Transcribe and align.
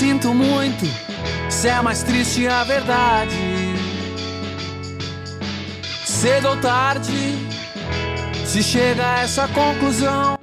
sinto 0.00 0.32
muito, 0.32 0.86
se 1.50 1.68
é 1.68 1.82
mais 1.82 2.02
triste 2.02 2.46
a 2.48 2.64
verdade. 2.64 3.36
Cedo 6.06 6.48
ou 6.48 6.56
tarde, 6.56 7.12
se 8.46 8.62
chega 8.62 9.06
a 9.06 9.20
essa 9.20 9.46
conclusão. 9.48 10.38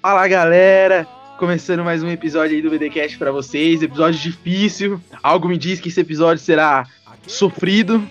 Fala 0.00 0.26
galera, 0.26 1.06
começando 1.38 1.84
mais 1.84 2.02
um 2.02 2.08
episódio 2.08 2.56
aí 2.56 2.62
do 2.62 2.70
BDcast 2.70 3.18
para 3.18 3.30
vocês, 3.30 3.82
episódio 3.82 4.18
difícil. 4.18 4.98
Algo 5.22 5.46
me 5.46 5.58
diz 5.58 5.78
que 5.78 5.90
esse 5.90 6.00
episódio 6.00 6.42
será 6.42 6.86
sofrido, 7.26 8.02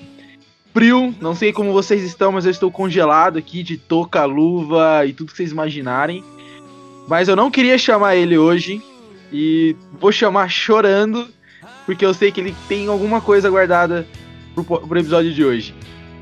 frio. 0.72 1.16
Não 1.20 1.34
sei 1.34 1.52
como 1.52 1.74
vocês 1.74 2.04
estão, 2.04 2.32
mas 2.32 2.46
eu 2.46 2.52
estou 2.52 2.70
congelado 2.70 3.40
aqui 3.40 3.64
de 3.64 3.76
touca, 3.76 4.24
luva 4.24 5.04
e 5.08 5.14
tudo 5.14 5.32
que 5.32 5.38
vocês 5.38 5.52
imaginarem. 5.52 6.24
Mas 7.08 7.28
eu 7.28 7.36
não 7.36 7.50
queria 7.50 7.80
chamar 7.80 8.16
ele 8.16 8.38
hoje 8.38 8.84
e 9.32 9.76
vou 10.00 10.12
chamar 10.12 10.50
chorando, 10.50 11.28
porque 11.86 12.06
eu 12.06 12.14
sei 12.14 12.32
que 12.32 12.40
ele 12.42 12.56
tem 12.68 12.88
alguma 12.88 13.22
coisa 13.22 13.50
guardada 13.50 14.08
pro, 14.54 14.64
pro 14.64 15.00
episódio 15.00 15.34
de 15.34 15.44
hoje. 15.44 15.76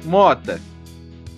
Mota, 0.03 0.59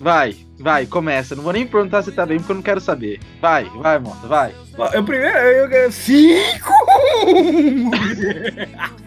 vai, 0.00 0.36
vai, 0.58 0.86
começa. 0.86 1.34
Não 1.34 1.42
vou 1.42 1.52
nem 1.52 1.66
perguntar 1.66 2.02
se 2.02 2.12
tá 2.12 2.24
bem, 2.26 2.38
porque 2.38 2.52
eu 2.52 2.56
não 2.56 2.62
quero 2.62 2.80
saber. 2.80 3.20
Vai, 3.40 3.64
vai, 3.64 3.98
Mota, 3.98 4.26
vai. 4.26 4.54
Eu 4.92 5.04
primeiro, 5.04 5.36
eu 5.36 5.68
quero 5.68 5.92
cinco! 5.92 6.72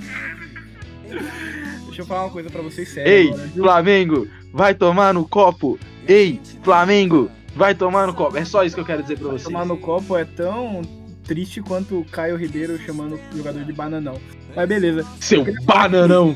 Deixa 1.86 2.02
eu 2.02 2.06
falar 2.06 2.24
uma 2.24 2.32
coisa 2.32 2.50
pra 2.50 2.62
vocês 2.62 2.90
sério. 2.90 3.12
Ei, 3.12 3.28
agora? 3.28 3.50
Flamengo, 3.50 4.28
vai 4.54 4.74
tomar 4.74 5.14
no 5.14 5.28
copo. 5.28 5.78
Ei, 6.08 6.40
Flamengo, 6.64 7.30
vai 7.56 7.76
tomar 7.76 8.08
no 8.08 8.14
copo. 8.14 8.38
É 8.38 8.46
só 8.46 8.64
isso 8.64 8.76
que 8.76 8.82
eu 8.82 8.86
quero 8.86 9.02
dizer 9.02 9.20
pra 9.20 9.28
vocês. 9.28 9.44
Tomar 9.44 9.66
no 9.66 9.78
copo 9.78 10.18
é 10.18 10.24
tão 10.26 10.82
triste 11.26 11.62
quanto 11.62 12.00
o 12.00 12.06
Caio 12.06 12.36
Ribeiro 12.36 12.78
chamando 12.80 13.20
o 13.34 13.38
jogador 13.38 13.64
de 13.64 13.74
bananão. 13.74 14.20
Mas 14.56 14.68
beleza. 14.68 15.06
Seu 15.20 15.46
bananão. 15.64 16.36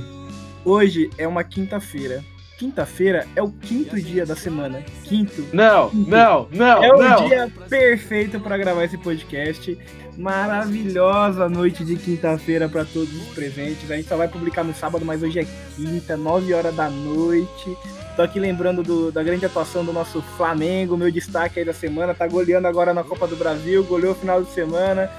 Hoje 0.64 1.10
é 1.18 1.28
uma 1.28 1.44
quinta-feira. 1.44 2.24
Quinta-feira 2.58 3.28
é 3.36 3.44
o 3.44 3.52
quinto 3.52 4.00
dia 4.02 4.26
da 4.26 4.36
semana. 4.36 4.82
Quinto. 5.04 5.46
Não, 5.52 5.92
não, 5.92 6.48
não, 6.52 6.84
É 6.84 6.94
o 6.94 6.98
não. 6.98 7.28
dia 7.28 7.52
perfeito 7.70 8.40
pra 8.40 8.58
gravar 8.58 8.86
esse 8.86 8.98
podcast. 8.98 9.78
Maravilhosa 10.18 11.50
noite 11.50 11.84
de 11.84 11.98
quinta-feira 11.98 12.70
pra 12.70 12.86
todos 12.86 13.14
os 13.14 13.28
presentes. 13.34 13.92
A 13.92 13.98
gente 13.98 14.08
só 14.08 14.16
vai 14.16 14.30
publicar 14.30 14.64
no 14.64 14.74
sábado, 14.74 15.04
mas 15.04 15.22
hoje 15.22 15.40
é 15.40 15.46
quinta, 15.76 16.16
9 16.16 16.54
horas 16.54 16.74
da 16.74 16.90
noite. 16.90 17.78
Tô 18.16 18.22
aqui 18.22 18.40
lembrando 18.40 18.82
do- 18.82 19.12
da 19.12 19.22
grande 19.22 19.46
atuação 19.46 19.84
do 19.84 19.92
nosso 19.92 20.22
Flamengo, 20.38 20.96
meu 20.96 21.12
destaque 21.12 21.60
aí 21.60 21.66
da 21.66 21.74
semana. 21.74 22.14
Tá 22.14 22.26
goleando 22.28 22.68
agora 22.68 22.94
na 22.94 23.04
Copa 23.04 23.28
do 23.28 23.36
Brasil, 23.36 23.84
goleou 23.84 24.14
o 24.14 24.16
final 24.16 24.42
de 24.42 24.50
semana. 24.52 25.10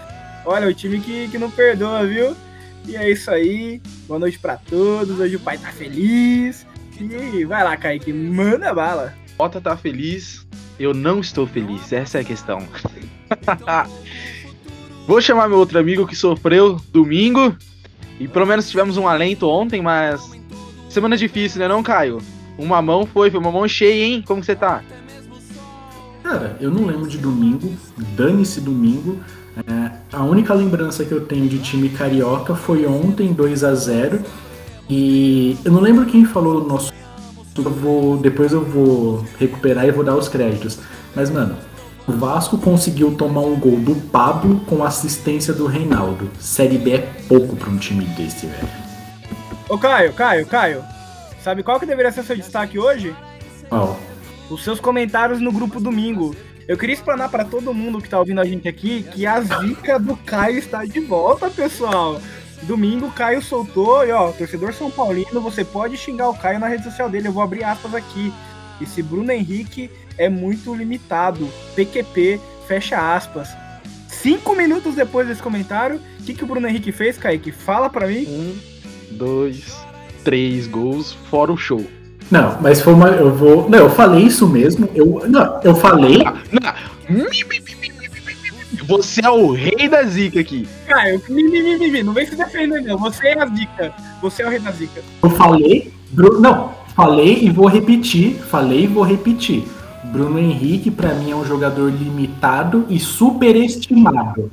Olha, 0.46 0.66
o 0.66 0.72
time 0.74 0.98
que, 1.00 1.28
que 1.28 1.36
não 1.38 1.50
perdoa, 1.50 2.06
viu? 2.06 2.34
E 2.86 2.96
é 2.96 3.10
isso 3.10 3.30
aí. 3.30 3.82
Boa 4.08 4.18
noite 4.18 4.38
pra 4.38 4.56
todos. 4.56 5.18
Hoje 5.20 5.36
o 5.36 5.40
pai 5.40 5.58
tá 5.58 5.68
feliz. 5.68 6.64
E 6.98 7.44
vai 7.44 7.62
lá, 7.62 7.76
Kaique, 7.76 8.12
manda 8.12 8.72
bala. 8.72 9.12
Mota 9.38 9.60
tá 9.60 9.76
feliz, 9.76 10.46
eu 10.80 10.94
não 10.94 11.20
estou 11.20 11.46
feliz. 11.46 11.92
Essa 11.92 12.18
é 12.18 12.20
a 12.22 12.24
questão. 12.24 12.66
Vou 15.06 15.20
chamar 15.20 15.48
meu 15.48 15.58
outro 15.58 15.78
amigo 15.78 16.06
que 16.06 16.16
sofreu 16.16 16.80
domingo. 16.90 17.54
E 18.18 18.26
pelo 18.26 18.46
menos 18.46 18.70
tivemos 18.70 18.96
um 18.96 19.06
alento 19.06 19.46
ontem, 19.48 19.82
mas. 19.82 20.30
Semana 20.88 21.16
difícil, 21.18 21.58
né, 21.60 21.68
não, 21.68 21.82
Caio? 21.82 22.18
Uma 22.58 22.80
mão 22.80 23.06
foi, 23.06 23.30
foi 23.30 23.38
uma 23.40 23.52
mão 23.52 23.66
cheia, 23.68 24.04
hein? 24.04 24.24
Como 24.26 24.42
você 24.42 24.54
tá? 24.54 24.82
Cara, 26.22 26.56
eu 26.60 26.70
não 26.70 26.86
lembro 26.86 27.08
de 27.08 27.18
domingo, 27.18 27.72
dane-se 28.16 28.60
domingo. 28.60 29.20
É, 29.56 29.90
a 30.12 30.22
única 30.24 30.52
lembrança 30.52 31.04
que 31.04 31.12
eu 31.12 31.24
tenho 31.24 31.48
de 31.48 31.58
time 31.58 31.88
carioca 31.88 32.54
foi 32.54 32.84
ontem, 32.84 33.32
2 33.32 33.64
a 33.64 33.74
0 33.74 34.20
E 34.90 35.56
eu 35.64 35.72
não 35.72 35.80
lembro 35.80 36.04
quem 36.04 36.24
falou 36.24 36.60
no 36.60 36.68
nosso. 36.68 36.92
Eu 37.56 37.70
vou, 37.70 38.16
depois 38.18 38.52
eu 38.52 38.62
vou 38.62 39.24
recuperar 39.38 39.86
e 39.86 39.90
vou 39.90 40.04
dar 40.04 40.16
os 40.16 40.28
créditos. 40.28 40.78
Mas, 41.14 41.30
mano, 41.30 41.56
o 42.06 42.12
Vasco 42.12 42.58
conseguiu 42.58 43.14
tomar 43.14 43.40
um 43.40 43.58
gol 43.58 43.78
do 43.78 43.94
Pablo 43.94 44.60
com 44.66 44.84
assistência 44.84 45.54
do 45.54 45.66
Reinaldo. 45.66 46.30
Série 46.38 46.76
B 46.76 46.90
é 46.90 46.98
pouco 47.28 47.56
pra 47.56 47.70
um 47.70 47.78
time 47.78 48.04
desse, 48.04 48.46
velho. 48.46 48.68
Ô 49.68 49.78
Caio, 49.78 50.12
Caio, 50.12 50.46
Caio. 50.46 50.95
Sabe 51.46 51.62
qual 51.62 51.78
que 51.78 51.86
deveria 51.86 52.10
ser 52.10 52.24
seu 52.24 52.34
destaque 52.34 52.76
hoje? 52.76 53.14
Ó, 53.70 53.94
Os 54.50 54.64
seus 54.64 54.80
comentários 54.80 55.40
no 55.40 55.52
grupo 55.52 55.78
domingo. 55.78 56.34
Eu 56.66 56.76
queria 56.76 56.94
explanar 56.94 57.30
pra 57.30 57.44
todo 57.44 57.72
mundo 57.72 58.02
que 58.02 58.08
tá 58.08 58.18
ouvindo 58.18 58.40
a 58.40 58.44
gente 58.44 58.66
aqui 58.66 59.04
que 59.04 59.24
a 59.24 59.40
zica 59.40 59.96
do 59.96 60.16
Caio 60.16 60.58
está 60.58 60.84
de 60.84 60.98
volta, 60.98 61.48
pessoal. 61.48 62.20
Domingo 62.62 63.06
o 63.06 63.12
Caio 63.12 63.40
soltou 63.40 64.04
e 64.04 64.10
ó, 64.10 64.32
torcedor 64.32 64.74
São 64.74 64.90
Paulino, 64.90 65.40
você 65.40 65.64
pode 65.64 65.96
xingar 65.96 66.30
o 66.30 66.36
Caio 66.36 66.58
na 66.58 66.66
rede 66.66 66.82
social 66.82 67.08
dele. 67.08 67.28
Eu 67.28 67.32
vou 67.32 67.44
abrir 67.44 67.62
aspas 67.62 67.94
aqui. 67.94 68.32
Esse 68.80 69.00
Bruno 69.00 69.30
Henrique 69.30 69.88
é 70.18 70.28
muito 70.28 70.74
limitado. 70.74 71.48
PQP, 71.76 72.40
fecha 72.66 73.14
aspas. 73.14 73.50
Cinco 74.08 74.56
minutos 74.56 74.96
depois 74.96 75.28
desse 75.28 75.40
comentário, 75.40 76.00
o 76.18 76.24
que, 76.24 76.34
que 76.34 76.42
o 76.42 76.46
Bruno 76.48 76.66
Henrique 76.66 76.90
fez, 76.90 77.16
Kaique? 77.16 77.52
Fala 77.52 77.88
pra 77.88 78.08
mim. 78.08 78.26
Um, 78.26 78.58
dois, 79.12 79.85
três 80.26 80.66
gols, 80.66 81.16
fora 81.30 81.52
o 81.52 81.56
show. 81.56 81.84
Não, 82.28 82.58
mas 82.60 82.82
foi 82.82 82.92
uma. 82.94 83.10
Eu 83.10 83.32
vou. 83.32 83.70
Não, 83.70 83.78
eu 83.78 83.88
falei 83.90 84.24
isso 84.24 84.48
mesmo. 84.48 84.88
Eu, 84.92 85.22
não, 85.28 85.60
eu 85.62 85.74
falei. 85.76 86.18
Não. 86.50 87.26
Você 88.88 89.24
é 89.24 89.30
o 89.30 89.52
rei 89.52 89.88
da 89.88 90.02
zica 90.02 90.40
aqui. 90.40 90.66
Caio, 90.88 91.22
não 92.04 92.12
vem 92.12 92.26
se 92.26 92.34
defender, 92.34 92.82
não. 92.82 92.98
Você 92.98 93.28
é 93.28 93.40
a 93.40 93.46
zica. 93.46 93.94
Você 94.20 94.42
é 94.42 94.46
o 94.46 94.50
rei 94.50 94.58
da 94.58 94.72
zica. 94.72 95.00
Eu 95.22 95.30
falei. 95.30 95.92
Bru- 96.10 96.40
Não, 96.40 96.72
falei 96.96 97.38
e 97.42 97.50
vou 97.50 97.66
repetir. 97.68 98.34
Falei 98.50 98.82
e 98.84 98.86
vou 98.88 99.04
repetir. 99.04 99.64
Bruno 100.04 100.38
Henrique, 100.38 100.90
pra 100.90 101.14
mim, 101.14 101.30
é 101.30 101.36
um 101.36 101.44
jogador 101.44 101.90
limitado 101.92 102.86
e 102.88 102.98
superestimado. 102.98 104.50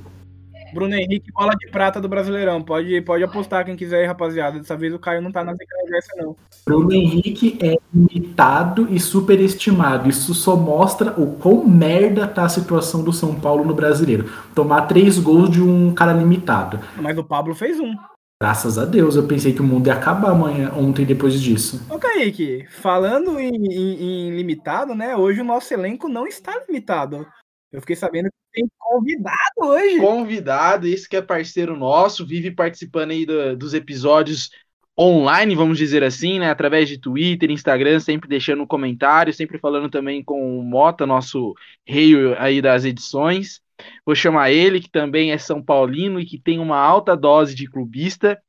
Bruno 0.74 0.96
Henrique, 0.96 1.32
bola 1.32 1.54
de 1.56 1.70
prata 1.70 2.02
do 2.02 2.10
Brasileirão. 2.10 2.62
Pode, 2.62 3.00
pode 3.02 3.24
apostar 3.24 3.64
quem 3.66 3.76
quiser 3.76 4.02
aí, 4.02 4.06
rapaziada. 4.06 4.58
Dessa 4.60 4.76
vez 4.76 4.94
o 4.94 5.00
Caio 5.00 5.22
não 5.22 5.32
tá 5.32 5.44
na 5.44 5.54
zica 5.54 5.76
reversa, 5.86 6.12
não. 6.18 6.36
Bruno 6.66 6.94
Henrique 6.94 7.58
é 7.62 7.76
limitado 7.94 8.88
e 8.90 9.00
superestimado. 9.00 10.10
Isso 10.10 10.34
só 10.34 10.56
mostra 10.56 11.12
o 11.20 11.36
quão 11.36 11.66
merda 11.68 12.28
tá 12.28 12.46
a 12.46 12.50
situação 12.50 13.04
do 13.04 13.12
São 13.14 13.36
Paulo 13.36 13.64
no 13.66 13.74
brasileiro. 13.74 14.30
Tomar 14.56 14.84
três 14.84 15.20
gols 15.20 15.50
de 15.50 15.62
um 15.62 15.94
cara 15.94 16.14
limitado. 16.14 16.80
Mas 16.98 17.18
o 17.18 17.24
Pablo 17.24 17.54
fez 17.54 17.80
um. 17.80 17.94
Graças 18.42 18.78
a 18.78 18.84
Deus, 18.84 19.16
eu 19.16 19.24
pensei 19.26 19.54
que 19.54 19.62
o 19.62 19.64
mundo 19.64 19.88
ia 19.88 19.94
acabar 19.94 20.32
amanhã, 20.32 20.74
ontem 20.76 21.06
depois 21.06 21.40
disso. 21.40 21.86
Ô, 21.90 21.98
Kaique, 21.98 22.66
falando 22.70 23.40
em, 23.40 23.50
em- 23.56 24.28
em 24.28 24.36
limitado, 24.36 24.94
né? 24.94 25.16
Hoje 25.16 25.40
o 25.40 25.46
nosso 25.46 25.74
elenco 25.74 26.10
não 26.10 26.28
está 26.28 26.52
limitado. 26.68 27.26
Eu 27.74 27.82
fiquei 27.82 27.96
sabendo 27.96 28.30
que 28.30 28.62
tem 28.62 28.70
convidado 28.78 29.36
hoje. 29.58 30.00
Convidado, 30.00 30.88
esse 30.88 31.10
que 31.10 31.18
é 31.18 31.22
parceiro 31.24 31.76
nosso, 31.76 32.24
vive 32.24 32.52
participando 32.52 33.12
aí 33.12 33.26
do- 33.26 33.58
dos 33.58 33.74
episódios 33.74 34.52
online, 34.98 35.56
vamos 35.56 35.80
dizer 35.80 36.04
assim, 36.04 36.38
né? 36.38 36.52
Através 36.52 36.88
de 36.88 37.00
Twitter, 37.00 37.50
Instagram, 37.50 38.00
sempre 38.00 38.30
deixando 38.30 38.62
um 38.62 38.68
comentário, 38.68 39.34
sempre 39.34 39.58
falando 39.58 39.90
também 39.90 40.24
com 40.24 40.60
o 40.60 40.64
Mota, 40.64 41.08
nosso 41.08 41.56
rei 41.84 42.14
aí 42.38 42.62
das 42.62 42.86
edições. 42.86 43.60
Vou 44.06 44.14
chamar 44.14 44.52
ele, 44.52 44.80
que 44.80 44.92
também 44.92 45.32
é 45.32 45.38
São 45.40 45.60
Paulino 45.60 46.20
e 46.20 46.26
que 46.28 46.38
tem 46.38 46.60
uma 46.60 46.78
alta 46.78 47.18
dose 47.18 47.56
de 47.56 47.68
clubista, 47.68 48.40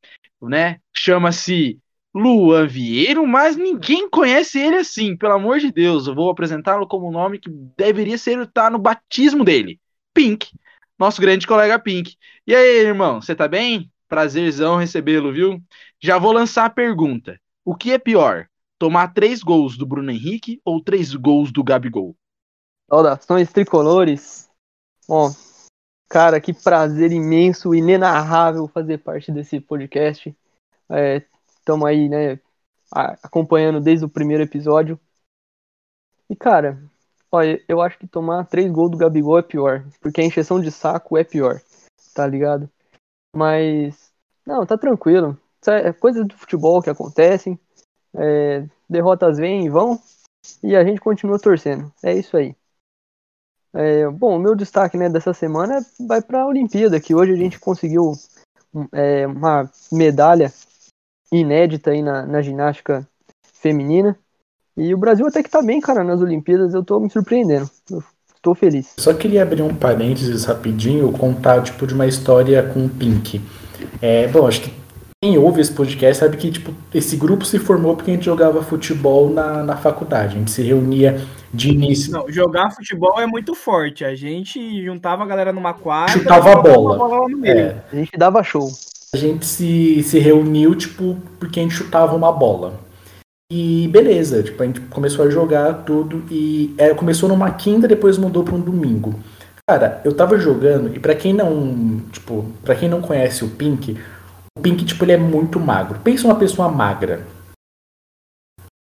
né? 0.42 0.80
Chama-se 0.94 1.78
Luan 2.14 2.69
Vieiro, 2.69 3.26
mas 3.26 3.56
ninguém 3.56 4.08
conhece 4.08 4.60
ele 4.60 4.76
assim, 4.76 5.16
pelo 5.16 5.32
amor 5.32 5.58
de 5.58 5.72
Deus. 5.72 6.06
Eu 6.06 6.14
vou 6.14 6.30
apresentá-lo 6.30 6.86
como 6.86 7.08
o 7.08 7.12
nome 7.12 7.41
que 7.41 7.50
deveria 7.76 8.16
ser 8.16 8.38
estar 8.38 8.70
no 8.70 8.78
batismo 8.78 9.44
dele. 9.44 9.80
Pink, 10.14 10.52
nosso 10.96 11.20
grande 11.20 11.44
colega 11.44 11.76
Pink. 11.76 12.16
E 12.46 12.55
aí, 12.55 12.87
irmão, 12.87 13.20
você 13.20 13.34
tá 13.34 13.49
bem? 13.49 13.90
Prazerzão 14.08 14.76
recebê-lo, 14.76 15.32
viu? 15.32 15.61
Já 16.00 16.16
vou 16.16 16.31
lançar 16.31 16.66
a 16.66 16.70
pergunta. 16.70 17.37
O 17.64 17.75
que 17.75 17.90
é 17.90 17.99
pior? 17.99 18.46
Tomar 18.78 19.12
três 19.12 19.43
gols 19.43 19.76
do 19.76 19.84
Bruno 19.84 20.12
Henrique 20.12 20.61
ou 20.64 20.81
três 20.81 21.12
gols 21.14 21.50
do 21.50 21.64
Gabigol? 21.64 22.14
Saudações 22.88 23.50
tricolores. 23.50 24.49
Bom, 25.08 25.32
cara, 26.08 26.40
que 26.40 26.52
prazer 26.52 27.11
imenso, 27.11 27.75
inenarrável 27.75 28.69
fazer 28.69 28.99
parte 28.99 29.32
desse 29.32 29.58
podcast. 29.58 30.32
Estamos 31.64 31.87
aí, 31.88 32.11
né, 32.11 32.38
acompanhando 33.22 33.81
desde 33.81 34.05
o 34.05 34.08
primeiro 34.08 34.43
episódio. 34.43 35.00
E, 36.28 36.37
cara, 36.37 36.78
olha, 37.32 37.58
eu 37.66 37.81
acho 37.81 37.99
que 37.99 38.06
tomar 38.06 38.44
três 38.44 38.70
gols 38.70 38.90
do 38.90 38.99
Gabigol 38.99 39.38
é 39.38 39.43
pior, 39.43 39.82
porque 40.02 40.20
a 40.20 40.25
encheção 40.25 40.61
de 40.61 40.70
saco 40.70 41.16
é 41.16 41.25
pior, 41.25 41.58
tá 42.14 42.26
ligado? 42.26 42.69
Mas, 43.34 44.12
não, 44.46 44.66
tá 44.66 44.76
tranquilo. 44.76 45.40
É 45.66 45.90
coisas 45.90 46.26
do 46.28 46.37
futebol 46.37 46.82
que 46.82 46.90
acontecem. 46.90 47.58
É, 48.14 48.69
derrotas 48.87 49.38
vêm 49.38 49.64
e 49.64 49.70
vão, 49.70 49.99
e 50.62 50.76
a 50.76 50.84
gente 50.84 51.00
continua 51.00 51.38
torcendo. 51.38 51.90
É 52.02 52.12
isso 52.12 52.37
aí. 52.37 52.55
É, 53.72 54.06
bom, 54.11 54.37
o 54.37 54.38
meu 54.38 54.55
destaque 54.55 54.99
né, 54.99 55.08
dessa 55.08 55.32
semana 55.32 55.81
vai 56.06 56.20
para 56.20 56.43
a 56.43 56.46
Olimpíada, 56.46 57.00
que 57.00 57.14
hoje 57.14 57.32
a 57.32 57.37
gente 57.37 57.58
conseguiu 57.58 58.12
é, 58.93 59.26
uma 59.26 59.70
medalha 59.90 60.52
inédita 61.40 61.90
aí 61.90 62.02
na, 62.02 62.26
na 62.26 62.42
ginástica 62.42 63.06
feminina. 63.42 64.16
E 64.76 64.92
o 64.94 64.98
Brasil 64.98 65.26
até 65.26 65.42
que 65.42 65.50
tá 65.50 65.62
bem, 65.62 65.81
cara, 65.81 66.02
nas 66.02 66.20
Olimpíadas, 66.20 66.75
eu 66.75 66.82
tô 66.84 66.98
me 66.98 67.08
surpreendendo. 67.08 67.70
Eu 67.90 68.02
tô 68.42 68.54
feliz. 68.54 68.92
Só 68.98 69.14
queria 69.14 69.42
abrir 69.42 69.62
um 69.62 69.75
parênteses 69.75 70.44
rapidinho, 70.44 71.12
contar 71.12 71.62
tipo 71.62 71.86
de 71.86 71.94
uma 71.94 72.06
história 72.06 72.62
com 72.62 72.84
o 72.84 72.88
Pink. 72.88 73.40
É, 74.02 74.26
bom, 74.28 74.46
acho 74.46 74.62
que 74.62 74.72
quem 75.22 75.38
ouve 75.38 75.60
esse 75.60 75.72
podcast 75.72 76.20
sabe 76.20 76.36
que 76.36 76.50
tipo, 76.50 76.75
esse 76.92 77.16
grupo 77.16 77.46
se 77.46 77.58
formou 77.58 77.96
porque 77.96 78.10
a 78.10 78.14
gente 78.14 78.26
jogava 78.26 78.62
futebol 78.62 79.30
na, 79.30 79.62
na 79.62 79.76
faculdade. 79.76 80.34
A 80.34 80.38
gente 80.38 80.50
se 80.50 80.60
reunia 80.62 81.25
de 81.52 81.70
início. 81.70 82.12
Não, 82.12 82.30
jogar 82.30 82.70
futebol 82.72 83.19
é 83.19 83.26
muito 83.26 83.54
forte. 83.54 84.04
A 84.04 84.14
gente 84.14 84.84
juntava 84.84 85.22
a 85.22 85.26
galera 85.26 85.52
numa 85.52 85.72
quadra. 85.72 86.12
Chutava 86.12 86.52
a 86.52 86.56
bola. 86.56 86.98
bola 86.98 87.26
é. 87.44 87.76
A 87.90 87.96
gente 87.96 88.10
dava 88.19 88.42
show. 88.42 88.69
A 89.14 89.16
gente 89.16 89.46
se, 89.46 90.02
se 90.02 90.19
reuniu, 90.19 90.75
tipo, 90.75 91.16
porque 91.38 91.61
a 91.61 91.62
gente 91.62 91.76
chutava 91.76 92.16
uma 92.16 92.32
bola. 92.32 92.81
E 93.49 93.87
beleza, 93.87 94.43
tipo, 94.43 94.61
a 94.61 94.66
gente 94.66 94.81
começou 94.81 95.25
a 95.25 95.31
jogar 95.31 95.84
tudo 95.84 96.25
e 96.28 96.75
é, 96.76 96.93
começou 96.93 97.28
numa 97.28 97.52
quinta, 97.52 97.87
depois 97.87 98.19
mudou 98.19 98.43
para 98.43 98.56
um 98.56 98.61
domingo. 98.61 99.14
Cara, 99.70 100.02
eu 100.05 100.12
tava 100.12 100.37
jogando 100.37 100.96
e 100.96 100.99
para 100.99 101.14
quem 101.14 101.32
não, 101.32 102.00
tipo, 102.11 102.44
para 102.64 102.75
quem 102.75 102.88
não 102.88 103.00
conhece 103.00 103.44
o 103.44 103.50
Pink, 103.50 103.96
o 104.58 104.61
Pink, 104.61 104.84
tipo, 104.84 105.05
ele 105.05 105.12
é 105.12 105.16
muito 105.16 105.61
magro. 105.61 106.00
Pensa 106.00 106.26
uma 106.26 106.37
pessoa 106.37 106.69
magra. 106.69 107.25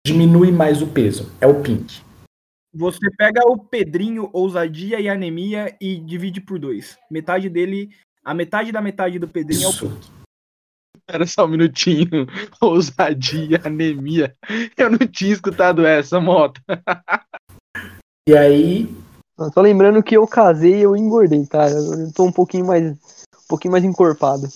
Diminui 0.07 0.49
mais 0.49 0.81
o 0.81 0.87
peso. 0.87 1.29
É 1.41 1.45
o 1.45 1.61
Pink. 1.61 1.99
Você 2.73 3.11
pega 3.17 3.45
o 3.45 3.57
Pedrinho, 3.57 4.29
ousadia 4.31 4.97
e 4.97 5.09
anemia 5.09 5.75
e 5.81 5.97
divide 5.97 6.39
por 6.39 6.57
dois. 6.57 6.97
Metade 7.11 7.49
dele, 7.49 7.89
a 8.23 8.33
metade 8.33 8.71
da 8.71 8.81
metade 8.81 9.19
do 9.19 9.27
Pedrinho 9.27 9.69
Isso. 9.69 9.83
é 9.83 9.89
o 9.89 9.91
Pink. 9.91 10.20
Era 11.07 11.25
só 11.25 11.45
um 11.45 11.49
minutinho. 11.49 12.27
Ousadia, 12.61 13.61
anemia. 13.63 14.35
Eu 14.77 14.89
não 14.89 14.99
tinha 14.99 15.33
escutado 15.33 15.85
essa, 15.85 16.19
moto. 16.19 16.61
e 18.27 18.35
aí. 18.35 18.89
Só 19.53 19.61
lembrando 19.61 20.03
que 20.03 20.15
eu 20.15 20.27
casei 20.27 20.79
e 20.79 20.81
eu 20.83 20.95
engordei, 20.95 21.45
tá? 21.45 21.69
Eu 21.69 22.11
tô 22.13 22.25
um 22.25 22.31
pouquinho 22.31 22.65
mais. 22.65 22.85
Um 22.85 23.47
pouquinho 23.47 23.71
mais 23.71 23.83
encorpado. 23.83 24.47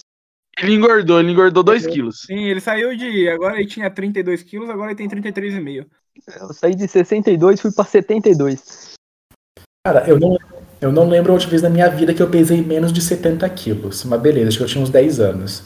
Ele 0.58 0.74
engordou, 0.74 1.20
ele 1.20 1.32
engordou 1.32 1.64
2 1.64 1.86
quilos. 1.86 2.22
Sim, 2.22 2.46
ele 2.46 2.62
saiu 2.62 2.96
de. 2.96 3.28
Agora 3.28 3.60
ele 3.60 3.68
tinha 3.68 3.90
32 3.90 4.42
quilos, 4.44 4.70
agora 4.70 4.92
ele 4.92 4.98
tem 4.98 5.10
33,5. 5.10 5.86
Eu 6.40 6.54
saí 6.54 6.74
de 6.74 6.88
62 6.88 7.60
fui 7.60 7.72
pra 7.74 7.84
72. 7.84 8.94
Cara, 9.86 10.08
eu 10.08 10.18
não, 10.18 10.38
eu 10.80 10.92
não 10.92 11.10
lembro 11.10 11.32
a 11.32 11.34
última 11.34 11.52
vez 11.52 11.62
na 11.62 11.70
minha 11.70 11.90
vida 11.90 12.14
que 12.14 12.22
eu 12.22 12.30
pesei 12.30 12.62
menos 12.62 12.94
de 12.94 13.02
70 13.02 13.48
quilos. 13.50 14.06
Mas 14.06 14.22
beleza, 14.22 14.48
acho 14.48 14.58
que 14.58 14.64
eu 14.64 14.68
tinha 14.68 14.84
uns 14.84 14.90
10 14.90 15.20
anos. 15.20 15.66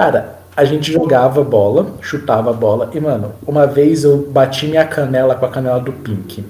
Cara, 0.00 0.38
a 0.56 0.64
gente 0.64 0.90
jogava 0.90 1.44
bola, 1.44 1.92
chutava 2.00 2.48
a 2.48 2.54
bola, 2.54 2.90
e, 2.94 2.98
mano, 2.98 3.32
uma 3.46 3.66
vez 3.66 4.02
eu 4.02 4.16
bati 4.30 4.66
minha 4.66 4.86
canela 4.86 5.34
com 5.34 5.44
a 5.44 5.50
canela 5.50 5.78
do 5.78 5.92
Pink. 5.92 6.42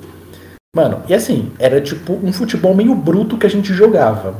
Mano, 0.72 1.02
e 1.08 1.14
assim, 1.14 1.50
era 1.58 1.80
tipo 1.80 2.12
um 2.12 2.32
futebol 2.32 2.76
meio 2.76 2.94
bruto 2.94 3.36
que 3.36 3.44
a 3.44 3.50
gente 3.50 3.74
jogava. 3.74 4.36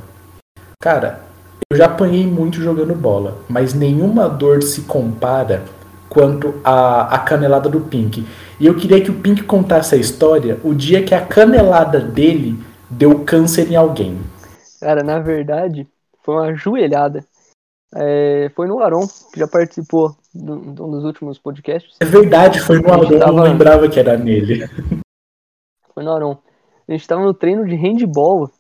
Cara, 0.81 1.23
eu 1.69 1.77
já 1.77 1.87
apanhei 1.87 2.25
muito 2.25 2.63
jogando 2.63 2.95
bola, 2.95 3.39
mas 3.49 3.75
nenhuma 3.75 4.29
dor 4.29 4.63
se 4.63 4.83
compara 4.83 5.65
quanto 6.09 6.61
a, 6.63 7.13
a 7.13 7.19
canelada 7.19 7.69
do 7.69 7.81
Pink. 7.81 8.25
E 8.61 8.67
eu 8.67 8.77
queria 8.77 9.01
que 9.01 9.11
o 9.11 9.15
Pink 9.15 9.43
contasse 9.43 9.97
a 9.97 9.99
história 9.99 10.61
o 10.63 10.73
dia 10.73 11.03
que 11.03 11.17
a 11.17 11.21
canelada 11.21 11.99
dele 11.99 12.57
deu 12.89 13.25
câncer 13.25 13.73
em 13.73 13.75
alguém. 13.75 14.21
Cara, 14.81 15.03
na 15.03 15.19
verdade, 15.19 15.85
foi 16.23 16.37
uma 16.37 16.55
joelhada. 16.55 17.25
É, 17.95 18.51
foi 18.55 18.69
no 18.69 18.81
Aron, 18.81 19.07
que 19.33 19.41
já 19.41 19.49
participou 19.49 20.17
de 20.35 20.51
um 20.51 20.75
dos 20.75 21.05
últimos 21.05 21.39
podcasts. 21.39 21.97
É 22.01 22.05
verdade, 22.05 22.61
foi 22.61 22.81
no 22.81 22.93
Aron, 22.93 23.19
tava... 23.19 23.31
eu 23.31 23.33
não 23.33 23.43
lembrava 23.43 23.89
que 23.89 23.99
era 23.99 24.17
nele. 24.17 24.69
Foi 25.95 26.05
no 26.05 26.13
Aron. 26.13 26.39
A 26.89 26.93
gente 26.93 27.07
tava 27.07 27.23
no 27.23 27.35
treino 27.35 27.67
de 27.67 27.75
handball, 27.75 28.51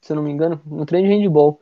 se 0.00 0.12
eu 0.12 0.16
não 0.16 0.22
me 0.22 0.30
engano, 0.30 0.60
no 0.64 0.86
treino 0.86 1.08
de 1.08 1.14
handball. 1.14 1.60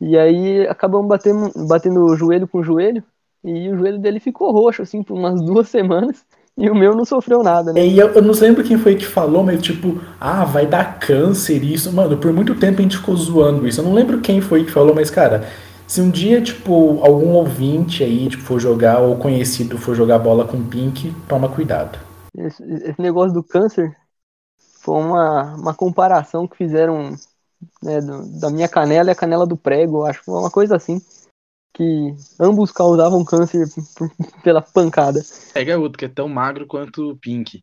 E 0.00 0.16
aí 0.16 0.66
acabamos 0.68 1.08
batendo, 1.08 1.50
batendo 1.66 2.16
joelho 2.16 2.46
com 2.46 2.62
joelho. 2.62 3.02
E 3.44 3.68
o 3.70 3.78
joelho 3.78 3.98
dele 3.98 4.20
ficou 4.20 4.52
roxo, 4.52 4.82
assim, 4.82 5.02
por 5.02 5.14
umas 5.14 5.40
duas 5.40 5.68
semanas. 5.68 6.24
E 6.56 6.68
o 6.68 6.74
meu 6.74 6.94
não 6.94 7.04
sofreu 7.04 7.42
nada, 7.42 7.72
né? 7.72 7.86
E 7.86 7.96
eu, 7.96 8.08
eu 8.08 8.22
não 8.22 8.34
lembro 8.34 8.64
quem 8.64 8.76
foi 8.76 8.96
que 8.96 9.06
falou, 9.06 9.44
mas 9.44 9.62
tipo, 9.62 10.00
ah, 10.20 10.44
vai 10.44 10.66
dar 10.66 10.98
câncer 10.98 11.62
isso. 11.62 11.92
Mano, 11.92 12.16
por 12.16 12.32
muito 12.32 12.54
tempo 12.56 12.80
a 12.80 12.82
gente 12.82 12.96
ficou 12.96 13.14
zoando 13.14 13.66
isso. 13.66 13.80
Eu 13.80 13.84
não 13.84 13.94
lembro 13.94 14.20
quem 14.20 14.40
foi 14.40 14.64
que 14.64 14.70
falou, 14.70 14.92
mas, 14.92 15.08
cara, 15.08 15.46
se 15.88 16.02
um 16.02 16.10
dia, 16.10 16.42
tipo, 16.42 17.02
algum 17.02 17.32
ouvinte 17.32 18.04
aí, 18.04 18.28
tipo, 18.28 18.42
for 18.42 18.60
jogar, 18.60 19.00
ou 19.00 19.16
conhecido 19.16 19.78
for 19.78 19.94
jogar 19.94 20.18
bola 20.18 20.46
com 20.46 20.68
Pink, 20.68 21.14
toma 21.26 21.48
cuidado. 21.48 21.98
Esse, 22.36 22.62
esse 22.62 23.00
negócio 23.00 23.32
do 23.32 23.42
câncer 23.42 23.96
foi 24.80 25.00
uma, 25.00 25.54
uma 25.54 25.74
comparação 25.74 26.46
que 26.46 26.58
fizeram 26.58 27.16
né, 27.82 28.00
do, 28.02 28.38
da 28.38 28.50
minha 28.50 28.68
canela 28.68 29.08
e 29.08 29.12
a 29.12 29.16
canela 29.16 29.46
do 29.46 29.56
prego, 29.56 30.04
acho 30.04 30.18
que 30.18 30.26
foi 30.26 30.38
uma 30.38 30.50
coisa 30.50 30.76
assim. 30.76 31.00
Que 31.72 32.14
ambos 32.38 32.70
causavam 32.70 33.24
câncer 33.24 33.66
pela 34.44 34.60
pancada. 34.60 35.20
Pega 35.54 35.78
outro 35.78 35.98
que 35.98 36.04
é 36.04 36.08
tão 36.08 36.28
magro 36.28 36.66
quanto 36.66 37.12
o 37.12 37.16
Pink. 37.16 37.62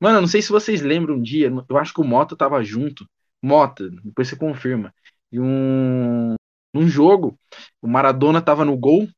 Mano, 0.00 0.16
eu 0.16 0.20
não 0.22 0.28
sei 0.28 0.42
se 0.42 0.50
vocês 0.50 0.80
lembram 0.80 1.16
um 1.16 1.22
dia, 1.22 1.52
eu 1.68 1.78
acho 1.78 1.92
que 1.92 2.00
o 2.00 2.04
Mota 2.04 2.34
tava 2.34 2.64
junto. 2.64 3.06
Mota, 3.40 3.88
depois 4.02 4.28
você 4.28 4.34
confirma. 4.34 4.92
E 5.30 5.38
um. 5.38 6.34
Num 6.72 6.88
jogo, 6.88 7.38
o 7.82 7.88
Maradona 7.88 8.40
tava 8.40 8.64
no 8.64 8.76
gol 8.76 9.08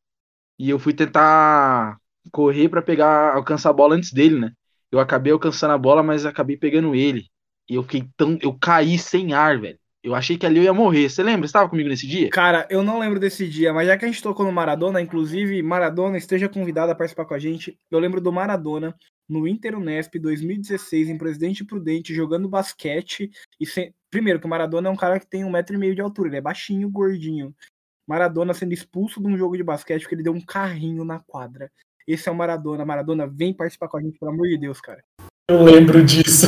e 0.59 0.71
eu 0.71 0.79
fui 0.79 0.95
tentar 0.95 1.99
correr 2.31 2.69
para 2.69 2.83
pegar, 2.83 3.35
alcançar 3.35 3.71
a 3.71 3.75
bola 3.75 3.95
antes 3.95 4.13
dele, 4.13 4.39
né? 4.39 4.53
Eu 4.91 5.01
acabei 5.01 5.33
alcançando 5.33 5.73
a 5.73 5.79
bola, 5.79 6.03
mas 6.03 6.27
acabei 6.27 6.57
pegando 6.57 6.95
ele. 6.95 7.27
E 7.69 7.75
eu 7.75 7.83
fiquei 7.83 8.05
tão. 8.17 8.39
Eu 8.43 8.57
caí 8.59 8.99
sem 8.99 9.33
ar, 9.33 9.59
velho. 9.59 9.79
Eu 10.03 10.15
achei 10.15 10.37
que 10.37 10.45
ali 10.45 10.59
eu 10.59 10.65
ia 10.65 10.75
morrer. 10.75 11.09
Você 11.09 11.23
lembra? 11.23 11.43
Você 11.43 11.51
estava 11.51 11.69
comigo 11.69 11.89
nesse 11.89 12.07
dia? 12.07 12.29
Cara, 12.29 12.67
eu 12.69 12.83
não 12.83 12.99
lembro 12.99 13.21
desse 13.21 13.49
dia, 13.49 13.73
mas 13.73 13.87
já 13.87 13.97
que 13.97 14.05
a 14.05 14.09
gente 14.09 14.23
tocou 14.23 14.45
no 14.45 14.51
Maradona, 14.51 15.01
inclusive, 15.01 15.63
Maradona 15.63 16.19
esteja 16.19 16.49
convidado 16.49 16.91
a 16.91 16.95
participar 16.95 17.25
com 17.25 17.35
a 17.35 17.39
gente. 17.39 17.79
Eu 17.91 18.01
lembro 18.01 18.21
do 18.21 18.33
Maradona 18.33 18.95
no 19.29 19.47
Inter 19.47 19.77
Unesp 19.77 20.19
2016, 20.19 21.09
em 21.09 21.19
Presidente 21.19 21.65
Prudente, 21.65 22.15
jogando 22.15 22.49
basquete. 22.49 23.31
E 23.59 23.67
sem... 23.67 23.95
Primeiro, 24.11 24.39
que 24.39 24.47
o 24.47 24.49
Maradona 24.49 24.89
é 24.89 24.93
um 24.93 24.97
cara 24.97 25.19
que 25.19 25.27
tem 25.27 25.45
um 25.45 25.51
metro 25.51 25.75
e 25.75 25.79
meio 25.79 25.95
de 25.95 26.01
altura, 26.01 26.29
ele 26.29 26.37
é 26.37 26.41
baixinho, 26.41 26.91
gordinho. 26.91 27.55
Maradona 28.07 28.53
sendo 28.53 28.75
expulso 28.75 29.21
de 29.21 29.27
um 29.27 29.39
jogo 29.39 29.57
de 29.57 29.63
basquete 29.63 30.03
porque 30.03 30.15
ele 30.15 30.23
deu 30.23 30.33
um 30.33 30.41
carrinho 30.41 31.05
na 31.05 31.19
quadra. 31.19 31.71
Esse 32.07 32.29
é 32.29 32.33
o 32.33 32.35
Maradona. 32.35 32.85
Maradona, 32.85 33.27
vem 33.27 33.55
participar 33.55 33.89
com 33.89 33.97
a 33.97 34.03
gente, 34.03 34.19
pelo 34.19 34.33
amor 34.33 34.49
de 34.49 34.59
Deus, 34.59 34.81
cara. 34.81 35.03
Eu 35.49 35.63
lembro 35.63 36.05
disso. 36.05 36.47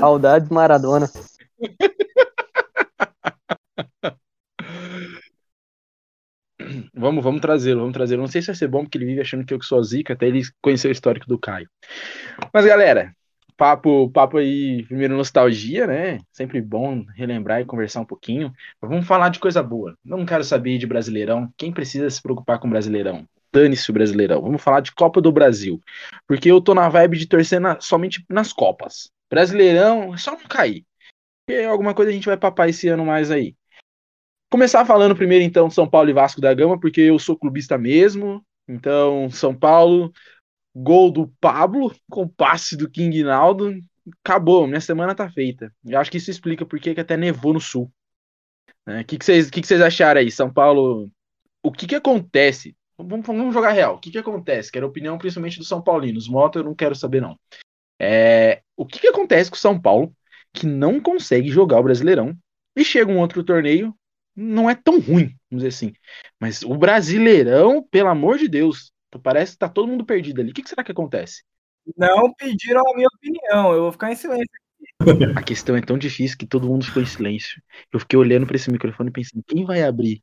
Saudades 0.00 0.48
Maradona. 0.48 1.10
Vamos, 6.94 7.22
vamos 7.22 7.40
trazê-lo, 7.40 7.80
vamos 7.80 7.94
trazê-lo. 7.94 8.22
Não 8.22 8.28
sei 8.28 8.40
se 8.40 8.48
vai 8.48 8.56
ser 8.56 8.68
bom, 8.68 8.82
porque 8.82 8.98
ele 8.98 9.06
vive 9.06 9.20
achando 9.20 9.44
que 9.44 9.54
eu 9.54 9.62
sou 9.62 9.82
zica, 9.82 10.12
até 10.12 10.26
ele 10.26 10.42
conhecer 10.62 10.88
o 10.88 10.92
histórico 10.92 11.26
do 11.26 11.38
Caio. 11.38 11.68
Mas, 12.52 12.64
galera, 12.64 13.14
papo, 13.56 14.10
papo 14.10 14.38
aí, 14.38 14.84
primeiro 14.84 15.16
nostalgia, 15.16 15.86
né? 15.86 16.18
Sempre 16.32 16.60
bom 16.60 17.04
relembrar 17.14 17.60
e 17.60 17.64
conversar 17.64 18.00
um 18.00 18.04
pouquinho. 18.04 18.52
Mas 18.80 18.90
vamos 18.90 19.06
falar 19.06 19.28
de 19.28 19.38
coisa 19.38 19.62
boa. 19.62 19.96
Não 20.04 20.26
quero 20.26 20.44
saber 20.44 20.78
de 20.78 20.86
Brasileirão. 20.86 21.52
Quem 21.56 21.72
precisa 21.72 22.08
se 22.10 22.20
preocupar 22.22 22.58
com 22.58 22.68
Brasileirão? 22.68 23.26
Dane-se 23.52 23.90
o 23.90 23.94
Brasileirão. 23.94 24.42
Vamos 24.42 24.62
falar 24.62 24.80
de 24.80 24.92
Copa 24.92 25.20
do 25.20 25.30
Brasil. 25.30 25.80
Porque 26.26 26.50
eu 26.50 26.60
tô 26.60 26.74
na 26.74 26.88
vibe 26.88 27.18
de 27.18 27.26
torcer 27.26 27.60
na, 27.60 27.80
somente 27.80 28.24
nas 28.28 28.52
Copas. 28.52 29.10
Brasileirão, 29.30 30.14
é 30.14 30.16
só 30.16 30.32
não 30.32 30.40
cair. 30.40 30.84
Porque 31.46 31.62
alguma 31.62 31.94
coisa 31.94 32.10
a 32.10 32.14
gente 32.14 32.26
vai 32.26 32.36
papar 32.36 32.68
esse 32.68 32.88
ano 32.88 33.04
mais 33.04 33.30
aí. 33.30 33.54
Começar 34.54 34.86
falando 34.86 35.16
primeiro, 35.16 35.42
então, 35.42 35.68
São 35.68 35.84
Paulo 35.84 36.08
e 36.08 36.12
Vasco 36.12 36.40
da 36.40 36.54
Gama, 36.54 36.78
porque 36.78 37.00
eu 37.00 37.18
sou 37.18 37.36
clubista 37.36 37.76
mesmo. 37.76 38.40
Então, 38.68 39.28
São 39.28 39.52
Paulo, 39.52 40.12
gol 40.72 41.10
do 41.10 41.26
Pablo, 41.40 41.92
com 42.08 42.28
passe 42.28 42.76
do 42.76 42.88
King 42.88 43.24
Naldo. 43.24 43.74
Acabou, 44.24 44.64
minha 44.68 44.80
semana 44.80 45.12
tá 45.12 45.28
feita. 45.28 45.74
Eu 45.84 45.98
acho 45.98 46.08
que 46.08 46.18
isso 46.18 46.30
explica 46.30 46.64
por 46.64 46.78
que 46.78 46.90
até 46.90 47.16
nevou 47.16 47.52
no 47.52 47.60
sul. 47.60 47.92
O 48.86 48.90
né? 48.92 49.02
que, 49.02 49.18
vocês, 49.20 49.50
que, 49.50 49.60
que 49.60 49.74
acharam 49.74 50.20
aí? 50.20 50.30
São 50.30 50.52
Paulo. 50.52 51.10
O 51.60 51.72
que, 51.72 51.88
que 51.88 51.96
acontece? 51.96 52.76
Vamos, 52.96 53.26
vamos 53.26 53.52
jogar 53.52 53.72
real. 53.72 53.96
O 53.96 53.98
que, 53.98 54.12
que 54.12 54.18
acontece? 54.18 54.70
Quero 54.70 54.86
a 54.86 54.88
opinião 54.88 55.18
principalmente 55.18 55.58
dos 55.58 55.66
São 55.66 55.82
Paulinos. 55.82 56.28
Moto 56.28 56.60
eu 56.60 56.64
não 56.64 56.76
quero 56.76 56.94
saber, 56.94 57.20
não. 57.20 57.36
É... 58.00 58.62
O 58.76 58.86
que, 58.86 59.00
que 59.00 59.08
acontece 59.08 59.50
com 59.50 59.56
o 59.56 59.58
São 59.58 59.80
Paulo 59.80 60.14
que 60.52 60.64
não 60.64 61.00
consegue 61.00 61.48
jogar 61.48 61.80
o 61.80 61.82
Brasileirão 61.82 62.38
e 62.76 62.84
chega 62.84 63.10
um 63.10 63.18
outro 63.18 63.42
torneio 63.42 63.92
não 64.36 64.68
é 64.68 64.74
tão 64.74 65.00
ruim, 65.00 65.34
vamos 65.50 65.64
dizer 65.64 65.68
assim. 65.68 65.92
Mas 66.40 66.62
o 66.62 66.74
Brasileirão, 66.76 67.82
pelo 67.90 68.08
amor 68.08 68.38
de 68.38 68.48
Deus, 68.48 68.92
parece 69.22 69.52
que 69.52 69.58
tá 69.58 69.68
todo 69.68 69.88
mundo 69.88 70.04
perdido 70.04 70.40
ali. 70.40 70.50
O 70.50 70.54
que, 70.54 70.62
que 70.62 70.68
será 70.68 70.82
que 70.82 70.92
acontece? 70.92 71.42
Não 71.96 72.32
pediram 72.32 72.80
a 72.80 72.94
minha 72.94 73.08
opinião, 73.14 73.72
eu 73.72 73.82
vou 73.82 73.92
ficar 73.92 74.10
em 74.10 74.16
silêncio 74.16 74.44
aqui. 74.44 75.24
A 75.36 75.42
questão 75.42 75.76
é 75.76 75.80
tão 75.80 75.98
difícil 75.98 76.36
que 76.38 76.46
todo 76.46 76.66
mundo 76.66 76.84
ficou 76.84 77.02
em 77.02 77.06
silêncio. 77.06 77.62
Eu 77.92 78.00
fiquei 78.00 78.18
olhando 78.18 78.46
para 78.46 78.56
esse 78.56 78.70
microfone 78.70 79.10
e 79.10 79.12
pensando, 79.12 79.44
quem 79.46 79.64
vai 79.64 79.82
abrir? 79.82 80.22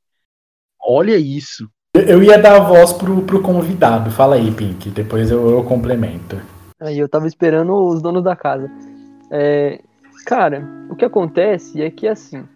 Olha 0.80 1.16
isso. 1.18 1.70
Eu 1.94 2.24
ia 2.24 2.38
dar 2.38 2.56
a 2.56 2.60
voz 2.60 2.94
pro, 2.94 3.22
pro 3.24 3.42
convidado. 3.42 4.10
Fala 4.12 4.36
aí, 4.36 4.52
Pink. 4.52 4.90
Depois 4.90 5.30
eu, 5.30 5.50
eu 5.50 5.64
complemento. 5.64 6.42
Aí 6.80 6.98
eu 6.98 7.08
tava 7.08 7.28
esperando 7.28 7.74
os 7.74 8.02
donos 8.02 8.24
da 8.24 8.36
casa. 8.36 8.72
É, 9.30 9.80
cara, 10.26 10.68
o 10.90 10.96
que 10.96 11.06
acontece 11.06 11.82
é 11.82 11.92
que 11.92 12.08
assim, 12.08 12.48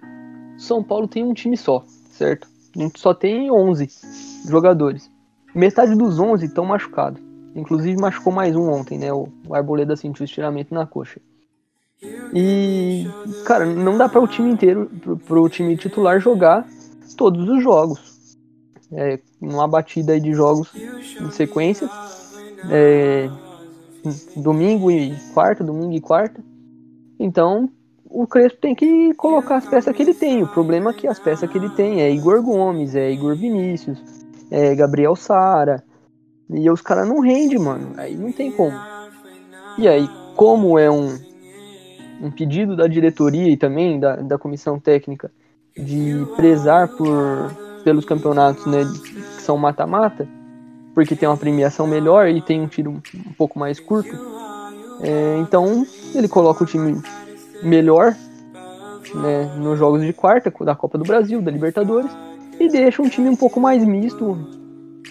São 0.58 0.84
Paulo 0.84 1.08
tem 1.08 1.24
um 1.24 1.34
time 1.34 1.58
só, 1.58 1.84
certo? 2.10 2.48
A 2.76 2.80
gente 2.80 3.00
só 3.00 3.14
tem 3.14 3.52
11 3.52 3.88
jogadores. 4.48 5.10
Metade 5.54 5.96
dos 5.96 6.20
11 6.20 6.46
estão 6.46 6.66
machucados. 6.66 7.22
Inclusive 7.56 8.00
machucou 8.00 8.34
mais 8.34 8.56
um 8.56 8.70
ontem, 8.70 8.98
né? 8.98 9.14
O, 9.14 9.30
o 9.48 9.56
Arboleda 9.56 9.96
sentiu 9.96 10.26
estiramento 10.26 10.74
na 10.74 10.86
coxa. 10.86 11.22
E, 12.34 13.06
cara, 13.46 13.66
não 13.66 13.98
dá 13.98 14.10
para 14.10 14.22
o 14.22 14.28
time 14.28 14.52
inteiro, 14.52 14.92
pro, 15.02 15.18
pro 15.18 15.50
time 15.50 15.78
titular 15.78 16.20
jogar 16.20 16.68
todos 17.16 17.48
os 17.48 17.64
jogos. 17.64 18.16
É, 18.92 19.20
uma 19.42 19.68
batida 19.68 20.20
de 20.20 20.34
jogos 20.34 20.70
em 20.76 21.32
sequência. 21.32 21.90
É, 22.70 23.30
domingo 24.36 24.92
e 24.92 25.16
quarta, 25.34 25.64
domingo 25.64 25.94
e 25.94 26.02
quarta. 26.02 26.44
Então, 27.18 27.70
o 28.16 28.26
Crespo 28.26 28.60
tem 28.62 28.74
que 28.74 29.14
colocar 29.16 29.58
as 29.58 29.66
peças 29.66 29.94
que 29.94 30.02
ele 30.02 30.14
tem. 30.14 30.42
O 30.42 30.48
problema 30.48 30.92
é 30.92 30.94
que 30.94 31.06
as 31.06 31.20
peças 31.20 31.50
que 31.50 31.58
ele 31.58 31.70
tem 31.72 32.02
é 32.02 32.10
Igor 32.10 32.42
Gomes, 32.42 32.96
é 32.96 33.12
Igor 33.12 33.36
Vinícius, 33.36 34.02
é 34.50 34.74
Gabriel 34.74 35.18
Sara. 35.18 35.84
E 36.50 36.70
os 36.70 36.80
caras 36.82 37.06
não 37.06 37.20
rendem, 37.20 37.60
mano. 37.60 37.92
Aí 37.98 38.16
não 38.16 38.32
tem 38.32 38.50
como. 38.52 38.78
E 39.78 39.86
aí, 39.86 40.10
como 40.34 40.80
é 40.80 40.90
um, 40.90 41.20
um 42.22 42.32
pedido 42.32 42.74
da 42.74 42.88
diretoria 42.88 43.52
e 43.52 43.58
também 43.58 44.00
da, 44.00 44.16
da 44.16 44.38
comissão 44.38 44.80
técnica 44.80 45.30
de 45.76 46.26
prezar 46.38 46.88
por, 46.88 47.52
pelos 47.84 48.06
campeonatos 48.06 48.66
né, 48.66 48.86
que 49.04 49.42
são 49.42 49.58
mata-mata, 49.58 50.26
porque 50.94 51.18
tem 51.18 51.28
uma 51.28 51.36
premiação 51.36 51.86
melhor 51.86 52.30
e 52.30 52.42
tem 52.42 52.62
um 52.62 52.68
tiro 52.68 52.92
um 52.92 53.34
pouco 53.38 53.60
mais 53.60 53.78
curto. 53.78 54.16
É, 55.02 55.38
então 55.40 55.86
ele 56.14 56.30
coloca 56.30 56.64
o 56.64 56.68
time 56.68 57.02
melhor 57.66 58.16
né, 59.14 59.56
nos 59.58 59.78
jogos 59.78 60.02
de 60.02 60.14
quarta 60.14 60.52
da 60.64 60.76
Copa 60.76 60.98
do 60.98 61.04
Brasil, 61.04 61.42
da 61.42 61.52
Libertadores, 61.52 62.12
e 62.60 62.70
deixa 62.70 63.02
um 63.02 63.10
time 63.10 63.30
um 63.30 63.36
pouco 63.36 63.60
mais 63.60 63.84
misto, 63.84 64.38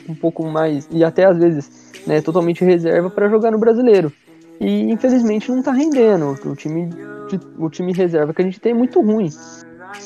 um 0.08 0.14
pouco 0.14 0.44
mais 0.46 0.88
e 0.90 1.04
até 1.04 1.24
às 1.24 1.36
vezes 1.36 1.92
né, 2.06 2.20
totalmente 2.20 2.64
reserva 2.64 3.10
para 3.10 3.28
jogar 3.28 3.50
no 3.50 3.58
Brasileiro. 3.58 4.12
E 4.60 4.90
infelizmente 4.90 5.50
não 5.50 5.58
está 5.58 5.72
rendendo. 5.72 6.36
O 6.44 6.54
time, 6.54 6.88
o 7.58 7.68
time 7.68 7.92
reserva 7.92 8.32
que 8.32 8.40
a 8.40 8.44
gente 8.44 8.60
tem 8.60 8.72
é 8.72 8.74
muito 8.74 9.00
ruim. 9.00 9.28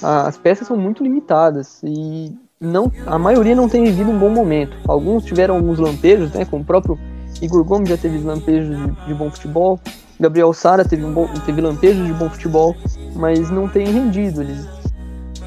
As 0.02 0.37
peças 0.37 0.67
são 0.67 0.76
muito 0.76 1.02
limitadas 1.02 1.81
e 1.85 2.35
não, 2.61 2.90
a 3.07 3.19
maioria 3.19 3.55
não 3.55 3.69
tem 3.69 3.85
vivido 3.85 4.11
um 4.11 4.19
bom 4.19 4.31
momento. 4.31 4.76
Alguns 4.87 5.25
tiveram 5.25 5.57
alguns 5.57 5.78
lampejos, 5.78 6.33
né? 6.33 6.45
Como 6.45 6.62
o 6.62 6.67
próprio 6.67 6.99
Igor 7.40 7.62
Gomes 7.62 7.88
já 7.88 7.97
teve 7.97 8.19
lampejos 8.19 8.76
de, 8.76 9.07
de 9.07 9.14
bom 9.14 9.31
futebol. 9.31 9.78
Gabriel 10.21 10.53
Sara 10.53 10.85
teve, 10.85 11.05
um 11.05 11.13
bom, 11.13 11.29
teve 11.47 11.61
lampejos 11.61 12.07
de 12.07 12.13
bom 12.13 12.29
futebol, 12.29 12.77
mas 13.15 13.51
não 13.51 13.69
tem 13.69 13.87
rendido. 13.87 14.43
Eles, 14.43 14.67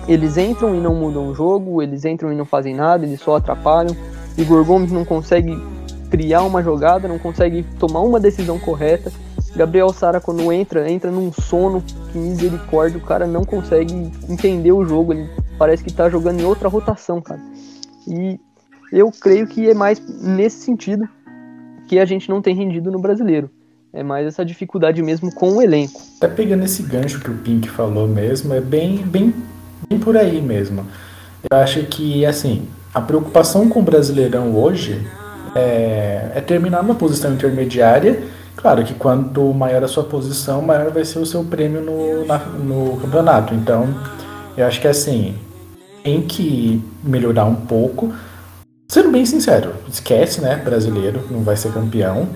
eles 0.08 0.38
entram 0.38 0.74
e 0.75 0.80
não 0.80 0.96
mudam 0.96 1.28
o 1.30 1.36
jogo, 1.36 1.82
eles 1.82 2.06
entram 2.06 2.32
e 2.32 2.36
não 2.36 2.46
fazem 2.46 2.74
nada, 2.74 3.06
eles 3.06 3.20
só 3.20 3.36
atrapalham. 3.36 3.96
Igor 4.38 4.63
Gomes 4.63 4.92
não 4.92 5.04
consegue 5.04 5.62
criar 6.10 6.44
uma 6.44 6.63
jogada, 6.63 7.08
não 7.08 7.20
consegue 7.20 7.63
tomar 7.78 8.00
uma 8.00 8.20
decisão 8.20 8.58
correta. 8.60 9.12
Gabriel 9.56 9.92
Sara, 9.92 10.22
quando 10.22 10.51
entra, 10.51 10.90
entra 10.90 11.12
num 11.12 11.32
sono, 11.34 11.84
que 12.12 12.18
misericórdia, 12.18 12.98
o 12.98 13.01
cara 13.01 13.28
não 13.28 13.44
consegue 13.44 14.12
entender 14.30 14.72
o 14.72 14.86
jogo, 14.86 15.12
ele 15.12 15.30
parece 15.58 15.84
que 15.84 15.92
tá 15.92 16.10
jogando 16.10 16.40
em 16.40 16.46
outra 16.46 16.70
rotação, 16.70 17.22
cara. 17.22 17.42
E 18.08 18.40
eu 18.92 19.12
creio 19.12 19.46
que 19.48 19.70
é 19.70 19.74
mais 19.74 20.00
nesse 20.22 20.63
sentido 20.63 21.08
que 21.88 22.00
a 22.00 22.06
gente 22.06 22.30
não 22.30 22.42
tem 22.42 22.56
rendido 22.56 22.90
no 22.90 23.00
brasileiro. 23.00 23.50
É 23.93 24.03
mais 24.03 24.25
essa 24.25 24.45
dificuldade 24.45 25.01
mesmo 25.01 25.33
com 25.33 25.57
o 25.57 25.62
elenco. 25.62 26.01
Até 26.17 26.27
pegando 26.27 26.63
esse 26.63 26.83
gancho 26.83 27.19
que 27.19 27.29
o 27.29 27.38
Pink 27.38 27.69
falou 27.69 28.07
mesmo, 28.07 28.53
é 28.53 28.62
bem, 28.62 28.98
bem, 28.98 29.33
bem 29.89 30.00
por 30.00 30.15
aí 30.15 30.41
mesmo. 30.41 30.86
Eu 31.50 31.57
acho 31.57 31.83
que, 31.83 32.25
assim, 32.25 32.67
a 32.93 33.01
preocupação 33.01 33.67
com 33.67 33.79
o 33.79 33.83
Brasileirão 33.83 34.55
hoje 34.55 35.05
é, 35.55 36.31
é 36.36 36.41
terminar 36.41 36.81
numa 36.81 36.95
posição 36.95 37.33
intermediária 37.33 38.24
Claro 38.62 38.83
que 38.83 38.93
quanto 38.93 39.53
maior 39.53 39.83
a 39.83 39.88
sua 39.88 40.03
posição, 40.03 40.62
maior 40.62 40.91
vai 40.91 41.03
ser 41.03 41.17
o 41.17 41.25
seu 41.25 41.43
prêmio 41.43 41.81
no, 41.81 42.25
na, 42.25 42.38
no 42.38 42.98
campeonato. 42.98 43.55
Então, 43.55 43.89
eu 44.55 44.67
acho 44.67 44.79
que 44.79 44.88
assim, 44.88 45.36
tem 46.03 46.21
que 46.21 46.83
melhorar 47.03 47.45
um 47.45 47.55
pouco. 47.55 48.13
Sendo 48.88 49.10
bem 49.10 49.25
sincero, 49.25 49.74
esquece, 49.91 50.41
né? 50.41 50.57
Brasileiro, 50.57 51.24
não 51.31 51.41
vai 51.41 51.57
ser 51.57 51.71
campeão. 51.71 52.27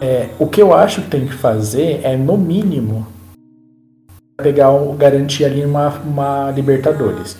É, 0.00 0.30
o 0.38 0.46
que 0.46 0.62
eu 0.62 0.72
acho 0.72 1.02
que 1.02 1.10
tem 1.10 1.26
que 1.26 1.34
fazer 1.34 2.00
é, 2.02 2.16
no 2.16 2.38
mínimo, 2.38 3.06
pegar 4.38 4.70
o, 4.70 4.94
garantir 4.94 5.44
ali 5.44 5.64
uma, 5.64 5.88
uma 6.00 6.50
Libertadores. 6.50 7.36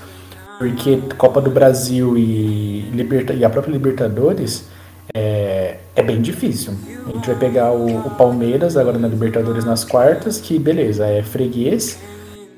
Porque 0.58 1.00
Copa 1.16 1.40
do 1.40 1.50
Brasil 1.50 2.18
e, 2.18 2.82
Liberta, 2.92 3.32
e 3.32 3.44
a 3.44 3.48
própria 3.48 3.72
Libertadores 3.72 4.68
é, 5.14 5.78
é 5.96 6.02
bem 6.02 6.20
difícil. 6.20 6.74
A 7.06 7.12
gente 7.12 7.26
vai 7.26 7.36
pegar 7.36 7.72
o, 7.72 8.06
o, 8.06 8.10
Palmeiras 8.10 8.76
agora 8.76 8.98
na 8.98 9.08
Libertadores 9.08 9.64
nas 9.64 9.84
quartas, 9.84 10.38
que 10.38 10.58
beleza, 10.58 11.06
é 11.06 11.22
freguês. 11.22 11.98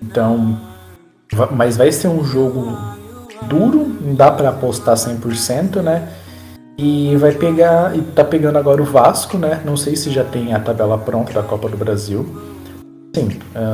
Então, 0.02 0.61
mas 1.52 1.76
vai 1.76 1.92
ser 1.92 2.09
um 2.09 2.25
jogo 2.25 2.76
duro, 3.42 3.97
não 4.00 4.14
dá 4.16 4.32
para 4.32 4.49
apostar 4.49 4.97
100%, 4.97 5.80
né? 5.80 6.09
E 6.85 7.15
vai 7.17 7.31
pegar, 7.31 7.97
e 7.97 8.03
tá 8.03 8.25
pegando 8.25 8.59
agora 8.59 8.83
o 8.83 8.85
Vasco, 8.85 9.39
né? 9.39 9.62
Não 9.65 9.77
sei 9.77 9.95
se 9.95 10.11
já 10.11 10.25
tem 10.25 10.53
a 10.53 10.59
tabela 10.59 10.99
pronta 10.99 11.33
da 11.33 11.41
Copa 11.41 11.69
do 11.69 11.77
Brasil. 11.77 12.27
Sim, 13.15 13.29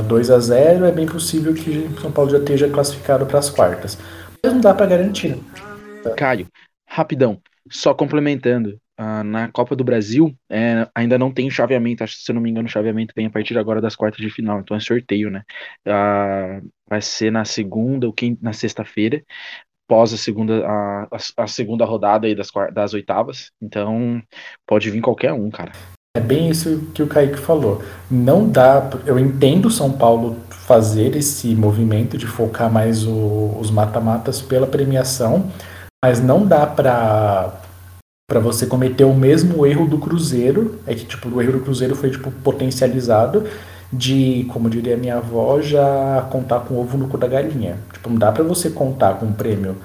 2 0.06 0.28
é, 0.28 0.34
a 0.34 0.38
0 0.38 0.84
é 0.84 0.92
bem 0.92 1.06
possível 1.06 1.54
que 1.54 1.88
São 2.02 2.12
Paulo 2.12 2.30
já 2.30 2.36
esteja 2.36 2.68
classificado 2.68 3.24
para 3.24 3.38
as 3.38 3.48
quartas. 3.48 3.96
Mas 4.44 4.52
não 4.52 4.60
dá 4.60 4.74
para 4.74 4.84
garantir. 4.84 5.38
Caio, 6.18 6.48
rapidão. 6.86 7.40
Só 7.70 7.94
complementando, 7.94 8.78
uh, 9.00 9.24
na 9.24 9.48
Copa 9.48 9.74
do 9.74 9.84
Brasil 9.84 10.36
é, 10.50 10.86
ainda 10.94 11.16
não 11.16 11.32
tem 11.32 11.50
chaveamento, 11.50 12.04
acho 12.04 12.16
se 12.18 12.30
eu 12.30 12.34
não 12.34 12.42
me 12.42 12.50
engano 12.50 12.68
o 12.68 12.70
chaveamento 12.70 13.14
vem 13.16 13.24
a 13.24 13.30
partir 13.30 13.56
agora 13.56 13.80
das 13.80 13.96
quartas 13.96 14.20
de 14.20 14.28
final, 14.28 14.60
então 14.60 14.76
é 14.76 14.80
sorteio, 14.80 15.30
né? 15.30 15.44
Uh, 15.86 16.68
vai 16.86 17.00
ser 17.00 17.32
na 17.32 17.46
segunda 17.46 18.06
ou 18.06 18.14
na 18.42 18.52
sexta-feira, 18.52 19.22
pós 19.88 20.12
a 20.12 20.18
segunda, 20.18 20.64
a, 20.66 21.08
a, 21.38 21.46
segunda 21.46 21.84
rodada 21.84 22.26
aí 22.26 22.34
das, 22.34 22.50
das 22.72 22.92
oitavas, 22.92 23.50
então 23.60 24.22
pode 24.66 24.90
vir 24.90 25.00
qualquer 25.00 25.32
um, 25.32 25.50
cara. 25.50 25.72
É 26.14 26.20
bem 26.20 26.50
isso 26.50 26.90
que 26.94 27.02
o 27.02 27.06
Kaique 27.06 27.38
falou. 27.38 27.82
Não 28.10 28.48
dá. 28.48 28.90
Eu 29.06 29.18
entendo 29.18 29.70
São 29.70 29.92
Paulo 29.92 30.36
fazer 30.50 31.16
esse 31.16 31.54
movimento 31.54 32.18
de 32.18 32.26
focar 32.26 32.70
mais 32.70 33.06
o, 33.06 33.56
os 33.58 33.70
mata-matas 33.70 34.42
pela 34.42 34.66
premiação, 34.66 35.50
mas 36.04 36.20
não 36.20 36.46
dá 36.46 36.66
para 36.66 37.62
para 38.30 38.40
você 38.40 38.66
cometer 38.66 39.04
o 39.04 39.14
mesmo 39.14 39.64
erro 39.64 39.88
do 39.88 39.96
Cruzeiro, 39.96 40.78
é 40.86 40.94
que 40.94 41.06
tipo 41.06 41.30
o 41.30 41.40
erro 41.40 41.52
do 41.52 41.60
Cruzeiro 41.60 41.96
foi 41.96 42.10
tipo 42.10 42.30
potencializado 42.30 43.48
de, 43.92 44.46
como 44.52 44.68
diria 44.68 44.96
minha 44.96 45.16
avó, 45.16 45.60
já 45.60 46.26
contar 46.30 46.60
com 46.60 46.74
o 46.74 46.80
ovo 46.80 46.98
no 46.98 47.08
cu 47.08 47.16
da 47.16 47.26
galinha. 47.26 47.78
Tipo, 47.92 48.10
não 48.10 48.18
dá 48.18 48.30
para 48.30 48.44
você 48.44 48.70
contar 48.70 49.14
com 49.14 49.26
o 49.26 49.32
prêmio 49.32 49.76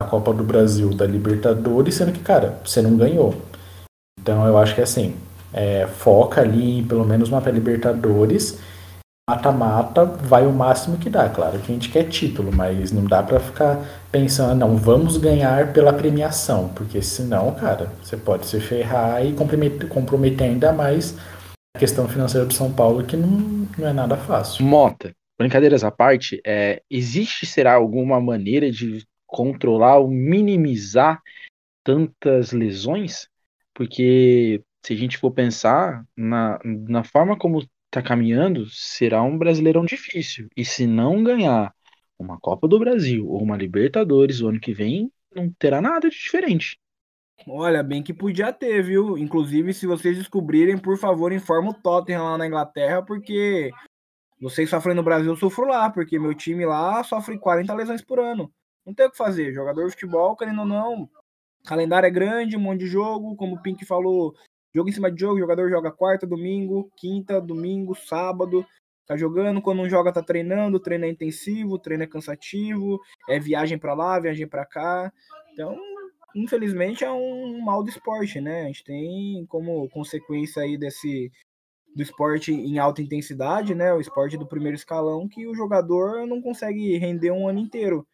da 0.00 0.08
Copa 0.08 0.32
do 0.32 0.42
Brasil, 0.42 0.90
da 0.94 1.06
Libertadores, 1.06 1.94
sendo 1.94 2.12
que, 2.12 2.20
cara, 2.20 2.58
você 2.64 2.82
não 2.82 2.96
ganhou. 2.96 3.34
Então 4.20 4.46
eu 4.46 4.58
acho 4.58 4.74
que 4.74 4.80
assim, 4.80 5.16
é, 5.52 5.86
foca 5.86 6.40
ali 6.40 6.82
pelo 6.84 7.04
menos 7.04 7.28
uma 7.28 7.40
Libertadores 7.50 8.58
mata-mata 9.28 10.04
vai 10.04 10.46
o 10.46 10.52
máximo 10.52 10.98
que 10.98 11.08
dá. 11.08 11.28
Claro 11.28 11.58
que 11.58 11.70
a 11.70 11.74
gente 11.74 11.88
quer 11.90 12.04
título, 12.04 12.50
mas 12.52 12.90
não 12.90 13.04
dá 13.04 13.22
para 13.22 13.38
ficar 13.38 13.78
pensando, 14.10 14.58
não, 14.58 14.76
vamos 14.76 15.16
ganhar 15.16 15.72
pela 15.72 15.92
premiação, 15.92 16.68
porque 16.74 17.00
senão, 17.00 17.52
cara, 17.52 17.88
você 18.02 18.16
pode 18.16 18.46
se 18.46 18.60
ferrar 18.60 19.24
e 19.24 19.32
comprometer, 19.32 19.88
comprometer 19.88 20.48
ainda 20.48 20.72
mais 20.72 21.16
questão 21.78 22.08
financeira 22.08 22.46
do 22.46 22.54
São 22.54 22.72
Paulo, 22.72 23.04
que 23.04 23.16
não, 23.16 23.28
não 23.78 23.88
é 23.88 23.92
nada 23.92 24.16
fácil. 24.16 24.64
Mota, 24.64 25.14
brincadeiras 25.38 25.82
à 25.82 25.90
parte, 25.90 26.40
é, 26.46 26.82
existe, 26.90 27.46
será, 27.46 27.74
alguma 27.74 28.20
maneira 28.20 28.70
de 28.70 29.06
controlar 29.26 29.98
ou 29.98 30.08
minimizar 30.08 31.20
tantas 31.82 32.52
lesões? 32.52 33.28
Porque 33.74 34.62
se 34.84 34.92
a 34.92 34.96
gente 34.96 35.18
for 35.18 35.30
pensar 35.30 36.04
na, 36.16 36.58
na 36.64 37.04
forma 37.04 37.36
como 37.38 37.66
tá 37.90 38.02
caminhando, 38.02 38.66
será 38.70 39.22
um 39.22 39.38
Brasileirão 39.38 39.84
difícil. 39.84 40.48
E 40.56 40.64
se 40.64 40.86
não 40.86 41.22
ganhar 41.22 41.74
uma 42.18 42.38
Copa 42.38 42.68
do 42.68 42.78
Brasil 42.78 43.28
ou 43.28 43.42
uma 43.42 43.56
Libertadores 43.56 44.40
o 44.40 44.48
ano 44.48 44.60
que 44.60 44.72
vem, 44.72 45.10
não 45.34 45.50
terá 45.58 45.80
nada 45.80 46.08
de 46.08 46.16
diferente. 46.16 46.78
Olha, 47.48 47.82
bem 47.82 48.02
que 48.02 48.14
podia 48.14 48.52
ter, 48.52 48.82
viu? 48.82 49.18
Inclusive, 49.18 49.74
se 49.74 49.86
vocês 49.86 50.16
descobrirem, 50.16 50.78
por 50.78 50.96
favor, 50.98 51.32
informa 51.32 51.70
o 51.70 51.74
Tottenham 51.74 52.24
lá 52.24 52.38
na 52.38 52.46
Inglaterra, 52.46 53.02
porque 53.02 53.70
Vocês 54.40 54.68
sofrem 54.68 54.96
no 54.96 55.04
Brasil, 55.04 55.30
eu 55.30 55.36
sofro 55.36 55.66
lá, 55.66 55.88
porque 55.88 56.18
meu 56.18 56.34
time 56.34 56.66
lá 56.66 57.04
sofre 57.04 57.38
40 57.38 57.72
lesões 57.74 58.02
por 58.02 58.18
ano. 58.18 58.52
Não 58.84 58.92
tem 58.92 59.06
o 59.06 59.10
que 59.10 59.16
fazer. 59.16 59.52
Jogador 59.54 59.86
de 59.86 59.92
futebol, 59.92 60.36
querendo 60.36 60.60
ou 60.60 60.66
não, 60.66 61.08
calendário 61.64 62.08
é 62.08 62.10
grande, 62.10 62.56
um 62.56 62.60
monte 62.60 62.80
de 62.80 62.88
jogo, 62.88 63.36
como 63.36 63.54
o 63.56 63.62
Pink 63.62 63.84
falou, 63.86 64.34
jogo 64.74 64.88
em 64.88 64.92
cima 64.92 65.12
de 65.12 65.20
jogo, 65.20 65.38
jogador 65.38 65.70
joga 65.70 65.92
quarta, 65.92 66.26
domingo, 66.26 66.90
quinta, 66.96 67.40
domingo, 67.40 67.94
sábado, 67.94 68.66
tá 69.06 69.16
jogando, 69.16 69.62
quando 69.62 69.78
não 69.78 69.88
joga 69.88 70.12
tá 70.12 70.22
treinando, 70.22 70.80
treino 70.80 71.04
é 71.04 71.08
intensivo, 71.08 71.78
treino 71.78 72.02
é 72.02 72.06
cansativo, 72.08 73.00
é 73.28 73.38
viagem 73.38 73.78
para 73.78 73.94
lá, 73.94 74.18
viagem 74.18 74.48
para 74.48 74.66
cá. 74.66 75.12
Então, 75.52 75.76
infelizmente 76.34 77.04
é 77.04 77.10
um 77.10 77.60
mal 77.60 77.82
do 77.82 77.90
esporte, 77.90 78.40
né? 78.40 78.62
A 78.62 78.66
gente 78.66 78.84
tem 78.84 79.46
como 79.46 79.88
consequência 79.90 80.62
aí 80.62 80.76
desse 80.76 81.30
do 81.94 82.02
esporte 82.02 82.52
em 82.52 82.78
alta 82.78 83.02
intensidade, 83.02 83.74
né? 83.74 83.92
O 83.92 84.00
esporte 84.00 84.36
do 84.36 84.46
primeiro 84.46 84.76
escalão 84.76 85.28
que 85.28 85.46
o 85.46 85.54
jogador 85.54 86.26
não 86.26 86.40
consegue 86.40 86.96
render 86.96 87.30
um 87.30 87.48
ano 87.48 87.58
inteiro. 87.58 88.06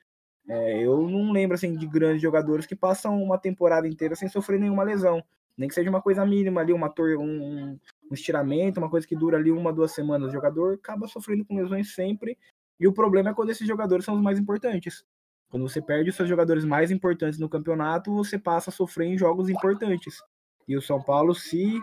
É, 0.49 0.83
eu 0.83 1.09
não 1.09 1.31
lembro 1.33 1.55
assim 1.55 1.77
de 1.77 1.87
grandes 1.87 2.23
jogadores 2.23 2.67
que 2.67 2.75
passam 2.75 3.23
uma 3.23 3.39
temporada 3.39 3.87
inteira 3.87 4.17
sem 4.17 4.29
sofrer 4.29 4.59
nenhuma 4.59 4.83
lesão, 4.83 5.23
nem 5.57 5.69
que 5.69 5.75
seja 5.75 5.91
uma 5.91 6.01
coisa 6.03 6.25
mínima 6.25 6.61
ali, 6.63 6.73
uma 6.73 6.89
tor 6.89 7.19
um, 7.19 7.79
um 8.11 8.15
estiramento, 8.15 8.81
uma 8.81 8.91
coisa 8.91 9.07
que 9.07 9.15
dura 9.15 9.37
ali 9.37 9.51
uma 9.51 9.73
duas 9.73 9.93
semanas. 9.93 10.31
O 10.31 10.33
jogador 10.33 10.75
acaba 10.75 11.07
sofrendo 11.07 11.45
com 11.45 11.57
lesões 11.57 11.95
sempre. 11.95 12.39
E 12.81 12.87
o 12.87 12.93
problema 12.93 13.31
é 13.31 13.35
quando 13.35 13.51
esses 13.51 13.67
jogadores 13.67 14.05
são 14.05 14.15
os 14.15 14.23
mais 14.23 14.39
importantes. 14.39 15.05
Quando 15.50 15.69
você 15.69 15.81
perde 15.81 16.11
os 16.11 16.17
seus 16.17 16.28
jogadores 16.28 16.64
mais 16.64 16.90
importantes 16.90 17.38
no 17.38 17.49
campeonato, 17.49 18.14
você 18.14 18.38
passa 18.38 18.71
a 18.71 18.73
sofrer 18.73 19.07
em 19.07 19.19
jogos 19.19 19.49
importantes. 19.49 20.23
E 20.67 20.76
o 20.76 20.83
São 20.83 21.02
Paulo, 21.02 21.35
se 21.35 21.81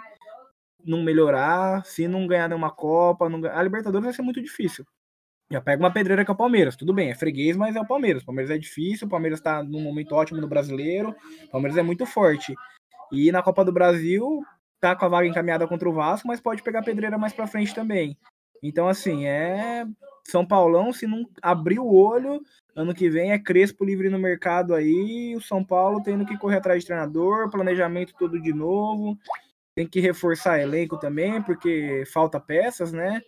não 0.86 1.03
melhorar, 1.03 1.84
se 1.86 2.07
não 2.07 2.27
ganhar 2.27 2.48
nenhuma 2.48 2.69
Copa, 2.69 3.27
não... 3.27 3.43
a 3.50 3.63
Libertadores 3.63 4.05
vai 4.05 4.13
ser 4.13 4.22
muito 4.22 4.41
difícil. 4.41 4.86
Já 5.50 5.62
pega 5.62 5.84
uma 5.84 5.91
pedreira 5.91 6.24
que 6.24 6.31
é 6.31 6.34
o 6.34 6.38
Palmeiras. 6.38 6.75
Tudo 6.75 6.93
bem, 6.93 7.10
é 7.10 7.15
freguês, 7.15 7.55
mas 7.57 7.75
é 7.75 7.79
o 7.79 7.88
Palmeiras. 7.88 8.24
O 8.24 8.25
Palmeiras 8.25 8.51
é 8.51 8.57
difícil, 8.57 9.07
o 9.07 9.10
Palmeiras 9.10 9.39
está 9.39 9.63
num 9.63 9.81
momento 9.81 10.13
ótimo 10.13 10.39
no 10.39 10.48
brasileiro. 10.48 11.15
O 11.45 11.51
Palmeiras 11.51 11.77
é 11.77 11.84
muito 11.84 12.05
forte. 12.05 12.53
E 13.12 13.31
na 13.31 13.43
Copa 13.43 13.63
do 13.63 13.72
Brasil, 13.72 14.43
tá 14.79 14.95
com 14.95 15.05
a 15.05 15.10
vaga 15.10 15.27
encaminhada 15.27 15.67
contra 15.67 15.89
o 15.89 15.93
Vasco, 15.93 16.27
mas 16.27 16.39
pode 16.39 16.63
pegar 16.63 16.84
pedreira 16.84 17.17
mais 17.17 17.34
para 17.34 17.48
frente 17.48 17.74
também. 17.74 18.17
Então, 18.62 18.88
assim, 18.88 19.25
é. 19.25 19.85
São 20.27 20.45
Paulão, 20.45 20.91
se 20.91 21.05
não 21.05 21.24
abrir 21.39 21.77
o 21.77 21.93
olho, 21.93 22.41
ano 22.75 22.95
que 22.95 23.09
vem 23.09 23.31
é 23.31 23.38
Crespo 23.38 23.85
livre 23.85 24.09
no 24.09 24.17
mercado 24.17 24.74
aí, 24.74 25.35
o 25.35 25.41
São 25.41 25.63
Paulo 25.63 26.01
tendo 26.03 26.25
que 26.25 26.38
correr 26.38 26.57
atrás 26.57 26.81
de 26.81 26.88
treinador, 26.88 27.50
planejamento 27.51 28.15
tudo 28.17 28.41
de 28.41 28.51
novo, 28.51 29.15
tem 29.75 29.85
que 29.88 30.00
reforçar 30.00 30.59
elenco 30.59 30.97
também, 30.97 31.41
porque 31.43 32.03
falta 32.12 32.39
peças, 32.39 32.91
né? 32.91 33.21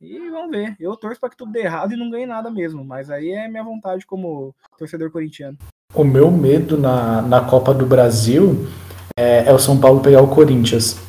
E 0.00 0.30
vamos 0.30 0.50
ver. 0.50 0.76
Eu 0.78 0.94
torço 0.94 1.18
para 1.18 1.30
que 1.30 1.36
tudo 1.36 1.52
dê 1.52 1.60
errado 1.60 1.94
e 1.94 1.96
não 1.96 2.10
ganhe 2.10 2.26
nada 2.26 2.50
mesmo, 2.50 2.84
mas 2.84 3.10
aí 3.10 3.30
é 3.30 3.48
minha 3.48 3.64
vontade 3.64 4.06
como 4.06 4.54
torcedor 4.78 5.10
corintiano. 5.10 5.58
O 5.94 6.04
meu 6.04 6.30
medo 6.30 6.76
na, 6.76 7.22
na 7.22 7.44
Copa 7.48 7.72
do 7.72 7.86
Brasil 7.86 8.66
é, 9.18 9.48
é 9.48 9.52
o 9.52 9.58
São 9.58 9.80
Paulo 9.80 10.02
pegar 10.02 10.22
o 10.22 10.32
Corinthians. 10.32 11.00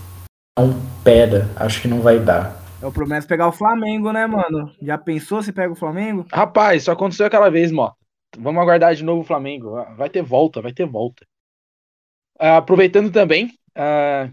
Não 0.57 0.73
pera, 1.03 1.49
acho 1.57 1.81
que 1.81 1.87
não 1.87 1.99
vai 1.99 2.17
dar. 2.17 2.56
Eu 2.79 2.91
prometo 2.91 3.27
pegar 3.27 3.47
o 3.47 3.51
Flamengo, 3.51 4.11
né, 4.11 4.27
mano? 4.27 4.71
Já 4.81 4.97
pensou 4.97 5.41
se 5.41 5.51
pega 5.51 5.73
o 5.73 5.75
Flamengo? 5.75 6.25
Rapaz, 6.31 6.83
só 6.83 6.91
aconteceu 6.91 7.25
aquela 7.25 7.49
vez, 7.49 7.71
Mó. 7.71 7.91
Vamos 8.37 8.61
aguardar 8.61 8.93
de 8.93 9.03
novo 9.03 9.21
o 9.21 9.25
Flamengo. 9.25 9.71
Vai 9.95 10.09
ter 10.09 10.21
volta, 10.21 10.61
vai 10.61 10.71
ter 10.71 10.85
volta. 10.85 11.25
Uh, 12.39 12.57
aproveitando 12.57 13.11
também, 13.11 13.47
uh, 13.75 14.31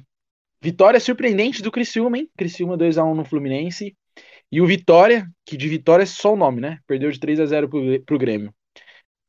vitória 0.60 1.00
surpreendente 1.00 1.62
do 1.62 1.72
Criciúma, 1.72 2.18
hein? 2.18 2.28
Criciúma 2.36 2.76
2x1 2.76 3.14
no 3.14 3.24
Fluminense. 3.24 3.96
E 4.52 4.60
o 4.60 4.66
Vitória, 4.66 5.26
que 5.46 5.56
de 5.56 5.68
vitória 5.68 6.02
é 6.02 6.06
só 6.06 6.34
o 6.34 6.36
nome, 6.36 6.60
né? 6.60 6.78
Perdeu 6.86 7.10
de 7.10 7.18
3 7.18 7.40
a 7.40 7.46
0 7.46 7.68
pro, 7.68 8.04
pro 8.04 8.18
Grêmio. 8.18 8.54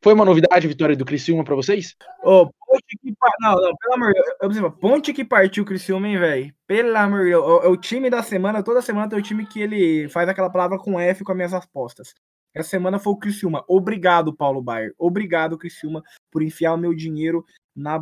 Foi 0.04 0.14
uma 0.14 0.26
novidade 0.26 0.68
a 0.68 0.70
vitória 0.70 0.96
do 0.96 1.06
Criciúma 1.06 1.44
para 1.44 1.56
vocês? 1.56 1.96
Ô, 2.24 2.50
Ponte 2.76 2.98
que 3.02 3.14
Não, 3.40 3.56
não, 3.56 3.76
pelo 3.76 3.94
amor 3.94 4.14
de 4.14 4.60
Deus. 4.60 4.76
Ponte 4.80 5.14
que 5.14 5.24
partiu 5.24 5.64
o 5.64 5.66
Criciúma, 5.66 6.08
hein, 6.08 6.20
velho? 6.20 6.54
Pelo 6.68 6.96
amor 6.98 7.24
de 7.24 7.30
Deus. 7.32 7.64
É 7.64 7.68
o 7.68 7.78
time 7.78 8.10
da 8.10 8.22
semana, 8.22 8.64
toda 8.64 8.82
semana 8.82 9.10
tem 9.10 9.18
o 9.18 9.24
time 9.24 9.46
que 9.46 9.62
ele 9.62 10.10
faz 10.10 10.28
aquela 10.28 10.50
palavra 10.50 10.78
com 10.78 11.00
F 11.00 11.24
com 11.24 11.32
as 11.32 11.36
minhas 11.36 11.54
apostas. 11.54 12.14
Essa 12.54 12.70
semana 12.70 13.00
foi 13.00 13.14
o 13.14 13.18
Criciúma. 13.18 13.64
Obrigado, 13.68 14.36
Paulo 14.36 14.62
Baier. 14.62 14.94
Obrigado, 14.98 15.58
Criciúma, 15.58 16.04
por 16.32 16.42
enfiar 16.42 16.74
o 16.74 16.78
meu 16.78 16.94
dinheiro 16.94 17.46
na, 17.76 18.00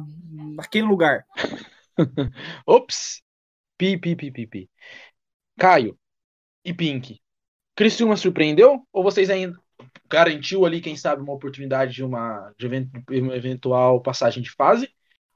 naquele 0.55 0.85
lugar. 0.85 1.25
Ops! 2.65 3.21
Pi, 3.77 3.97
pi, 3.97 4.15
pi, 4.15 4.31
pi, 4.31 4.47
pi. 4.47 4.69
Caio 5.57 5.97
e 6.63 6.73
Pink. 6.73 7.19
Criciúma 7.75 8.15
surpreendeu? 8.15 8.87
Ou 8.91 9.03
vocês 9.03 9.29
ainda 9.29 9.62
garantiu 10.13 10.63
ali, 10.63 10.79
quem 10.79 10.95
sabe, 10.95 11.23
uma 11.23 11.33
oportunidade 11.33 11.91
de 11.91 12.03
uma, 12.03 12.53
de 12.55 12.67
uma 13.19 13.35
eventual 13.35 13.99
passagem 13.99 14.43
de 14.43 14.51
fase? 14.51 14.87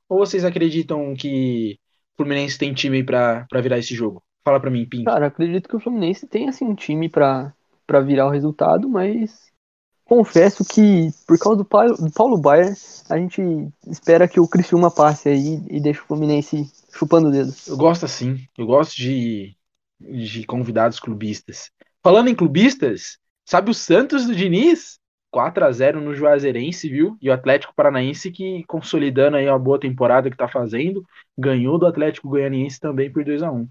Ou 0.08 0.20
vocês 0.20 0.46
acreditam 0.46 1.16
que 1.16 1.80
o 2.14 2.18
Fluminense 2.18 2.60
tem 2.60 2.76
time 2.76 3.04
para 3.04 3.48
virar 3.56 3.80
esse 3.80 3.96
jogo? 3.96 4.22
Fala 4.46 4.60
para 4.60 4.70
mim, 4.70 4.86
Pink. 4.86 5.06
Cara, 5.06 5.28
acredito 5.28 5.68
que 5.68 5.76
o 5.76 5.80
Fluminense 5.80 6.28
tem 6.28 6.48
assim 6.48 6.64
um 6.64 6.76
time 6.76 7.10
para 7.10 7.54
virar 8.06 8.28
o 8.28 8.30
resultado, 8.30 8.88
mas 8.88 9.48
confesso 10.06 10.64
que 10.64 11.10
por 11.28 11.40
causa 11.40 11.58
do 11.58 11.66
Paulo, 11.66 11.98
do 11.98 12.12
Paulo 12.12 12.38
Baier, 12.38 12.74
a 13.10 13.18
gente 13.18 13.42
espera 13.88 14.28
que 14.28 14.40
o 14.40 14.48
Criciúma 14.48 14.92
passe 14.92 15.30
aí 15.30 15.60
e 15.72 15.82
deixe 15.82 16.02
o 16.02 16.06
Fluminense 16.06 16.72
chupando 16.94 17.30
o 17.30 17.32
dedo. 17.32 17.52
Eu 17.66 17.78
gosto 17.78 18.06
assim, 18.06 18.48
eu 18.56 18.68
gosto 18.68 18.96
de, 18.96 19.56
de 20.00 20.46
convidados 20.46 21.00
clubistas. 21.00 21.72
Falando 22.04 22.30
em 22.30 22.36
clubistas, 22.36 23.18
Sabe 23.48 23.72
o 23.72 23.74
Santos 23.74 24.26
do 24.28 24.36
Diniz? 24.36 25.00
4 25.32 25.64
a 25.64 25.72
0 25.72 26.02
no 26.02 26.14
Juazeirense, 26.14 26.90
viu? 26.90 27.18
E 27.22 27.30
o 27.30 27.34
Atlético 27.34 27.74
Paranaense 27.74 28.30
que 28.30 28.66
consolidando 28.68 29.38
aí 29.38 29.48
uma 29.48 29.58
boa 29.58 29.80
temporada 29.80 30.30
que 30.30 30.36
tá 30.36 30.50
fazendo, 30.50 31.02
ganhou 31.38 31.80
do 31.80 31.86
Atlético 31.86 32.28
Goianiense 32.28 32.78
também 32.78 33.10
por 33.10 33.24
2 33.24 33.42
a 33.42 33.50
1. 33.50 33.66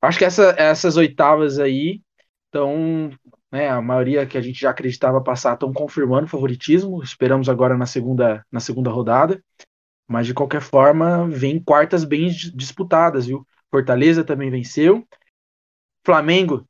Acho 0.00 0.18
que 0.18 0.24
essa, 0.24 0.54
essas 0.56 0.96
oitavas 0.96 1.58
aí 1.58 2.00
estão, 2.46 3.10
né, 3.50 3.68
a 3.68 3.82
maioria 3.82 4.26
que 4.26 4.38
a 4.38 4.40
gente 4.40 4.58
já 4.58 4.70
acreditava 4.70 5.22
passar 5.22 5.54
estão 5.54 5.74
confirmando 5.74 6.24
o 6.24 6.30
favoritismo. 6.30 7.02
Esperamos 7.02 7.50
agora 7.50 7.76
na 7.76 7.84
segunda 7.84 8.42
na 8.50 8.60
segunda 8.60 8.90
rodada. 8.90 9.44
Mas 10.08 10.26
de 10.26 10.32
qualquer 10.32 10.62
forma, 10.62 11.28
vem 11.28 11.62
quartas 11.62 12.02
bem 12.04 12.28
disputadas, 12.28 13.26
viu? 13.26 13.46
Fortaleza 13.70 14.24
também 14.24 14.50
venceu. 14.50 15.06
Flamengo 16.02 16.66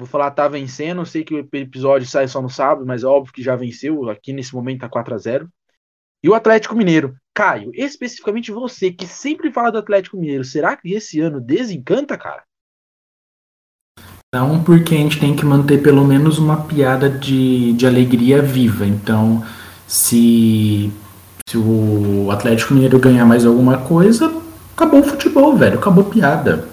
Vou 0.00 0.06
falar, 0.06 0.30
tá 0.30 0.48
vencendo. 0.48 1.04
Sei 1.04 1.22
que 1.22 1.34
o 1.34 1.48
episódio 1.52 2.08
sai 2.08 2.26
só 2.26 2.40
no 2.40 2.48
sábado, 2.48 2.86
mas 2.86 3.04
é 3.04 3.06
óbvio 3.06 3.34
que 3.34 3.42
já 3.42 3.54
venceu. 3.54 4.08
Aqui 4.08 4.32
nesse 4.32 4.54
momento 4.54 4.80
tá 4.80 4.88
4 4.88 5.14
a 5.14 5.18
0 5.18 5.48
E 6.24 6.28
o 6.30 6.32
Atlético 6.32 6.74
Mineiro. 6.74 7.14
Caio, 7.34 7.70
especificamente 7.74 8.50
você, 8.50 8.90
que 8.90 9.06
sempre 9.06 9.52
fala 9.52 9.70
do 9.70 9.76
Atlético 9.76 10.16
Mineiro, 10.16 10.42
será 10.42 10.74
que 10.74 10.94
esse 10.94 11.20
ano 11.20 11.38
desencanta, 11.38 12.16
cara? 12.16 12.42
Não, 14.34 14.64
porque 14.64 14.94
a 14.94 14.98
gente 14.98 15.20
tem 15.20 15.36
que 15.36 15.44
manter 15.44 15.82
pelo 15.82 16.02
menos 16.02 16.38
uma 16.38 16.64
piada 16.64 17.10
de, 17.10 17.74
de 17.74 17.86
alegria 17.86 18.40
viva. 18.40 18.86
Então, 18.86 19.44
se, 19.86 20.90
se 21.46 21.58
o 21.58 22.30
Atlético 22.30 22.72
Mineiro 22.72 22.98
ganhar 22.98 23.26
mais 23.26 23.44
alguma 23.44 23.76
coisa, 23.76 24.32
acabou 24.74 25.00
o 25.00 25.04
futebol, 25.04 25.54
velho. 25.56 25.78
Acabou 25.78 26.04
piada. 26.04 26.69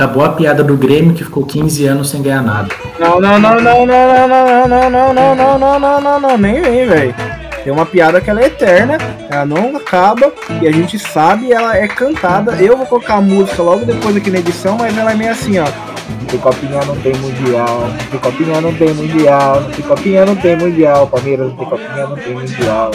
Acabou 0.00 0.24
a 0.24 0.30
piada 0.30 0.64
do 0.64 0.78
Grêmio 0.78 1.12
que 1.12 1.22
ficou 1.22 1.44
15 1.44 1.84
anos 1.84 2.08
sem 2.08 2.22
ganhar 2.22 2.40
nada. 2.40 2.74
Não, 2.98 3.20
não, 3.20 3.38
não, 3.38 3.60
não, 3.60 3.84
não, 3.84 4.08
não, 4.08 4.66
não, 4.66 4.90
não, 4.90 4.90
não, 4.90 5.14
não, 5.14 5.34
não, 5.34 5.58
não, 5.58 5.78
não, 5.78 6.00
não, 6.00 6.20
não, 6.20 6.38
nem 6.38 6.62
vem, 6.62 6.86
velho. 6.86 7.14
Tem 7.62 7.70
uma 7.70 7.84
piada 7.84 8.18
que 8.18 8.30
ela 8.30 8.40
é 8.40 8.46
eterna, 8.46 8.96
ela 9.28 9.44
não 9.44 9.76
acaba 9.76 10.32
e 10.62 10.66
a 10.66 10.72
gente 10.72 10.98
sabe 10.98 11.52
ela 11.52 11.76
é 11.76 11.86
cantada. 11.86 12.52
Eu 12.52 12.78
vou 12.78 12.86
colocar 12.86 13.16
a 13.16 13.20
música 13.20 13.62
logo 13.62 13.84
depois 13.84 14.16
aqui 14.16 14.30
na 14.30 14.38
edição, 14.38 14.78
mas 14.78 14.96
ela 14.96 15.12
é 15.12 15.14
meio 15.14 15.32
assim, 15.32 15.58
ó. 15.58 15.66
De 16.30 16.38
copinha 16.38 16.82
não 16.86 16.96
tem 16.96 17.14
mundial, 17.16 17.90
de 18.10 18.16
copinha 18.16 18.60
não 18.62 18.72
tem 18.72 18.94
mundial, 18.94 19.62
de 19.64 19.82
copinha 19.82 20.24
não 20.24 20.34
tem 20.34 20.56
mundial, 20.56 21.06
Palmeiras 21.08 21.50
de 21.50 21.66
copinha 21.66 22.06
não 22.06 22.16
tem 22.16 22.34
mundial. 22.34 22.90